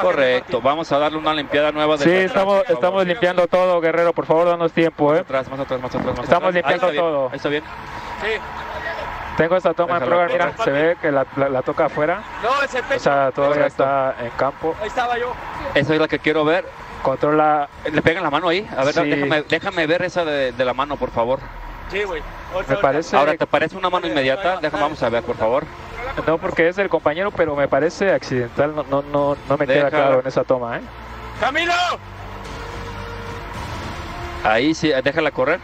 Correcto. 0.00 0.60
Vamos 0.60 0.90
a 0.92 0.98
darle 0.98 1.18
una 1.18 1.34
limpiada 1.34 1.70
nueva. 1.70 1.96
de 1.96 2.04
Sí, 2.04 2.10
atrás, 2.10 2.24
estamos, 2.26 2.62
estamos 2.68 3.06
limpiando 3.06 3.46
todo, 3.46 3.80
Guerrero. 3.80 4.12
Por 4.12 4.26
favor, 4.26 4.46
danos 4.46 4.72
tiempo, 4.72 5.14
¿eh? 5.14 5.18
Atrás, 5.20 5.48
más 5.50 5.60
atrás, 5.60 5.80
más 5.80 5.94
atrás, 5.94 6.06
más 6.16 6.24
Estamos 6.24 6.48
atrás. 6.48 6.54
limpiando 6.54 6.86
Ahí 6.86 6.90
está 6.96 7.02
bien, 7.02 7.04
todo. 7.04 7.28
Ahí 7.30 7.36
está 7.36 7.48
bien. 7.48 7.64
Tengo 9.36 9.56
esta 9.56 9.72
toma 9.74 9.94
en 9.94 10.00
Déjala 10.00 10.26
prueba, 10.26 10.32
mira, 10.52 10.64
se 10.64 10.70
ve 10.70 10.96
que 11.00 11.10
la, 11.10 11.26
la- 11.36 11.48
la 11.48 11.62
toca 11.62 11.86
afuera. 11.86 12.22
No, 12.42 12.62
ese 12.62 12.82
pecho. 12.82 12.96
O 12.96 12.98
sea, 13.00 13.30
todavía 13.32 13.66
está 13.66 14.14
en 14.20 14.30
campo. 14.30 14.74
Ahí 14.80 14.88
estaba 14.88 15.16
yo. 15.18 15.32
Esa 15.74 15.94
es 15.94 16.00
la 16.00 16.08
que 16.08 16.18
quiero 16.18 16.44
ver. 16.44 16.66
Controla. 17.02 17.68
Le 17.90 18.02
pegan 18.02 18.22
la 18.22 18.30
mano 18.30 18.48
ahí. 18.48 18.68
A 18.76 18.84
ver, 18.84 18.92
Sí. 18.92 19.00
déjame, 19.08 19.42
déjame 19.42 19.86
ver 19.86 20.02
esa 20.02 20.24
de, 20.24 20.52
de 20.52 20.64
la 20.64 20.74
mano, 20.74 20.96
por 20.96 21.10
favor. 21.10 21.38
Sí, 21.90 22.02
güey. 22.04 22.22
Me 22.68 22.76
parece. 22.76 23.16
Ahora, 23.16 23.34
¿te 23.34 23.46
parece 23.46 23.76
una 23.76 23.88
mano 23.88 24.06
inmediata? 24.06 24.58
Déjame, 24.60 24.82
vamos 24.82 25.02
a 25.02 25.08
ver, 25.08 25.22
por 25.22 25.36
favor. 25.36 25.64
No, 26.26 26.38
porque 26.38 26.68
es 26.68 26.76
del 26.76 26.88
compañero, 26.88 27.30
pero 27.30 27.56
me 27.56 27.68
parece 27.68 28.12
accidental. 28.12 28.74
No, 28.74 28.82
no, 28.84 29.02
no, 29.02 29.36
no 29.48 29.56
me 29.56 29.66
queda 29.66 29.90
claro 29.90 30.20
en 30.20 30.26
esa 30.26 30.44
toma, 30.44 30.78
¿eh? 30.78 30.80
¡Camilo! 31.40 31.72
Ahí 34.44 34.74
sí, 34.74 34.90
déjala 35.02 35.30
correr. 35.30 35.60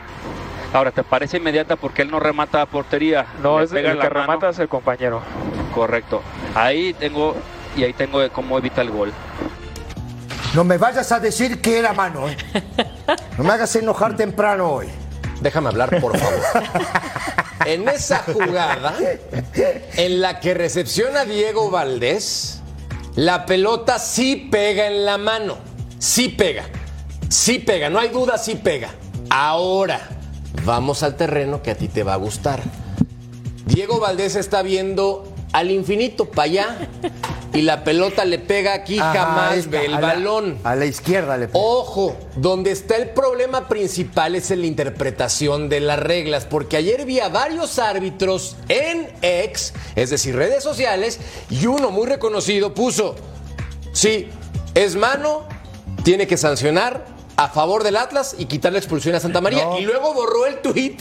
Ahora, 0.73 0.91
¿te 0.91 1.03
parece 1.03 1.39
inmediata 1.39 1.77
porque 1.77 2.03
él 2.03 2.11
no 2.11 2.21
remata 2.21 2.61
a 2.61 2.67
portería? 2.67 3.25
No, 3.43 3.59
Le 3.59 3.65
es 3.65 3.71
pega 3.71 3.93
el 3.93 3.99
que 3.99 4.05
la 4.05 4.11
mano. 4.11 4.21
remata 4.27 4.49
es 4.51 4.59
el 4.59 4.69
compañero. 4.69 5.23
Correcto. 5.75 6.23
Ahí 6.55 6.93
tengo, 6.95 7.35
y 7.77 7.85
ahí 7.85 7.93
tengo 7.93 8.19
cómo 8.33 8.59
evita 8.59 8.83
el 8.83 8.91
gol. 8.91 9.13
No 10.55 10.65
me 10.65 10.79
vayas 10.79 11.11
a 11.13 11.21
decir 11.21 11.61
que 11.61 11.79
era 11.79 11.93
mano, 11.93 12.29
¿eh? 12.29 12.37
No 13.39 13.45
me 13.45 13.53
hagas 13.53 13.75
enojar 13.77 14.17
temprano 14.17 14.71
hoy. 14.71 14.89
Déjame 15.41 15.69
hablar, 15.69 16.01
por 16.01 16.17
favor. 16.17 16.41
En 17.65 17.89
esa 17.89 18.19
jugada, 18.19 18.97
en 19.97 20.21
la 20.21 20.41
que 20.41 20.55
recepciona 20.55 21.25
Diego 21.25 21.71
Valdés, 21.71 22.61
la 23.17 23.47
pelota 23.47 23.99
sí 23.99 24.49
pega 24.51 24.87
en 24.87 25.05
la 25.05 25.19
mano. 25.19 25.57
Sí 25.99 26.29
pega. 26.29 26.65
Sí 27.29 27.59
pega. 27.59 27.89
No 27.89 27.99
hay 27.99 28.11
duda, 28.11 28.39
sí 28.39 28.57
pega. 28.57 28.91
Ahora, 29.31 30.01
vamos 30.65 31.03
al 31.03 31.17
terreno 31.17 31.63
que 31.63 31.71
a 31.71 31.77
ti 31.77 31.89
te 31.89 32.03
va 32.03 32.15
a 32.15 32.17
gustar. 32.17 32.61
Diego 33.65 33.99
Valdés 33.99 34.37
está 34.37 34.63
viendo 34.63 35.33
al 35.53 35.71
infinito 35.71 36.27
para 36.27 36.43
allá 36.45 36.89
y 37.55 37.63
la 37.63 37.85
pelota 37.85 38.25
le 38.25 38.39
pega 38.39 38.75
aquí, 38.75 38.99
Ajá, 38.99 39.13
jamás 39.13 39.57
esta, 39.57 39.71
ve 39.71 39.87
el 39.87 39.95
a 39.95 40.01
la- 40.01 40.07
balón. 40.09 40.59
A 40.65 40.75
la 40.77 40.85
izquierda 40.87 41.37
le 41.39 41.47
pega. 41.49 41.59
Ojo, 41.59 42.17
donde 42.37 42.71
está 42.73 42.97
el 42.97 43.11
problema 43.11 43.69
principal 43.69 44.35
es 44.35 44.51
en 44.51 44.61
la 44.61 44.67
interpretación 44.67 45.69
de 45.69 45.81
las 45.81 45.99
reglas, 45.99 46.45
porque 46.45 46.77
ayer 46.77 47.05
vi 47.07 47.21
a 47.21 47.29
varios 47.29 47.79
árbitros 47.79 48.57
en 48.69 49.09
ex, 49.23 49.73
es 49.95 50.11
decir, 50.11 50.37
redes 50.37 50.63
sociales, 50.63 51.19
y 51.49 51.67
uno 51.67 51.91
muy 51.91 52.07
reconocido 52.07 52.75
puso, 52.75 53.15
sí, 53.93 54.29
es 54.75 54.97
mano, 54.97 55.45
tiene 56.03 56.27
que 56.27 56.37
sancionar 56.37 57.07
a 57.39 57.49
favor 57.49 57.83
del 57.85 57.97
Atlas 57.97 58.35
y 58.39 58.47
quitar 58.47 58.73
la 58.73 58.79
expulsión 58.79 59.15
a 59.15 59.21
Santa 59.21 59.41
María, 59.41 59.65
No. 59.65 59.79
y 59.79 59.83
luego 59.83 60.13
borró 60.15 60.47
el 60.47 60.61
tuit 60.63 61.01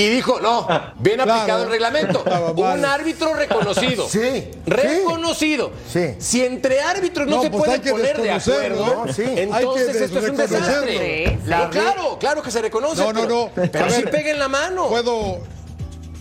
y 0.00 0.08
dijo, 0.08 0.40
no, 0.40 0.66
bien 0.98 1.16
Claro. 1.16 1.32
aplicado 1.34 1.64
el 1.64 1.70
reglamento. 1.70 2.18
Estaba 2.24 2.52
mal. 2.52 2.78
Un 2.78 2.84
árbitro 2.84 3.34
reconocido. 3.34 4.08
Sí, 4.08 4.48
Reconocido. 4.66 5.72
Sí. 5.92 6.14
Si 6.18 6.44
entre 6.44 6.80
árbitros 6.80 7.26
no, 7.26 7.36
No, 7.36 7.42
se 7.42 7.50
pues 7.50 7.64
pueden 7.64 7.82
poner 7.82 8.20
de 8.22 8.30
acuerdo, 8.30 9.04
¿no? 9.06 9.12
Sí. 9.12 9.22
Entonces 9.26 10.00
esto 10.00 10.18
es 10.18 10.30
un 10.30 10.36
desastre. 10.36 11.26
Sí, 11.26 11.32
Sí, 11.34 11.38
claro, 11.70 12.18
claro 12.18 12.42
que 12.42 12.50
se 12.50 12.62
reconoce. 12.62 13.02
No, 13.02 13.12
no, 13.12 13.20
pero- 13.22 13.50
no. 13.56 13.68
Pero 13.70 13.84
A 13.84 13.90
sí 13.90 14.02
ver, 14.02 14.10
pega 14.10 14.30
en 14.30 14.38
la 14.38 14.48
mano. 14.48 14.88
Puedo, 14.88 15.38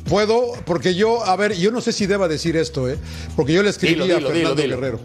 puedo, 0.08 0.54
porque 0.66 0.96
yo, 0.96 1.24
a 1.26 1.36
ver, 1.36 1.54
yo 1.56 1.72
no 1.72 1.82
sé 1.82 1.92
si 1.94 2.06
deba 2.06 2.28
decir 2.28 2.58
esto, 2.58 2.90
¿eh? 2.90 2.98
Porque 3.36 3.54
yo 3.54 3.64
le 3.64 3.70
escribí 3.70 3.94
Dilo, 3.94 4.04
a 4.06 4.08
dilo, 4.08 4.30
Fernando 4.30 4.56
dilo, 4.56 4.56
dilo. 4.56 4.76
Guerrero. 4.78 5.00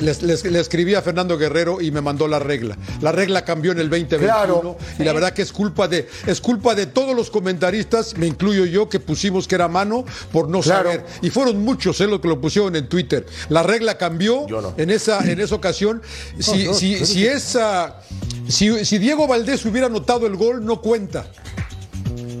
Le, 0.00 0.60
escribí 0.60 0.94
a 0.94 1.02
Fernando 1.02 1.36
Guerrero 1.38 1.80
y 1.80 1.90
me 1.90 2.00
mandó 2.00 2.28
la 2.28 2.38
regla. 2.38 2.76
La 3.00 3.12
regla 3.12 3.44
cambió 3.44 3.72
en 3.72 3.78
el 3.78 3.88
2021 3.90 4.18
Claro. 4.32 4.76
y 4.98 5.04
la 5.04 5.12
verdad 5.12 5.32
que 5.32 5.42
es 5.42 5.52
culpa 5.52 5.88
de 5.88 6.08
es 6.26 6.40
culpa 6.40 6.74
de 6.74 6.86
todos 6.86 7.14
los 7.16 7.30
comentaristas, 7.30 8.16
me 8.16 8.26
incluyo 8.26 8.64
yo, 8.64 8.88
que 8.88 9.00
pusimos 9.00 9.46
que 9.48 9.54
era 9.54 9.68
mano 9.68 10.04
por 10.32 10.48
no 10.48 10.60
Claro. 10.60 10.90
saber. 10.90 11.06
Y 11.22 11.30
fueron 11.30 11.62
muchos 11.64 12.00
eh, 12.00 12.06
los 12.06 12.20
que 12.20 12.28
lo 12.28 12.40
pusieron 12.40 12.74
en 12.76 12.88
Twitter. 12.88 13.26
La 13.48 13.62
regla 13.62 13.98
cambió 13.98 14.46
en 14.76 14.90
esa 14.90 15.20
en 15.30 15.40
esa 15.40 15.54
ocasión. 15.54 16.02
Si, 16.38 16.64
no, 16.64 16.74
si, 16.74 17.04
si 17.04 17.26
esa 17.26 18.00
si, 18.48 18.84
si 18.84 18.98
Diego 18.98 19.26
Valdés 19.26 19.64
hubiera 19.66 19.86
anotado 19.88 20.26
el 20.26 20.36
gol 20.36 20.64
no 20.64 20.80
cuenta. 20.80 21.26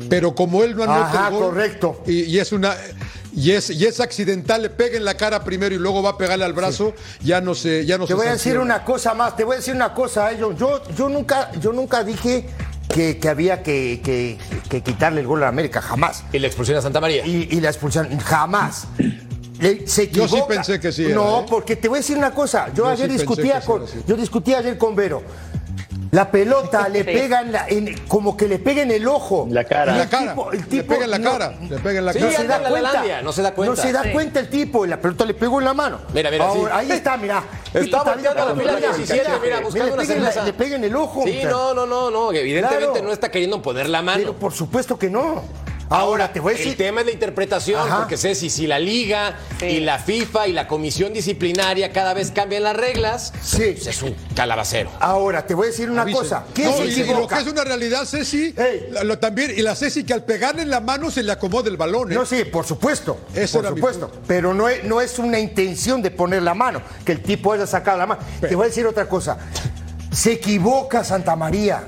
Pero 0.08 0.34
como 0.34 0.64
él 0.64 0.74
no 0.74 0.84
anota 0.84 1.10
Ajá, 1.10 1.28
el 1.28 1.34
gol 1.34 1.42
correcto. 1.50 2.02
Y, 2.06 2.22
y 2.22 2.38
es 2.38 2.52
una 2.52 2.74
y 3.38 3.52
es, 3.52 3.70
y 3.70 3.86
es 3.86 4.00
accidental, 4.00 4.62
le 4.62 4.70
pega 4.70 4.96
en 4.96 5.04
la 5.04 5.14
cara 5.16 5.44
primero 5.44 5.74
y 5.74 5.78
luego 5.78 6.02
va 6.02 6.10
a 6.10 6.18
pegarle 6.18 6.44
al 6.44 6.52
brazo, 6.52 6.92
ya 7.22 7.40
no 7.40 7.54
se 7.54 7.86
ya 7.86 7.96
no 7.98 8.04
Te 8.04 8.08
se 8.08 8.14
voy 8.14 8.26
a 8.26 8.32
decir 8.32 8.58
una 8.58 8.84
cosa 8.84 9.14
más, 9.14 9.36
te 9.36 9.44
voy 9.44 9.54
a 9.54 9.56
decir 9.58 9.74
una 9.74 9.94
cosa, 9.94 10.32
eh, 10.32 10.36
yo, 10.40 10.52
yo, 10.56 10.82
yo 10.96 11.08
nunca, 11.08 11.52
yo 11.60 11.72
nunca 11.72 12.02
dije 12.02 12.46
que, 12.92 13.18
que 13.18 13.28
había 13.28 13.62
que, 13.62 14.00
que- 14.02 14.38
que 14.68 14.82
quitarle 14.82 15.20
el 15.20 15.26
gol 15.26 15.42
a 15.44 15.48
América, 15.48 15.80
jamás. 15.80 16.24
Y 16.32 16.38
la 16.38 16.46
expulsión 16.48 16.76
a 16.78 16.82
Santa 16.82 17.00
María. 17.00 17.24
Y, 17.26 17.48
y 17.50 17.60
la 17.60 17.68
expulsión, 17.68 18.18
jamás. 18.18 18.86
Le- 19.60 19.86
se 19.86 20.08
Yo 20.10 20.26
sí 20.26 20.40
pensé 20.48 20.80
que 20.80 20.90
sí 20.92 21.04
era, 21.06 21.14
No, 21.14 21.40
¿eh? 21.40 21.46
porque 21.48 21.76
te 21.76 21.88
voy 21.88 21.98
a 21.98 22.00
decir 22.00 22.16
una 22.16 22.32
cosa. 22.32 22.68
Yo, 22.68 22.84
Yo 22.84 22.86
ayer 22.88 23.10
sí 23.10 23.16
discutía 23.18 23.60
con, 23.60 23.84
yo 24.06 24.16
discutí 24.16 24.54
ayer 24.54 24.78
con 24.78 24.96
Vero. 24.96 25.22
La 26.10 26.30
pelota 26.30 26.88
le 26.88 27.00
Sí. 27.00 27.04
pega 27.04 27.42
en 27.42 27.52
la, 27.52 27.66
en- 27.68 27.98
como 28.08 28.34
que 28.36 28.48
le 28.48 28.58
pega 28.58 28.80
en 28.82 28.90
el 28.90 29.06
ojo. 29.06 29.46
La 29.50 29.64
cara. 29.64 29.92
El 29.92 29.98
la 29.98 30.08
cara. 30.08 30.30
tipo- 30.32 30.52
el 30.52 30.60
Le 30.60 30.66
tipo 30.66 30.86
pega 30.94 31.04
en 31.04 31.10
la 31.10 31.18
no- 31.18 31.30
cara. 31.32 31.54
Le 31.68 31.78
pega 31.78 31.98
en 31.98 32.04
la 32.06 32.12
Sí, 32.14 32.18
no 32.20 32.26
cara. 32.28 32.38
se 32.38 32.46
da 32.46 32.58
la 32.60 32.68
cuenta. 32.70 33.22
No 33.22 33.32
se 33.32 33.42
da 33.42 33.52
cuenta. 33.54 33.74
No 33.76 33.82
se 33.82 33.92
da 33.92 34.02
Sí. 34.04 34.10
cuenta 34.12 34.40
el 34.40 34.48
tipo 34.48 34.86
y 34.86 34.88
la 34.88 34.98
pelota 35.00 35.24
le 35.26 35.34
pegó 35.34 35.58
en 35.58 35.66
la 35.66 35.74
mano. 35.74 36.00
Mira, 36.14 36.30
mira, 36.30 36.50
sí. 36.52 36.58
Ahí 36.72 36.90
está, 36.92 37.16
mira. 37.18 37.42
Está 37.74 38.02
volteando 38.04 38.44
la 38.46 38.54
fila 38.54 38.72
Mira, 38.72 38.92
17, 38.96 39.30
mira, 39.42 39.60
buscando 39.60 39.86
le 39.86 39.92
una 39.92 40.02
pega 40.02 40.34
la-. 40.34 40.44
Le 40.44 40.52
pega 40.54 40.76
en 40.76 40.84
el 40.84 40.96
ojo. 40.96 41.24
Sí, 41.24 41.32
muchacho. 41.34 41.50
no, 41.50 41.74
no, 41.74 41.86
no, 41.86 42.10
no. 42.10 42.32
Evidentemente 42.32 42.86
Claro. 42.92 43.04
no 43.06 43.12
está 43.12 43.30
queriendo 43.30 43.60
poner 43.60 43.88
la 43.90 44.00
mano. 44.00 44.18
Pero 44.18 44.32
por 44.34 44.52
supuesto 44.52 44.98
que 44.98 45.10
no. 45.10 45.42
Ahora 45.90 46.32
te 46.32 46.40
voy 46.40 46.52
a 46.52 46.56
decir. 46.56 46.72
El 46.72 46.76
tema 46.76 47.00
es 47.00 47.06
la 47.06 47.12
interpretación, 47.12 47.80
Ajá. 47.80 47.98
porque 47.98 48.16
sé 48.16 48.34
si, 48.34 48.50
si 48.50 48.66
la 48.66 48.78
Liga 48.78 49.38
Sí. 49.58 49.66
y 49.66 49.80
la 49.80 49.98
FIFA 49.98 50.46
y 50.48 50.52
la 50.52 50.68
Comisión 50.68 51.12
Disciplinaria 51.12 51.92
cada 51.92 52.12
vez 52.14 52.30
cambian 52.30 52.62
las 52.62 52.76
reglas, 52.76 53.32
Sí. 53.42 53.72
pues 53.72 53.86
es 53.86 54.02
un 54.02 54.14
calabacero. 54.34 54.90
Ahora 55.00 55.46
te 55.46 55.54
voy 55.54 55.68
a 55.68 55.70
decir 55.70 55.90
una 55.90 56.02
Avisen. 56.02 56.20
cosa. 56.22 56.44
¿Quién 56.54 56.70
No, 56.70 56.76
se 56.76 56.84
y, 56.86 57.00
y 57.00 57.04
lo 57.06 57.26
que 57.26 57.34
es 57.36 57.46
una 57.46 57.64
realidad, 57.64 58.04
Ceci, 58.04 58.54
la- 58.90 59.04
lo 59.04 59.18
también, 59.18 59.52
y 59.56 59.62
la 59.62 59.74
Ceci 59.74 60.04
que 60.04 60.12
al 60.12 60.24
pegarle 60.24 60.62
en 60.62 60.70
la 60.70 60.80
mano 60.80 61.10
se 61.10 61.22
le 61.22 61.32
acomoda 61.32 61.68
el 61.68 61.76
balón. 61.76 62.12
¿eh? 62.12 62.14
No, 62.14 62.26
sí, 62.26 62.44
por 62.44 62.66
supuesto. 62.66 63.20
Ese 63.34 63.58
por 63.58 63.68
supuesto. 63.68 64.12
Pero 64.26 64.52
no 64.54 64.68
es, 64.68 64.84
no 64.84 65.00
es 65.00 65.18
una 65.18 65.38
intención 65.38 66.02
de 66.02 66.10
poner 66.10 66.42
la 66.42 66.54
mano, 66.54 66.82
que 67.04 67.12
el 67.12 67.22
tipo 67.22 67.52
haya 67.52 67.66
sacado 67.66 67.96
la 67.98 68.06
mano. 68.06 68.20
Te 68.40 68.54
voy 68.54 68.64
a 68.64 68.68
decir 68.68 68.86
otra 68.86 69.08
cosa. 69.08 69.38
Se 70.12 70.32
equivoca 70.32 71.04
Santa 71.04 71.36
María. 71.36 71.84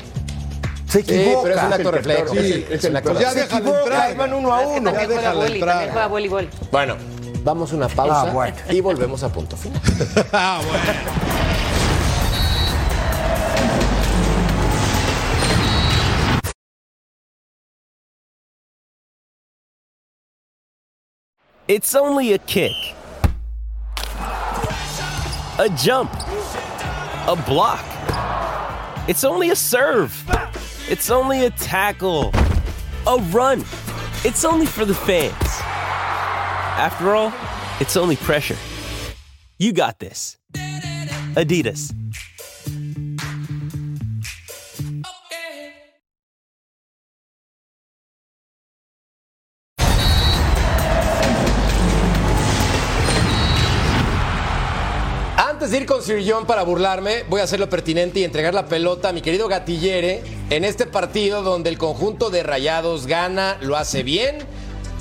Se 0.91 1.03
Sí, 1.05 1.35
pero 1.43 1.55
es 1.55 1.63
un 1.63 1.73
acto 1.73 1.91
reflejo. 1.93 2.35
Sí, 2.35 2.67
es 2.69 2.85
un 2.85 2.97
acto 2.97 3.13
ya 3.21 3.33
déjala 3.33 3.45
equivoca, 3.61 3.81
entrar. 3.83 4.17
van 4.17 4.33
uno 4.35 4.53
a 4.55 4.61
uno. 4.67 4.91
entrar. 4.91 5.91
juega 5.91 6.07
voleibol. 6.09 6.49
Bueno, 6.73 6.97
vamos 7.45 7.73
a 7.73 7.77
una 7.77 7.89
pausa 7.89 8.23
Ah, 8.23 8.31
bueno. 8.33 8.57
y 8.71 8.81
volvemos 8.81 9.23
a 9.23 9.29
punto 9.33 9.57
final. 9.57 9.81
Ah, 10.33 10.61
bueno. 10.67 11.01
It's 21.69 21.95
only 21.95 22.33
a 22.33 22.39
kick, 22.39 22.73
a 25.59 25.69
jump, 25.77 26.13
a 26.13 27.37
block. 27.47 27.85
It's 29.09 29.25
only 29.25 29.51
a 29.51 29.57
serve. 29.57 30.13
It's 30.91 31.09
only 31.09 31.47
a 31.47 31.51
tackle, 31.51 32.33
a 33.07 33.17
run. 33.31 33.61
It's 34.25 34.45
only 34.45 34.67
for 34.67 34.85
the 34.85 34.93
fans. 34.93 35.33
After 36.77 37.15
all, 37.15 37.33
it's 37.79 37.97
only 37.97 38.17
pressure. 38.17 38.57
You 39.57 39.73
got 39.73 40.01
this. 40.01 40.37
Adidas. 41.37 41.95
Ir 55.73 55.87
con 55.87 56.03
Sir 56.03 56.21
John 56.27 56.47
para 56.47 56.65
burlarme, 56.65 57.23
voy 57.29 57.41
a 57.41 57.45
hacer 57.45 57.61
lo 57.61 57.71
pertinente 57.71 58.19
y 58.19 58.25
entregar 58.25 58.55
la 58.55 58.67
pelota 58.67 59.11
a 59.11 59.13
mi 59.13 59.21
querido 59.21 59.47
Gatillere 59.47 60.21
en 60.51 60.65
este 60.65 60.85
partido 60.85 61.43
donde 61.43 61.71
el 61.71 61.79
conjunto 61.79 62.29
de 62.29 62.43
Rayados 62.43 63.07
gana, 63.07 63.57
lo 63.61 63.77
hace 63.77 64.03
bien 64.03 64.39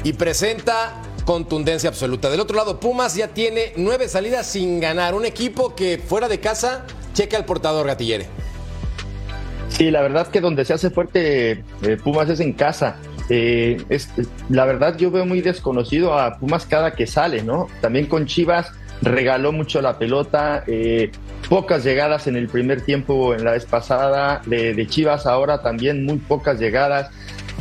y 0.03 0.13
presenta 0.13 1.01
contundencia 1.26 1.89
absoluta. 1.89 2.30
Del 2.30 2.39
otro 2.39 2.55
lado, 2.55 2.80
Pumas 2.80 3.15
ya 3.15 3.30
tiene 3.30 3.74
nueve 3.78 4.07
salidas 4.07 4.45
sin 4.45 4.80
ganar. 4.80 5.15
Un 5.15 5.26
equipo 5.26 5.74
que 5.76 5.97
fuera 5.97 6.28
de 6.28 6.39
casa 6.39 6.86
checa 7.13 7.38
al 7.38 7.45
portador 7.45 7.88
Gatillere. 7.88 8.28
Sí, 9.70 9.89
la 9.89 10.01
verdad 10.01 10.28
que 10.28 10.39
donde 10.39 10.65
se 10.65 10.74
hace 10.74 10.91
fuerte 10.91 11.63
eh, 11.82 11.97
Pumas 12.03 12.30
es 12.30 12.39
en 12.41 12.53
casa. 12.53 12.97
Eh, 13.30 13.84
es, 13.89 14.09
la 14.49 14.65
verdad 14.65 14.97
yo 14.97 15.09
veo 15.09 15.26
muy 15.26 15.41
desconocido 15.41 16.13
a 16.13 16.38
Pumas 16.38 16.65
cada 16.67 16.91
que 16.91 17.07
sale, 17.07 17.41
¿no? 17.41 17.67
También 17.82 18.05
con 18.05 18.28
Chivas 18.28 18.72
regaló 19.02 19.52
mucho 19.52 19.82
la 19.82 19.97
pelota, 19.97 20.64
eh, 20.68 21.12
pocas 21.50 21.84
llegadas 21.84 22.28
en 22.28 22.36
el 22.36 22.47
primer 22.47 22.82
tiempo 22.82 23.34
en 23.34 23.43
la 23.45 23.52
vez 23.52 23.66
pasada, 23.66 24.41
de, 24.45 24.74
de 24.74 24.88
Chivas 24.88 25.26
ahora 25.26 25.62
también 25.62 26.06
muy 26.06 26.18
pocas 26.18 26.60
llegadas. 26.60 27.10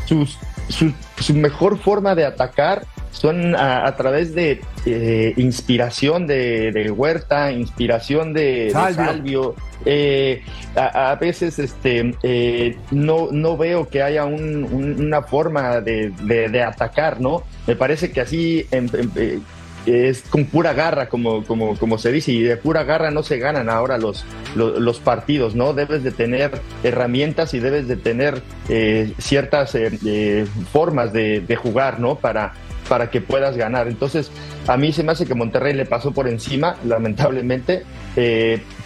Sus, 0.06 0.38
su, 0.68 0.92
su 1.18 1.34
mejor 1.34 1.78
forma 1.78 2.14
de 2.14 2.24
atacar 2.24 2.84
son 3.12 3.56
a, 3.56 3.86
a 3.86 3.96
través 3.96 4.34
de 4.34 4.60
eh, 4.86 5.32
inspiración 5.36 6.26
de, 6.26 6.70
de 6.72 6.90
Huerta, 6.90 7.50
inspiración 7.52 8.32
de 8.32 8.64
de 8.66 8.70
Salvio. 9.06 9.54
Eh, 9.84 10.42
a, 10.76 11.12
a 11.12 11.14
veces 11.16 11.58
este, 11.58 12.14
eh, 12.22 12.76
no, 12.90 13.28
no 13.32 13.56
veo 13.56 13.88
que 13.88 14.02
haya 14.02 14.24
un- 14.24 14.64
un- 14.64 15.00
una 15.06 15.22
forma 15.22 15.80
de, 15.80 16.10
de- 16.22 16.48
de 16.48 16.62
atacar, 16.62 17.20
¿no? 17.20 17.42
Me 17.66 17.76
parece 17.76 18.10
que 18.10 18.20
así 18.20 18.66
em- 18.70 18.88
em- 18.92 19.40
es 19.88 20.22
con 20.22 20.44
pura 20.46 20.72
garra, 20.72 21.08
como, 21.08 21.44
como, 21.44 21.76
como 21.76 21.98
se 21.98 22.12
dice, 22.12 22.32
y 22.32 22.42
de 22.42 22.56
pura 22.56 22.84
garra 22.84 23.10
no 23.10 23.22
se 23.22 23.38
ganan 23.38 23.68
ahora 23.68 23.98
los, 23.98 24.24
los, 24.54 25.00
partidos, 25.00 25.54
¿no? 25.54 25.72
Debes 25.72 26.02
de 26.02 26.10
tener 26.10 26.60
herramientas 26.82 27.54
y 27.54 27.60
debes 27.60 27.88
de 27.88 27.96
tener 27.96 28.42
eh, 28.68 29.12
ciertas 29.18 29.74
eh, 29.74 29.98
eh, 30.04 30.46
formas 30.72 31.12
de, 31.12 31.58
jugar, 31.60 32.00
¿no? 32.00 32.16
Para, 32.16 32.54
para 32.88 33.10
que 33.10 33.20
puedas 33.20 33.56
ganar. 33.56 33.88
Entonces, 33.88 34.30
a 34.66 34.76
mí 34.76 34.92
se 34.92 35.02
me 35.02 35.12
hace 35.12 35.26
que 35.26 35.34
Monterrey 35.34 35.74
le 35.74 35.86
pasó 35.86 36.12
por 36.12 36.28
encima, 36.28 36.76
lamentablemente. 36.84 37.84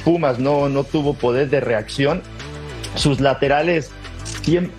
Pumas 0.05 0.39
no, 0.39 0.69
no 0.69 0.85
tuvo 0.85 1.15
poder 1.15 1.49
de 1.49 1.61
reacción. 1.61 2.23
Sus 2.95 3.21
laterales, 3.21 3.91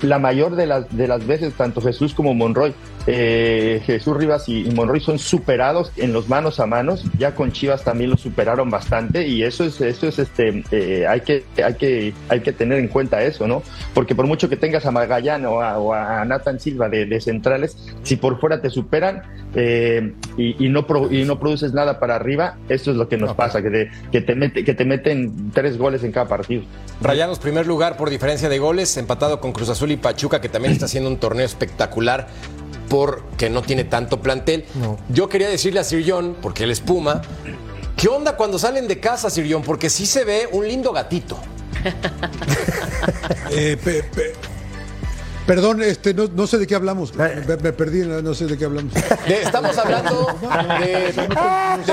la 0.01 0.19
mayor 0.19 0.55
de 0.55 0.67
las, 0.67 0.95
de 0.95 1.07
las 1.07 1.25
veces, 1.25 1.53
tanto 1.53 1.81
Jesús 1.81 2.13
como 2.13 2.33
Monroy, 2.33 2.73
eh, 3.07 3.81
Jesús 3.85 4.15
Rivas 4.17 4.47
y, 4.47 4.67
y 4.67 4.71
Monroy 4.71 4.99
son 4.99 5.19
superados 5.19 5.91
en 5.97 6.13
los 6.13 6.29
manos 6.29 6.59
a 6.59 6.65
manos. 6.65 7.03
Ya 7.17 7.35
con 7.35 7.51
Chivas 7.51 7.83
también 7.83 8.09
lo 8.09 8.17
superaron 8.17 8.69
bastante 8.69 9.27
y 9.27 9.43
eso 9.43 9.63
es, 9.63 9.79
eso 9.81 10.07
es 10.07 10.19
este, 10.19 10.63
eh, 10.71 11.05
hay 11.07 11.21
que, 11.21 11.43
hay 11.63 11.75
que, 11.75 12.13
hay 12.29 12.39
que 12.41 12.53
tener 12.53 12.79
en 12.79 12.87
cuenta 12.87 13.23
eso, 13.23 13.47
¿no? 13.47 13.63
Porque 13.93 14.15
por 14.15 14.27
mucho 14.27 14.49
que 14.49 14.57
tengas 14.57 14.85
a 14.85 14.91
Magallán 14.91 15.45
o 15.45 15.61
a, 15.61 15.77
o 15.77 15.93
a 15.93 16.23
Nathan 16.25 16.59
Silva 16.59 16.89
de, 16.89 17.05
de 17.05 17.21
centrales, 17.21 17.77
si 18.03 18.15
por 18.15 18.39
fuera 18.39 18.61
te 18.61 18.69
superan 18.69 19.23
eh, 19.55 20.13
y, 20.37 20.65
y 20.65 20.69
no 20.69 20.87
pro- 20.87 21.11
y 21.11 21.25
no 21.25 21.39
produces 21.39 21.73
nada 21.73 21.99
para 21.99 22.15
arriba, 22.15 22.57
esto 22.69 22.91
es 22.91 22.97
lo 22.97 23.07
que 23.07 23.17
nos 23.17 23.35
pasa, 23.35 23.61
que 23.61 23.69
te, 23.69 23.91
que 24.11 24.21
te 24.21 24.35
mete, 24.35 24.63
que 24.63 24.73
te 24.73 24.85
meten 24.85 25.51
tres 25.51 25.77
goles 25.77 26.03
en 26.03 26.11
cada 26.11 26.27
partido. 26.27 26.63
Rayados 27.01 27.39
primer 27.39 27.67
lugar 27.67 27.97
por 27.97 28.09
diferencia 28.09 28.49
de 28.49 28.59
goles, 28.59 28.95
empatado 28.97 29.39
con 29.39 29.51
Cruz 29.51 29.69
Azul 29.69 29.91
y 29.91 29.97
Pachuca, 29.97 30.41
que 30.41 30.49
también 30.49 30.73
está 30.73 30.85
haciendo 30.85 31.09
un 31.09 31.17
torneo 31.17 31.45
espectacular 31.45 32.27
porque 32.89 33.49
no 33.49 33.61
tiene 33.61 33.83
tanto 33.83 34.21
plantel. 34.21 34.65
Yo 35.09 35.29
quería 35.29 35.49
decirle 35.49 35.79
a 35.79 35.83
Sir 35.83 36.03
John, 36.07 36.35
porque 36.41 36.63
él 36.63 36.71
es 36.71 36.79
Puma, 36.79 37.21
¿qué 37.97 38.07
onda 38.07 38.35
cuando 38.35 38.57
salen 38.59 38.87
de 38.87 38.99
casa, 38.99 39.29
Sir 39.29 39.47
John? 39.49 39.63
Porque 39.63 39.89
sí 39.89 40.05
se 40.05 40.23
ve 40.25 40.47
un 40.51 40.67
lindo 40.67 40.91
gatito. 40.91 41.37
Eh, 43.51 43.77
pe- 43.83 44.03
pe- 44.03 44.33
perdón, 45.45 45.81
este, 45.83 46.13
no, 46.13 46.27
no 46.33 46.47
sé 46.47 46.57
de 46.57 46.65
qué 46.67 46.75
hablamos. 46.75 47.13
Me, 47.15 47.35
me 47.57 47.73
perdí, 47.73 47.99
no, 48.01 48.21
no 48.21 48.33
sé 48.33 48.45
de 48.45 48.57
qué 48.57 48.65
hablamos. 48.65 48.93
De- 48.93 49.41
estamos 49.41 49.77
hablando 49.77 50.27
de, 50.79 51.13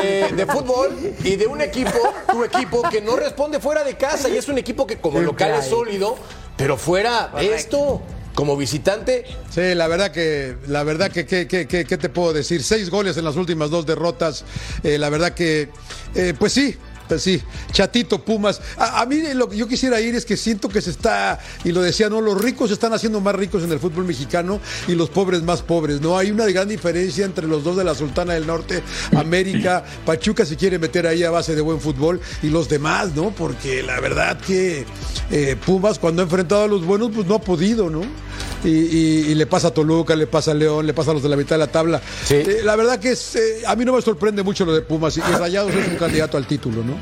de- 0.00 0.32
de 0.36 0.46
fútbol 0.46 0.96
y 1.24 1.36
de 1.36 1.46
un 1.46 1.60
equipo, 1.60 1.98
tu 2.30 2.44
equipo, 2.44 2.82
que 2.88 3.00
no 3.00 3.16
responde 3.16 3.58
fuera 3.60 3.82
de 3.84 3.96
casa 3.96 4.28
y 4.28 4.36
es 4.36 4.48
un 4.48 4.58
equipo 4.58 4.86
que 4.86 4.98
como 4.98 5.20
local 5.20 5.54
es 5.58 5.66
sólido, 5.66 6.16
pero 6.56 6.76
fuera 6.76 7.32
esto, 7.40 8.00
como 8.40 8.56
visitante, 8.56 9.24
Sí, 9.54 9.74
la 9.74 9.86
verdad 9.86 10.10
que, 10.12 10.56
la 10.66 10.82
verdad 10.82 11.12
que, 11.12 11.26
que, 11.26 11.46
que, 11.46 11.66
que- 11.66 11.84
¿qué 11.84 11.98
te 11.98 12.08
puedo 12.08 12.32
decir? 12.32 12.62
Seis 12.62 12.88
goles 12.88 13.18
en 13.18 13.24
las 13.26 13.36
últimas 13.36 13.68
dos 13.68 13.84
derrotas. 13.84 14.44
Eh, 14.82 14.96
la 14.96 15.10
verdad 15.10 15.34
que, 15.34 15.68
eh, 16.14 16.32
pues 16.38 16.54
sí. 16.54 16.74
pues 17.06 17.22
sí, 17.22 17.42
chatito 17.72 18.24
Pumas. 18.24 18.60
A, 18.78 19.00
a 19.02 19.06
mí 19.06 19.20
lo 19.34 19.48
que 19.48 19.56
yo 19.56 19.66
quisiera 19.66 20.00
ir 20.00 20.14
es 20.14 20.24
que 20.24 20.36
siento 20.36 20.68
que 20.68 20.80
se 20.80 20.90
está, 20.90 21.40
y 21.64 21.72
lo 21.72 21.82
decía, 21.82 22.08
¿no? 22.08 22.20
Los 22.20 22.40
ricos 22.40 22.68
se 22.68 22.74
están 22.74 22.92
haciendo 22.92 23.20
más 23.20 23.34
ricos 23.34 23.64
en 23.64 23.72
el 23.72 23.80
fútbol 23.80 24.04
mexicano 24.04 24.60
y 24.86 24.92
los 24.94 25.10
pobres 25.10 25.42
más 25.42 25.60
pobres, 25.62 26.00
¿no? 26.00 26.16
Hay 26.16 26.30
una 26.30 26.46
gran 26.46 26.68
diferencia 26.68 27.24
entre 27.24 27.48
los 27.48 27.64
dos 27.64 27.76
de 27.76 27.82
la 27.82 27.96
Sultana 27.96 28.34
del 28.34 28.46
Norte, 28.46 28.80
América, 29.16 29.84
Pachuca 30.06 30.46
se 30.46 30.56
quiere 30.56 30.78
meter 30.78 31.04
ahí 31.08 31.24
a 31.24 31.30
base 31.30 31.56
de 31.56 31.60
buen 31.60 31.80
fútbol 31.80 32.20
y 32.44 32.48
los 32.48 32.68
demás, 32.68 33.08
¿no? 33.16 33.30
Porque 33.32 33.82
la 33.82 33.98
verdad 34.00 34.38
que 34.40 34.86
eh, 35.32 35.56
Pumas 35.66 35.98
cuando 35.98 36.22
ha 36.22 36.26
enfrentado 36.26 36.62
a 36.62 36.68
los 36.68 36.84
buenos, 36.86 37.10
pues 37.12 37.26
no 37.26 37.34
ha 37.34 37.40
podido, 37.40 37.90
¿no? 37.90 38.02
Y, 38.64 38.68
y- 38.68 39.26
y 39.30 39.34
le 39.34 39.46
pasa 39.46 39.68
a 39.68 39.70
Toluca, 39.70 40.14
le 40.14 40.26
pasa 40.26 40.50
a 40.50 40.54
León, 40.54 40.86
le 40.86 40.92
pasa 40.94 41.12
a 41.12 41.14
los 41.14 41.22
de 41.22 41.28
la 41.30 41.36
mitad 41.36 41.54
de 41.56 41.60
la 41.60 41.66
tabla. 41.72 42.00
Eh, 42.28 42.60
la 42.62 42.76
verdad 42.76 42.98
que 42.98 43.12
es, 43.12 43.34
eh, 43.36 43.62
a 43.66 43.74
mí 43.76 43.84
no 43.84 43.94
me 43.94 44.02
sorprende 44.02 44.42
mucho 44.42 44.64
lo 44.66 44.74
de 44.74 44.82
Pumas 44.82 45.16
y, 45.16 45.20
y 45.20 45.32
Rayados 45.32 45.72
es 45.74 45.88
un 45.88 45.96
candidato 45.96 46.36
al 46.36 46.46
título, 46.46 46.82
¿no? 46.84 46.94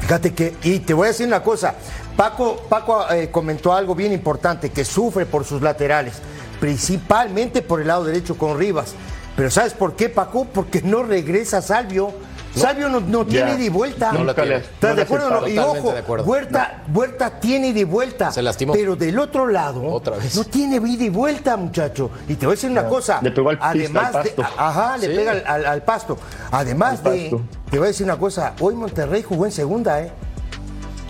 Fíjate 0.00 0.34
que, 0.34 0.54
y 0.62 0.80
te 0.80 0.94
voy 0.94 1.06
a 1.06 1.08
decir 1.10 1.26
una 1.26 1.42
cosa, 1.42 1.74
Paco, 2.16 2.64
Paco 2.68 3.04
eh, 3.10 3.28
comentó 3.30 3.72
algo 3.72 3.94
bien 3.94 4.12
importante, 4.12 4.70
que 4.70 4.84
sufre 4.84 5.26
por 5.26 5.44
sus 5.44 5.62
laterales, 5.62 6.14
principalmente 6.60 7.62
por 7.62 7.80
el 7.80 7.86
lado 7.88 8.04
derecho 8.04 8.36
con 8.36 8.58
Rivas. 8.58 8.94
Pero 9.36 9.50
¿sabes 9.50 9.74
por 9.74 9.96
qué, 9.96 10.08
Paco? 10.08 10.46
Porque 10.52 10.82
no 10.82 11.02
regresa 11.02 11.60
Salvio. 11.62 12.12
Salvio 12.56 12.88
no, 12.88 13.00
no 13.00 13.26
tiene 13.26 13.54
ida 13.54 13.64
y 13.64 13.68
vuelta. 13.68 14.12
No. 14.12 14.28
¿Estás 14.30 14.90
No 14.90 14.94
de 14.96 15.02
acuerdo? 15.02 15.26
o 15.28 15.40
no? 15.42 15.48
Y 15.48 15.58
ojo, 15.58 15.92
de 15.92 15.98
acuerdo. 15.98 16.24
Huerta, 16.24 16.82
Huerta 16.92 17.30
tiene 17.40 17.68
ida 17.68 17.80
y 17.80 17.84
vuelta. 17.84 18.32
Se 18.32 18.42
lastimó. 18.42 18.72
Pero 18.72 18.96
del 18.96 19.18
otro 19.18 19.46
lado, 19.46 19.82
Otra 19.92 20.16
vez. 20.16 20.34
no 20.36 20.44
tiene 20.44 20.76
ida 20.76 21.04
y 21.04 21.08
vuelta, 21.10 21.56
muchacho. 21.56 22.10
Y 22.28 22.34
te 22.34 22.46
voy 22.46 22.54
a 22.54 22.56
decir 22.56 22.70
una 22.70 22.86
cosa. 22.88 23.20
Le 23.22 23.30
pegó 23.30 23.50
al 23.50 23.58
además 23.60 24.14
al 24.14 24.22
de- 24.24 24.30
pasto. 24.30 24.42
ajá, 24.58 24.96
le 24.98 25.06
Sí. 25.08 25.14
pega 25.16 25.32
al, 25.32 25.44
al- 25.46 25.66
al 25.66 25.82
pasto. 25.82 26.18
Además 26.50 26.98
Al 27.04 27.12
de, 27.12 27.20
pasto. 27.30 27.40
te 27.70 27.78
voy 27.78 27.84
a 27.86 27.88
decir 27.88 28.04
una 28.04 28.16
cosa. 28.18 28.54
Hoy 28.60 28.74
Monterrey 28.74 29.22
jugó 29.22 29.46
en 29.46 29.52
segunda, 29.52 30.00
¿eh? 30.00 30.10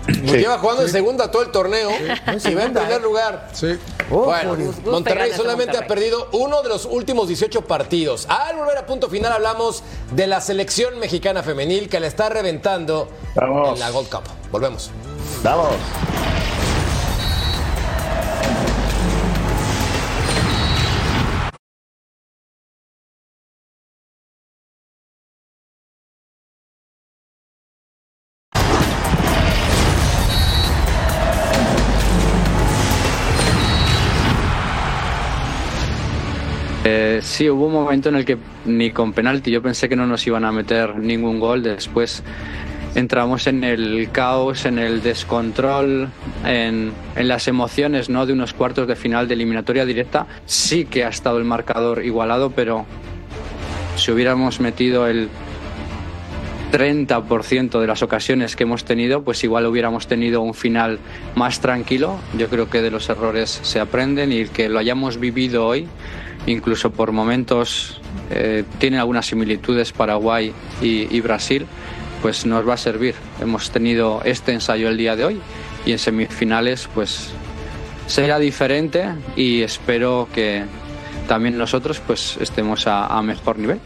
Pues 0.07 0.33
lleva 0.33 0.57
jugando 0.59 0.83
en 0.83 0.89
segunda 0.89 1.29
todo 1.29 1.41
el 1.43 1.51
torneo 1.51 1.89
y 2.45 2.53
va 2.55 2.63
en 2.63 2.73
primer 2.73 2.91
¿eh? 2.91 2.99
lugar. 2.99 3.49
Sí. 3.53 3.77
Oh, 4.09 4.23
Bueno, 4.25 4.55
Monterrey 4.85 5.31
solamente 5.35 5.77
ha 5.77 5.85
perdido 5.85 6.29
uno 6.31 6.61
de 6.61 6.69
los 6.69 6.85
últimos 6.85 7.27
18 7.27 7.61
partidos. 7.65 8.25
Al 8.29 8.55
volver 8.55 8.77
a 8.77 8.85
punto 8.85 9.09
final 9.09 9.31
hablamos 9.33 9.83
de 10.11 10.27
la 10.27 10.39
selección 10.41 10.97
mexicana 10.99 11.43
femenil 11.43 11.89
que 11.89 11.99
le 11.99 12.07
está 12.07 12.29
reventando 12.29 13.09
Vamos. 13.35 13.73
en 13.73 13.79
la 13.79 13.89
Gold 13.89 14.09
Cup. 14.09 14.23
Volvemos. 14.51 14.91
Vamos. 15.43 15.67
Eh, 36.89 37.19
sí, 37.21 37.49
hubo 37.49 37.65
un 37.65 37.73
momento 37.73 38.07
en 38.07 38.15
el 38.15 38.23
que 38.23 38.37
ni 38.63 38.91
con 38.91 39.11
penalti 39.11 39.51
yo 39.51 39.61
pensé 39.61 39.89
que 39.89 39.97
no 39.97 40.07
nos 40.07 40.25
iban 40.25 40.45
a 40.45 40.53
meter 40.53 40.95
ningún 40.95 41.37
gol. 41.37 41.61
Después 41.61 42.23
entramos 42.95 43.45
en 43.47 43.65
el 43.65 44.09
caos, 44.13 44.63
en 44.63 44.79
el 44.79 45.01
descontrol, 45.03 46.07
en, 46.45 46.93
las 47.17 47.49
emociones 47.49 48.09
¿no? 48.09 48.25
de 48.25 48.31
unos 48.31 48.53
cuartos 48.53 48.87
de 48.87 48.95
final 48.95 49.27
de 49.27 49.33
eliminatoria 49.33 49.85
directa. 49.85 50.27
Sí 50.45 50.85
que 50.85 51.03
ha 51.03 51.09
estado 51.09 51.39
el 51.39 51.43
marcador 51.43 52.05
igualado, 52.05 52.51
pero 52.51 52.85
si 53.97 54.13
hubiéramos 54.13 54.61
metido 54.61 55.07
el 55.07 55.27
30% 56.71 57.81
de 57.81 57.87
las 57.87 58.01
ocasiones 58.01 58.55
que 58.55 58.63
hemos 58.63 58.85
tenido, 58.85 59.23
pues 59.23 59.43
igual 59.43 59.65
hubiéramos 59.65 60.07
tenido 60.07 60.39
un 60.39 60.53
final 60.53 60.99
más 61.35 61.59
tranquilo. 61.59 62.17
Yo 62.37 62.47
creo 62.47 62.69
que 62.69 62.81
de 62.81 62.91
los 62.91 63.09
errores 63.09 63.59
se 63.61 63.81
aprenden 63.81 64.31
y 64.31 64.45
que 64.45 64.69
lo 64.69 64.79
hayamos 64.79 65.19
vivido 65.19 65.67
hoy, 65.67 65.89
incluso 66.47 66.91
por 66.91 67.11
momentos, 67.11 68.01
eh, 68.31 68.63
tiene 68.79 68.97
algunas 68.97 69.27
similitudes 69.27 69.91
Paraguay 69.91 70.51
y, 70.81 71.15
y 71.15 71.21
Brasil, 71.21 71.67
pues 72.21 72.45
nos 72.45 72.67
va 72.67 72.73
a 72.73 72.77
servir. 72.77 73.13
Hemos 73.39 73.69
tenido 73.69 74.21
este 74.25 74.53
ensayo 74.53 74.89
el 74.89 74.97
día 74.97 75.15
de 75.15 75.25
hoy 75.25 75.41
y 75.85 75.91
en 75.91 75.99
semifinales 75.99 76.89
pues 76.95 77.29
será 78.07 78.39
diferente 78.39 79.05
y 79.35 79.61
espero 79.61 80.27
que 80.33 80.63
también 81.27 81.57
nosotros 81.57 82.01
pues 82.05 82.37
estemos 82.39 82.87
a, 82.87 83.05
a 83.05 83.21
mejor 83.21 83.59
nivel. 83.59 83.79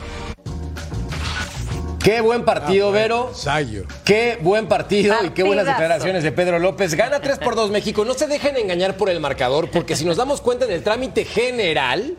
Qué 2.03 2.20
buen 2.22 2.43
partido, 2.45 2.91
Vero. 2.91 3.28
Ensayo. 3.30 3.84
Qué 4.03 4.39
buen 4.41 4.68
partido 4.68 5.16
y 5.24 5.30
qué 5.32 5.43
buenas 5.43 5.66
Partidazo. 5.66 5.82
declaraciones 5.84 6.24
de 6.24 6.32
Pedro 6.32 6.57
López. 6.57 6.95
Gana 6.95 7.20
3 7.20 7.38
por 7.38 7.55
2 7.55 7.70
México. 7.70 8.03
No 8.05 8.16
se 8.16 8.26
dejen 8.26 8.57
engañar 8.57 8.97
por 8.97 9.09
el 9.12 9.20
marcador, 9.20 9.70
porque 9.70 9.95
si 9.95 10.03
nos 10.03 10.18
damos 10.18 10.41
cuenta 10.41 10.66
en 10.66 10.72
el 10.72 10.82
trámite 10.82 11.26
general, 11.26 12.16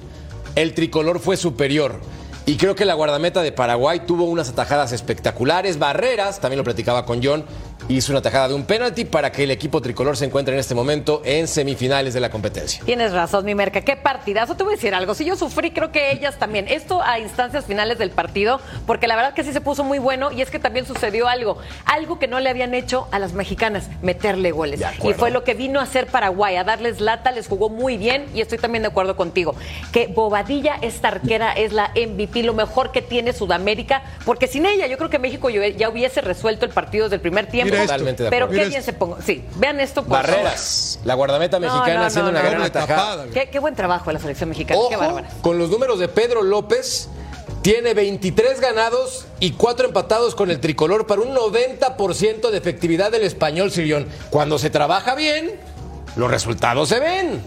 el 0.57 0.75
tricolor 0.75 1.21
fue 1.21 1.37
superior. 1.37 2.01
Y 2.45 2.57
creo 2.57 2.75
que 2.75 2.85
la 2.85 2.95
guardameta 2.95 3.43
de 3.43 3.53
Paraguay 3.53 4.01
tuvo 4.07 4.25
unas 4.25 4.49
atajadas 4.49 4.93
espectaculares. 4.93 5.79
Barreras, 5.79 6.41
también 6.41 6.59
lo 6.59 6.65
platicaba 6.65 7.07
con 7.07 7.21
John, 7.23 7.45
hizo 7.89 8.13
una 8.13 8.21
atajada 8.21 8.49
de 8.49 8.55
un 8.55 8.65
penalti 8.65 9.05
para 9.05 9.31
que 9.33 9.45
el 9.45 9.51
equipo 9.51 9.81
tricolor 9.81 10.17
se 10.17 10.25
encuentre 10.25 10.55
en 10.55 10.61
este 10.61 10.75
momento 10.75 11.23
en 11.25 11.49
semifinales 11.49 12.15
de 12.15 12.21
la 12.21 12.31
competencia. 12.31 12.83
Tienes 12.85 13.13
razón, 13.13 13.45
mi 13.45 13.55
merca. 13.55 13.81
Qué 13.81 13.97
partidazo. 13.97 14.57
Te 14.57 14.65
voy 14.65 14.75
a 14.75 14.77
decir 14.77 14.95
algo. 14.95 15.15
Si 15.15 15.25
yo 15.25 15.37
sufrí, 15.37 15.71
creo 15.71 15.93
que 15.93 16.13
ellas 16.13 16.39
también. 16.39 16.67
Esto 16.69 17.03
a 17.03 17.19
instancias 17.19 17.65
finales 17.65 17.99
del 17.99 18.11
partido, 18.11 18.61
porque 18.87 19.07
la 19.07 19.17
verdad 19.17 19.35
que 19.35 19.45
sí 19.45 19.53
se 19.53 19.61
puso 19.61 19.85
muy 19.85 19.99
bueno 19.99 20.33
y 20.33 20.43
es 20.43 20.51
que 20.51 20.59
también 20.59 20.87
sucedió 20.87 21.29
algo. 21.29 21.59
Algo 21.85 22.19
que 22.19 22.29
no 22.29 22.41
le 22.41 22.49
habían 22.51 22.75
hecho 22.75 23.09
a 23.11 23.19
las 23.19 23.33
mexicanas, 23.33 23.89
meterle 24.03 24.51
goles. 24.51 24.81
Y 25.03 25.13
fue 25.15 25.31
lo 25.31 25.45
que 25.45 25.55
vino 25.55 25.81
a 25.81 25.85
hacer 25.85 26.07
Paraguay, 26.07 26.57
a 26.57 26.65
darles 26.65 27.01
lata, 27.01 27.33
les 27.33 27.49
jugó 27.49 27.69
muy 27.69 27.97
bien 27.97 28.27
y 28.35 28.41
estoy 28.41 28.59
también 28.59 28.83
de 28.83 28.89
acuerdo 28.89 29.17
contigo. 29.17 29.55
Que 29.93 30.07
Bobadilla, 30.07 30.77
esta 30.83 31.09
arquera, 31.09 31.53
es 31.53 31.73
la 31.73 31.93
MVP, 31.95 32.43
lo 32.43 32.55
mejor 32.55 32.93
que 32.93 33.03
tiene 33.03 33.33
Sudamérica, 33.33 34.03
porque 34.25 34.47
sin 34.47 34.67
ella 34.67 34.87
yo 34.87 34.99
creo 34.99 35.11
que 35.11 35.19
México 35.19 35.51
ya 35.51 35.89
hubiese 35.89 36.21
resuelto 36.21 36.65
el 36.65 36.73
partido 36.73 37.05
desde 37.05 37.17
el 37.17 37.23
primer 37.23 37.47
tiempo. 37.47 37.72
Mira 37.73 37.83
esto. 37.85 37.93
Totalmente 37.93 38.23
de 38.25 38.31
Pero 38.31 38.45
acuerdo. 38.47 38.61
qué 38.61 38.67
Mira 38.67 38.71
bien 38.71 38.83
se 38.83 38.93
pongo. 38.93 39.19
Sí, 39.25 39.45
vean 39.57 39.81
esto 39.81 40.03
por 40.05 40.17
favor. 40.17 40.31
Barreras, 40.31 41.01
la 41.05 41.15
guardameta 41.15 41.59
mexicana 41.61 41.95
no, 41.95 42.05
haciendo 42.07 42.33
no, 42.33 42.39
una 42.39 42.43
no, 42.43 42.49
gran 42.51 42.61
no. 42.61 42.67
atajada. 42.67 43.27
Qué, 43.33 43.49
qué 43.51 43.59
buen 43.59 43.75
trabajo 43.75 44.07
de 44.07 44.15
la 44.15 44.21
selección 44.21 44.49
mexicana, 44.49 44.81
qué 44.89 44.97
bárbara. 44.97 45.29
con 45.43 45.59
los 45.59 45.71
números 45.71 45.99
de 45.99 46.09
Pedro 46.09 46.43
López. 46.43 47.09
Tiene 47.63 47.95
23 47.95 48.61
ganados 48.61 49.27
y 49.39 49.53
4 49.53 49.87
empatados 49.87 50.35
con 50.35 50.51
el 50.51 50.59
tricolor 50.59 51.07
para 51.07 51.23
un 51.23 51.33
90% 51.33 52.51
de 52.51 52.59
efectividad 52.59 53.13
del 53.13 53.23
español 53.23 53.71
Sirión. 53.71 54.09
Cuando 54.31 54.59
se 54.59 54.69
trabaja 54.69 55.15
bien, 55.15 55.53
los 56.17 56.29
resultados 56.29 56.89
se 56.89 56.99
ven. 56.99 57.41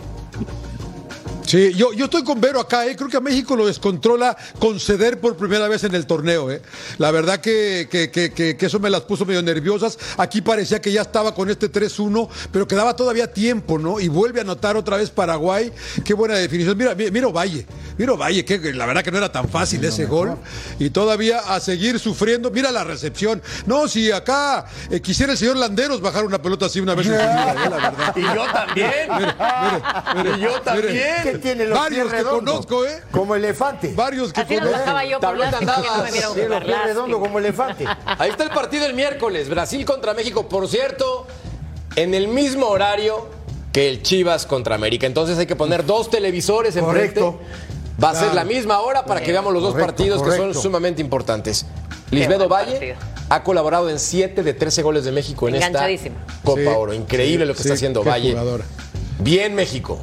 Sí, 1.45 1.73
yo, 1.75 1.93
yo 1.93 2.05
estoy 2.05 2.23
con 2.23 2.41
Vero 2.41 2.59
acá, 2.59 2.87
¿eh? 2.87 2.95
creo 2.95 3.07
que 3.07 3.17
a 3.17 3.21
México 3.21 3.55
lo 3.55 3.67
descontrola 3.67 4.35
conceder 4.59 5.19
por 5.19 5.37
primera 5.37 5.67
vez 5.67 5.83
en 5.83 5.93
el 5.93 6.07
torneo. 6.07 6.49
¿eh? 6.51 6.59
La 6.97 7.11
verdad 7.11 7.39
que, 7.39 7.87
que- 7.89 8.09
que- 8.09 8.31
que- 8.33 8.57
que 8.57 8.65
eso 8.65 8.79
me 8.79 8.89
las 8.89 9.01
puso 9.01 9.25
medio 9.25 9.43
nerviosas. 9.43 9.97
Aquí 10.17 10.41
parecía 10.41 10.81
que 10.81 10.91
ya 10.91 11.03
estaba 11.03 11.35
con 11.35 11.49
este 11.51 11.71
3-1, 11.71 12.27
pero 12.51 12.67
quedaba 12.67 12.95
todavía 12.95 13.31
tiempo, 13.31 13.77
¿no? 13.77 13.99
Y 13.99 14.07
vuelve 14.07 14.39
a 14.39 14.41
anotar 14.41 14.75
otra 14.75 14.97
vez 14.97 15.11
Paraguay. 15.11 15.71
Qué 16.03 16.15
buena 16.15 16.33
definición. 16.35 16.75
Mira, 16.77 16.95
mira, 16.95 17.11
mira 17.11 17.27
Valle, 17.27 17.65
mira 17.97 18.13
Valle, 18.13 18.43
que 18.43 18.57
la 18.73 18.87
verdad 18.87 19.03
que 19.03 19.11
no 19.11 19.17
era 19.19 19.31
tan 19.31 19.47
fácil 19.47 19.85
ese 19.85 20.05
gol. 20.05 20.35
Y 20.79 20.89
todavía 20.89 21.39
a 21.39 21.59
seguir 21.59 21.99
sufriendo. 21.99 22.49
Mira 22.49 22.71
la 22.71 22.83
recepción. 22.83 23.41
No, 23.67 23.87
si 23.87 24.11
acá 24.11 24.65
eh, 24.89 24.99
quisiera 24.99 25.33
el 25.33 25.37
señor 25.37 25.57
Landeros 25.57 26.01
bajar 26.01 26.25
una 26.25 26.41
pelota 26.41 26.65
así 26.65 26.79
una 26.79 26.95
vez 26.95 27.05
en 27.05 27.13
su 27.13 27.19
vida, 27.19 27.51
¿eh? 27.51 27.69
la 27.69 27.75
verdad. 27.75 28.15
Y 28.15 28.21
yo 28.21 28.45
también. 28.51 29.09
Y 30.37 30.41
yo 30.41 30.61
también. 30.61 31.34
¿Qué 31.37 31.41
tiene 31.41 31.65
los 31.65 31.77
Varios 31.79 32.09
pies 32.11 32.23
que 32.23 32.29
conozco, 32.29 32.85
¿eh? 32.85 33.01
Como 33.11 33.35
elefante. 33.35 33.93
Varios 33.95 34.33
que 34.33 34.41
Así 34.41 34.55
conozco. 34.55 34.77
yo 35.09 35.19
por 35.19 35.31
que 35.31 36.21
no 36.21 36.35
me 36.35 36.49
los 36.49 36.67
lástima. 36.67 36.83
redondos 36.85 37.19
como 37.19 37.39
elefante. 37.39 37.85
Ahí 38.05 38.29
está 38.29 38.43
el 38.43 38.49
partido 38.51 38.85
el 38.85 38.93
miércoles, 38.93 39.49
Brasil 39.49 39.83
contra 39.85 40.13
México, 40.13 40.47
por 40.47 40.67
cierto, 40.67 41.27
en 41.95 42.13
el 42.13 42.27
mismo 42.27 42.67
horario 42.67 43.27
que 43.71 43.89
el 43.89 44.01
Chivas 44.03 44.45
contra 44.45 44.75
América. 44.75 45.05
Entonces 45.05 45.37
hay 45.37 45.45
que 45.45 45.55
poner 45.55 45.85
dos 45.85 46.09
televisores 46.09 46.75
enfrente. 46.75 47.19
Correcto. 47.19 47.39
Va 48.03 48.09
a 48.09 48.15
ser 48.15 48.33
la 48.33 48.43
misma 48.43 48.81
hora 48.81 49.05
para 49.05 49.21
que 49.21 49.31
veamos 49.31 49.53
los 49.53 49.61
dos 49.63 49.71
Correcto, 49.71 49.91
partidos 49.95 50.21
que 50.23 50.31
son 50.35 50.53
sumamente 50.53 51.01
importantes. 51.01 51.65
Lisbedo 52.11 52.47
Valle 52.49 52.73
partido. 52.73 52.95
ha 53.29 53.43
colaborado 53.43 53.89
en 53.89 53.99
7 53.99 54.43
de 54.43 54.53
13 54.53 54.81
goles 54.81 55.05
de 55.05 55.11
México 55.13 55.47
en 55.47 55.55
esta. 55.55 55.87
Copa 56.43 56.59
Sí, 56.61 56.67
Oro. 56.67 56.93
Increíble 56.93 57.45
sí, 57.45 57.47
lo 57.47 57.53
que 57.53 57.63
sí, 57.63 57.67
está 57.69 57.73
haciendo 57.75 58.03
Valle. 58.03 58.31
jugadora. 58.31 58.65
Bien 59.19 59.55
México. 59.55 60.01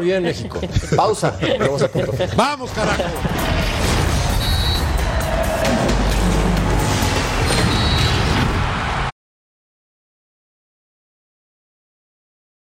Bien 0.00 0.22
México. 0.22 0.60
Pausa. 0.96 1.30
Vamos 1.58 1.82
a 1.82 1.88
punto. 1.88 2.12
Vamos, 2.36 2.70
carajo. 2.70 3.04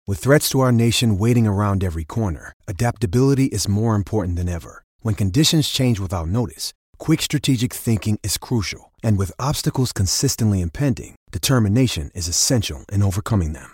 With 0.07 0.19
threats 0.19 0.51
to 0.51 0.61
our 0.61 0.71
nation 0.71 1.17
waiting 1.17 1.47
around 1.47 1.83
every 1.83 2.05
corner, 2.05 2.53
adaptability 2.69 3.47
is 3.47 3.67
more 3.67 3.95
important 3.95 4.37
than 4.37 4.51
ever. 4.51 4.83
When 5.01 5.15
conditions 5.15 5.69
change 5.71 5.99
without 5.99 6.29
notice, 6.29 6.75
quick 6.99 7.23
strategic 7.23 7.73
thinking 7.73 8.19
is 8.23 8.37
crucial. 8.37 8.93
And 9.03 9.19
with 9.19 9.33
obstacles 9.39 9.93
consistently 9.93 10.61
impending, 10.61 11.17
determination 11.33 12.11
is 12.15 12.29
essential 12.29 12.85
in 12.93 13.03
overcoming 13.03 13.55
them. 13.55 13.74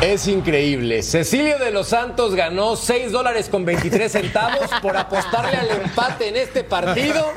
Es 0.00 0.28
increíble. 0.28 1.02
Cecilio 1.02 1.58
de 1.58 1.72
los 1.72 1.88
Santos 1.88 2.36
ganó 2.36 2.76
6 2.76 3.10
dólares 3.10 3.48
con 3.48 3.64
23 3.64 4.12
centavos 4.12 4.70
por 4.80 4.96
apostarle 4.96 5.56
al 5.56 5.70
empate 5.70 6.28
en 6.28 6.36
este 6.36 6.62
partido 6.62 7.32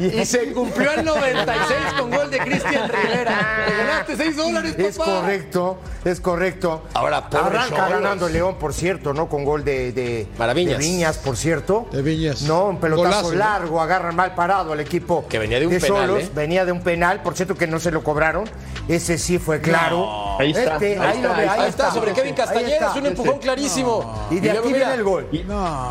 y 0.00 0.24
se 0.24 0.50
cumplió 0.54 0.92
el 0.92 1.04
96 1.04 1.78
con 1.98 2.10
gol 2.10 2.30
de 2.30 2.38
Cristian 2.38 2.88
Rivera. 2.88 3.66
Le 3.68 3.76
ganaste 3.76 4.16
6 4.16 4.36
dólares, 4.36 4.72
papá. 4.72 4.86
Es 4.88 4.96
correcto, 4.96 5.78
es 6.06 6.20
correcto. 6.20 6.84
Ahora, 6.94 7.18
Arranca 7.18 7.68
Xolos. 7.68 7.90
ganando 7.90 8.28
León, 8.30 8.56
por 8.58 8.72
cierto, 8.72 9.12
¿no? 9.12 9.28
Con 9.28 9.44
gol 9.44 9.62
de, 9.62 9.92
de, 9.92 10.26
de 10.38 10.76
Viñas, 10.78 11.18
por 11.18 11.36
cierto. 11.36 11.86
De 11.92 12.00
Viñas. 12.00 12.42
No, 12.42 12.68
un 12.68 12.80
pelotazo 12.80 13.08
Golazo, 13.08 13.32
¿no? 13.32 13.38
largo, 13.38 13.82
agarran 13.82 14.16
mal 14.16 14.34
parado 14.34 14.72
al 14.72 14.80
equipo. 14.80 15.26
Que 15.28 15.38
venía 15.38 15.60
de 15.60 15.66
un 15.66 15.78
penal. 15.78 16.16
¿eh? 16.18 16.30
Venía 16.34 16.64
de 16.64 16.72
un 16.72 16.80
penal, 16.80 17.20
por 17.22 17.36
cierto 17.36 17.56
que 17.56 17.66
no 17.66 17.78
se 17.78 17.90
lo 17.90 18.02
cobraron. 18.02 18.48
Ese 18.88 19.18
sí 19.18 19.38
fue 19.38 19.60
claro. 19.60 20.38
Ahí 20.38 20.52
está, 20.52 20.74
Este, 20.74 20.92
está, 20.92 21.52
Ahí 21.52 21.68
está, 21.68 21.90
sobre 22.10 22.22
Kevin 22.22 22.34
Castañeda, 22.34 22.90
es 22.90 22.96
un 22.96 23.06
empujón 23.06 23.38
clarísimo. 23.38 24.26
Y 24.30 24.40
de 24.40 24.48
luego, 24.52 24.60
aquí 24.60 24.72
mira, 24.74 24.78
viene 24.88 24.94
el 24.94 25.04
gol. 25.04 25.28
Y- 25.32 25.42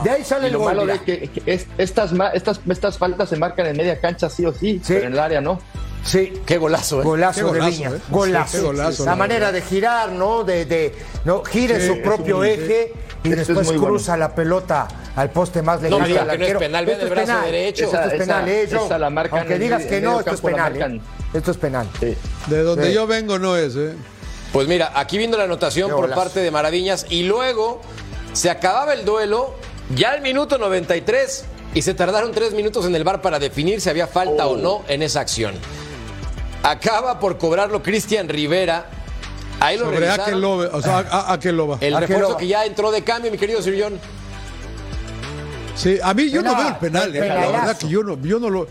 De 0.04 0.10
ahí 0.12 0.24
sale 0.24 0.44
Y 0.44 0.48
el 0.48 0.54
lo 0.54 0.60
gol. 0.60 0.76
malo 0.76 0.94
es 0.94 1.02
que, 1.02 1.30
que 1.30 1.42
es- 1.54 1.68
estas, 1.78 2.12
estas, 2.34 2.60
estas 2.70 2.98
faltas 2.98 3.30
se 3.30 3.38
marcan 3.38 3.66
en 3.68 3.78
media 3.78 4.00
cancha 4.00 4.30
sí 4.30 4.46
o 4.46 4.54
sí, 4.54 4.80
Sí. 4.84 4.94
pero 4.94 5.08
en 5.08 5.14
el 5.14 5.20
área 5.20 5.42
no. 5.42 5.60
Sí. 6.04 6.34
Qué 6.46 6.58
golazo, 6.60 7.02
¿eh? 7.02 7.04
Golazo, 7.04 7.40
Qué 7.40 7.46
golazo, 7.48 7.66
de 7.66 7.72
Viñas. 7.72 7.94
¿eh? 7.94 8.00
Golazo. 8.12 8.52
Sí, 8.52 8.58
qué 8.60 8.64
golazo, 8.64 9.06
la 9.06 9.12
la 9.12 9.16
manera 9.18 9.52
de 9.52 9.62
girar, 9.62 10.12
¿no? 10.12 10.44
De, 10.44 10.66
de 10.66 10.94
no 11.26 11.44
gira 11.44 11.80
Sí, 11.80 11.88
su 11.88 12.02
propio 12.04 12.44
eje 12.44 12.94
y 13.24 13.30
Este 13.30 13.42
es 13.42 13.48
después 13.48 13.66
bueno. 13.68 13.84
cruza 13.86 14.16
la 14.16 14.36
pelota 14.36 14.88
al 15.16 15.32
poste 15.32 15.64
más 15.64 15.82
No, 15.82 15.90
lejano. 15.98 16.06
diga 16.08 16.26
del 16.26 16.32
que 16.32 16.38
no 16.38 16.46
es 16.46 16.58
penal, 16.60 16.86
vean 16.86 16.96
Esto 17.00 17.08
el 17.08 17.12
brazo 17.12 17.28
penal. 17.32 17.46
derecho. 17.46 17.86
Esto 17.86 17.98
es 18.02 18.06
Esa- 18.06 18.18
penal, 18.18 18.50
esa- 18.50 18.76
¿eh, 18.78 18.86
esa 18.86 19.00
la 19.00 19.10
marcan 19.10 19.40
Aunque 19.40 19.58
digas 19.58 19.84
que 19.86 20.02
no, 20.02 20.20
esto 20.20 20.34
es 20.36 20.42
penal. 20.42 20.76
¿eh? 20.80 21.02
Esto 21.34 21.52
es 21.52 21.58
penal. 21.58 21.88
Sí. 22.00 22.16
De 22.48 22.62
donde 22.62 22.88
Sí. 22.88 22.94
yo 22.94 23.08
vengo 23.08 23.40
no 23.40 23.58
es, 23.58 23.76
¿eh? 23.76 23.96
Pues 24.54 24.68
mira, 24.68 24.92
aquí 24.96 25.18
viendo 25.18 25.38
la 25.38 25.44
anotación 25.44 25.92
por 25.92 26.10
parte 26.14 26.40
de 26.40 26.50
Maraviñas 26.52 27.06
y 27.10 27.24
luego 27.24 27.82
se 28.34 28.50
acababa 28.50 28.94
el 28.94 29.04
duelo 29.06 29.56
ya 29.96 30.12
al 30.12 30.22
minuto 30.22 30.58
93 30.58 31.46
y 31.74 31.82
se 31.82 31.94
tardaron 31.94 32.32
tres 32.32 32.54
minutos 32.54 32.86
en 32.86 32.96
el 32.96 33.04
bar 33.04 33.22
para 33.22 33.38
definir 33.38 33.82
si 33.82 33.90
había 33.90 34.08
falta 34.08 34.48
o 34.48 34.56
no 34.56 34.84
en 34.88 35.04
esa 35.04 35.20
acción. 35.20 35.56
Acaba 36.64 37.20
por 37.20 37.38
cobrarlo 37.38 37.84
Cristian 37.84 38.30
Rivera. 38.30 38.90
Ahí 39.60 39.78
lo 39.78 39.86
Sobre. 39.86 40.10
Akeloba, 40.10 40.70
o 40.74 40.82
sea, 40.82 40.98
a- 41.00 41.02
a- 41.02 41.34
Akeloba. 41.34 41.78
El 41.82 41.94
Akeloba. 41.96 42.00
refuerzo 42.00 42.38
que 42.38 42.48
ya 42.48 42.66
entró 42.66 42.92
de 42.92 43.04
cambio, 43.04 43.32
mi 43.32 43.38
querido 43.38 43.62
Sirión. 43.62 44.00
Sí, 45.76 45.98
a 46.02 46.14
mí 46.14 46.30
yo 46.30 46.42
no 46.42 46.56
veo 46.56 46.70
el 46.70 46.76
penal, 46.78 47.14
¿eh? 47.16 47.28
la 47.28 47.36
verdad 47.52 47.78
que 47.78 47.88
yo 47.90 48.02
no, 48.04 48.18
yo 48.22 48.40
no 48.40 48.50
lo. 48.50 48.68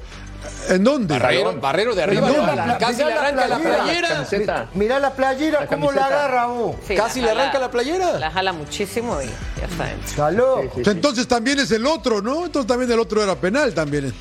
¿En 0.68 0.82
dónde? 0.84 1.18
Barrero, 1.18 1.54
Barrero 1.60 1.94
de 1.94 2.02
arriba, 2.02 2.30
la- 2.54 2.78
casi 2.78 3.04
le 3.04 3.10
la 3.10 3.20
arranca 3.20 3.48
la 3.48 3.58
playera. 3.58 4.08
Camiseta. 4.08 4.66
Mira 4.74 4.98
la 4.98 5.10
playera, 5.14 5.60
La 5.60 5.66
cómo 5.66 5.92
la 5.92 6.06
agarra, 6.06 6.48
oh. 6.48 6.76
Sí, 6.86 6.94
Casi 6.94 7.20
le 7.20 7.30
arranca 7.30 7.58
la 7.58 7.70
playera. 7.70 8.18
La 8.18 8.30
jala 8.30 8.52
muchísimo 8.52 9.20
y 9.22 9.26
ya 9.60 9.66
está. 9.66 10.24
O 10.24 10.84
sea, 10.84 10.92
entonces 10.92 11.28
también 11.28 11.58
es 11.58 11.70
el 11.70 11.86
otro, 11.86 12.20
¿no? 12.22 12.46
Entonces 12.46 12.66
también 12.66 12.90
el 12.90 12.98
otro 12.98 13.22
era 13.22 13.34
penal 13.34 13.74
también. 13.74 14.12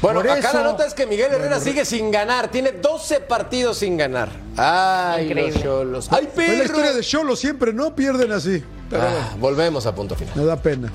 Bueno, 0.00 0.20
Por 0.20 0.30
acá 0.30 0.48
eso- 0.48 0.58
la 0.58 0.64
nota 0.64 0.84
es 0.84 0.94
que 0.94 1.06
Miguel 1.06 1.32
Herrera 1.32 1.60
sigue 1.60 1.84
sin 1.84 2.10
ganar. 2.10 2.48
Tiene 2.48 2.72
12 2.72 3.20
partidos 3.20 3.78
sin 3.78 3.96
ganar. 3.96 4.30
Ay, 4.56 5.26
Increíble. 5.28 5.52
los 5.54 5.62
cholos. 5.62 6.08
¡Ay, 6.10 6.24
Es 6.24 6.36
la 6.36 6.44
perro! 6.44 6.64
historia 6.64 6.92
de 6.92 7.00
Cholo, 7.02 7.36
siempre 7.36 7.72
no 7.72 7.94
pierden 7.94 8.32
así. 8.32 8.64
Pero 8.90 9.02
bueno, 9.04 9.16
Ah, 9.30 9.34
volvemos 9.38 9.86
a 9.86 9.94
punto 9.94 10.16
final. 10.16 10.34
me 10.34 10.44
da 10.44 10.56
pena. 10.56 10.90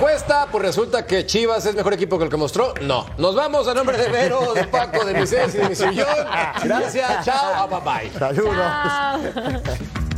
Encuesta, 0.00 0.46
pues 0.50 0.64
resulta 0.64 1.04
que 1.04 1.26
Chivas 1.26 1.66
es 1.66 1.74
mejor 1.74 1.92
equipo 1.92 2.16
que 2.16 2.24
el 2.24 2.30
que 2.30 2.38
mostró. 2.38 2.72
No. 2.80 3.04
Nos 3.18 3.34
vamos 3.34 3.68
a 3.68 3.74
nombre 3.74 3.98
de 3.98 4.08
Vero, 4.08 4.54
de 4.54 4.64
Paco, 4.64 5.04
de 5.04 5.12
Moisés 5.12 5.54
y 5.54 5.58
de 5.58 5.68
mi 5.68 5.76
sillón. 5.76 6.06
Gracias, 6.64 7.26
chao, 7.26 7.68
bye 7.68 7.80
bye. 8.08 8.18
Saludos. 8.18 8.56
Chao. 8.56 10.00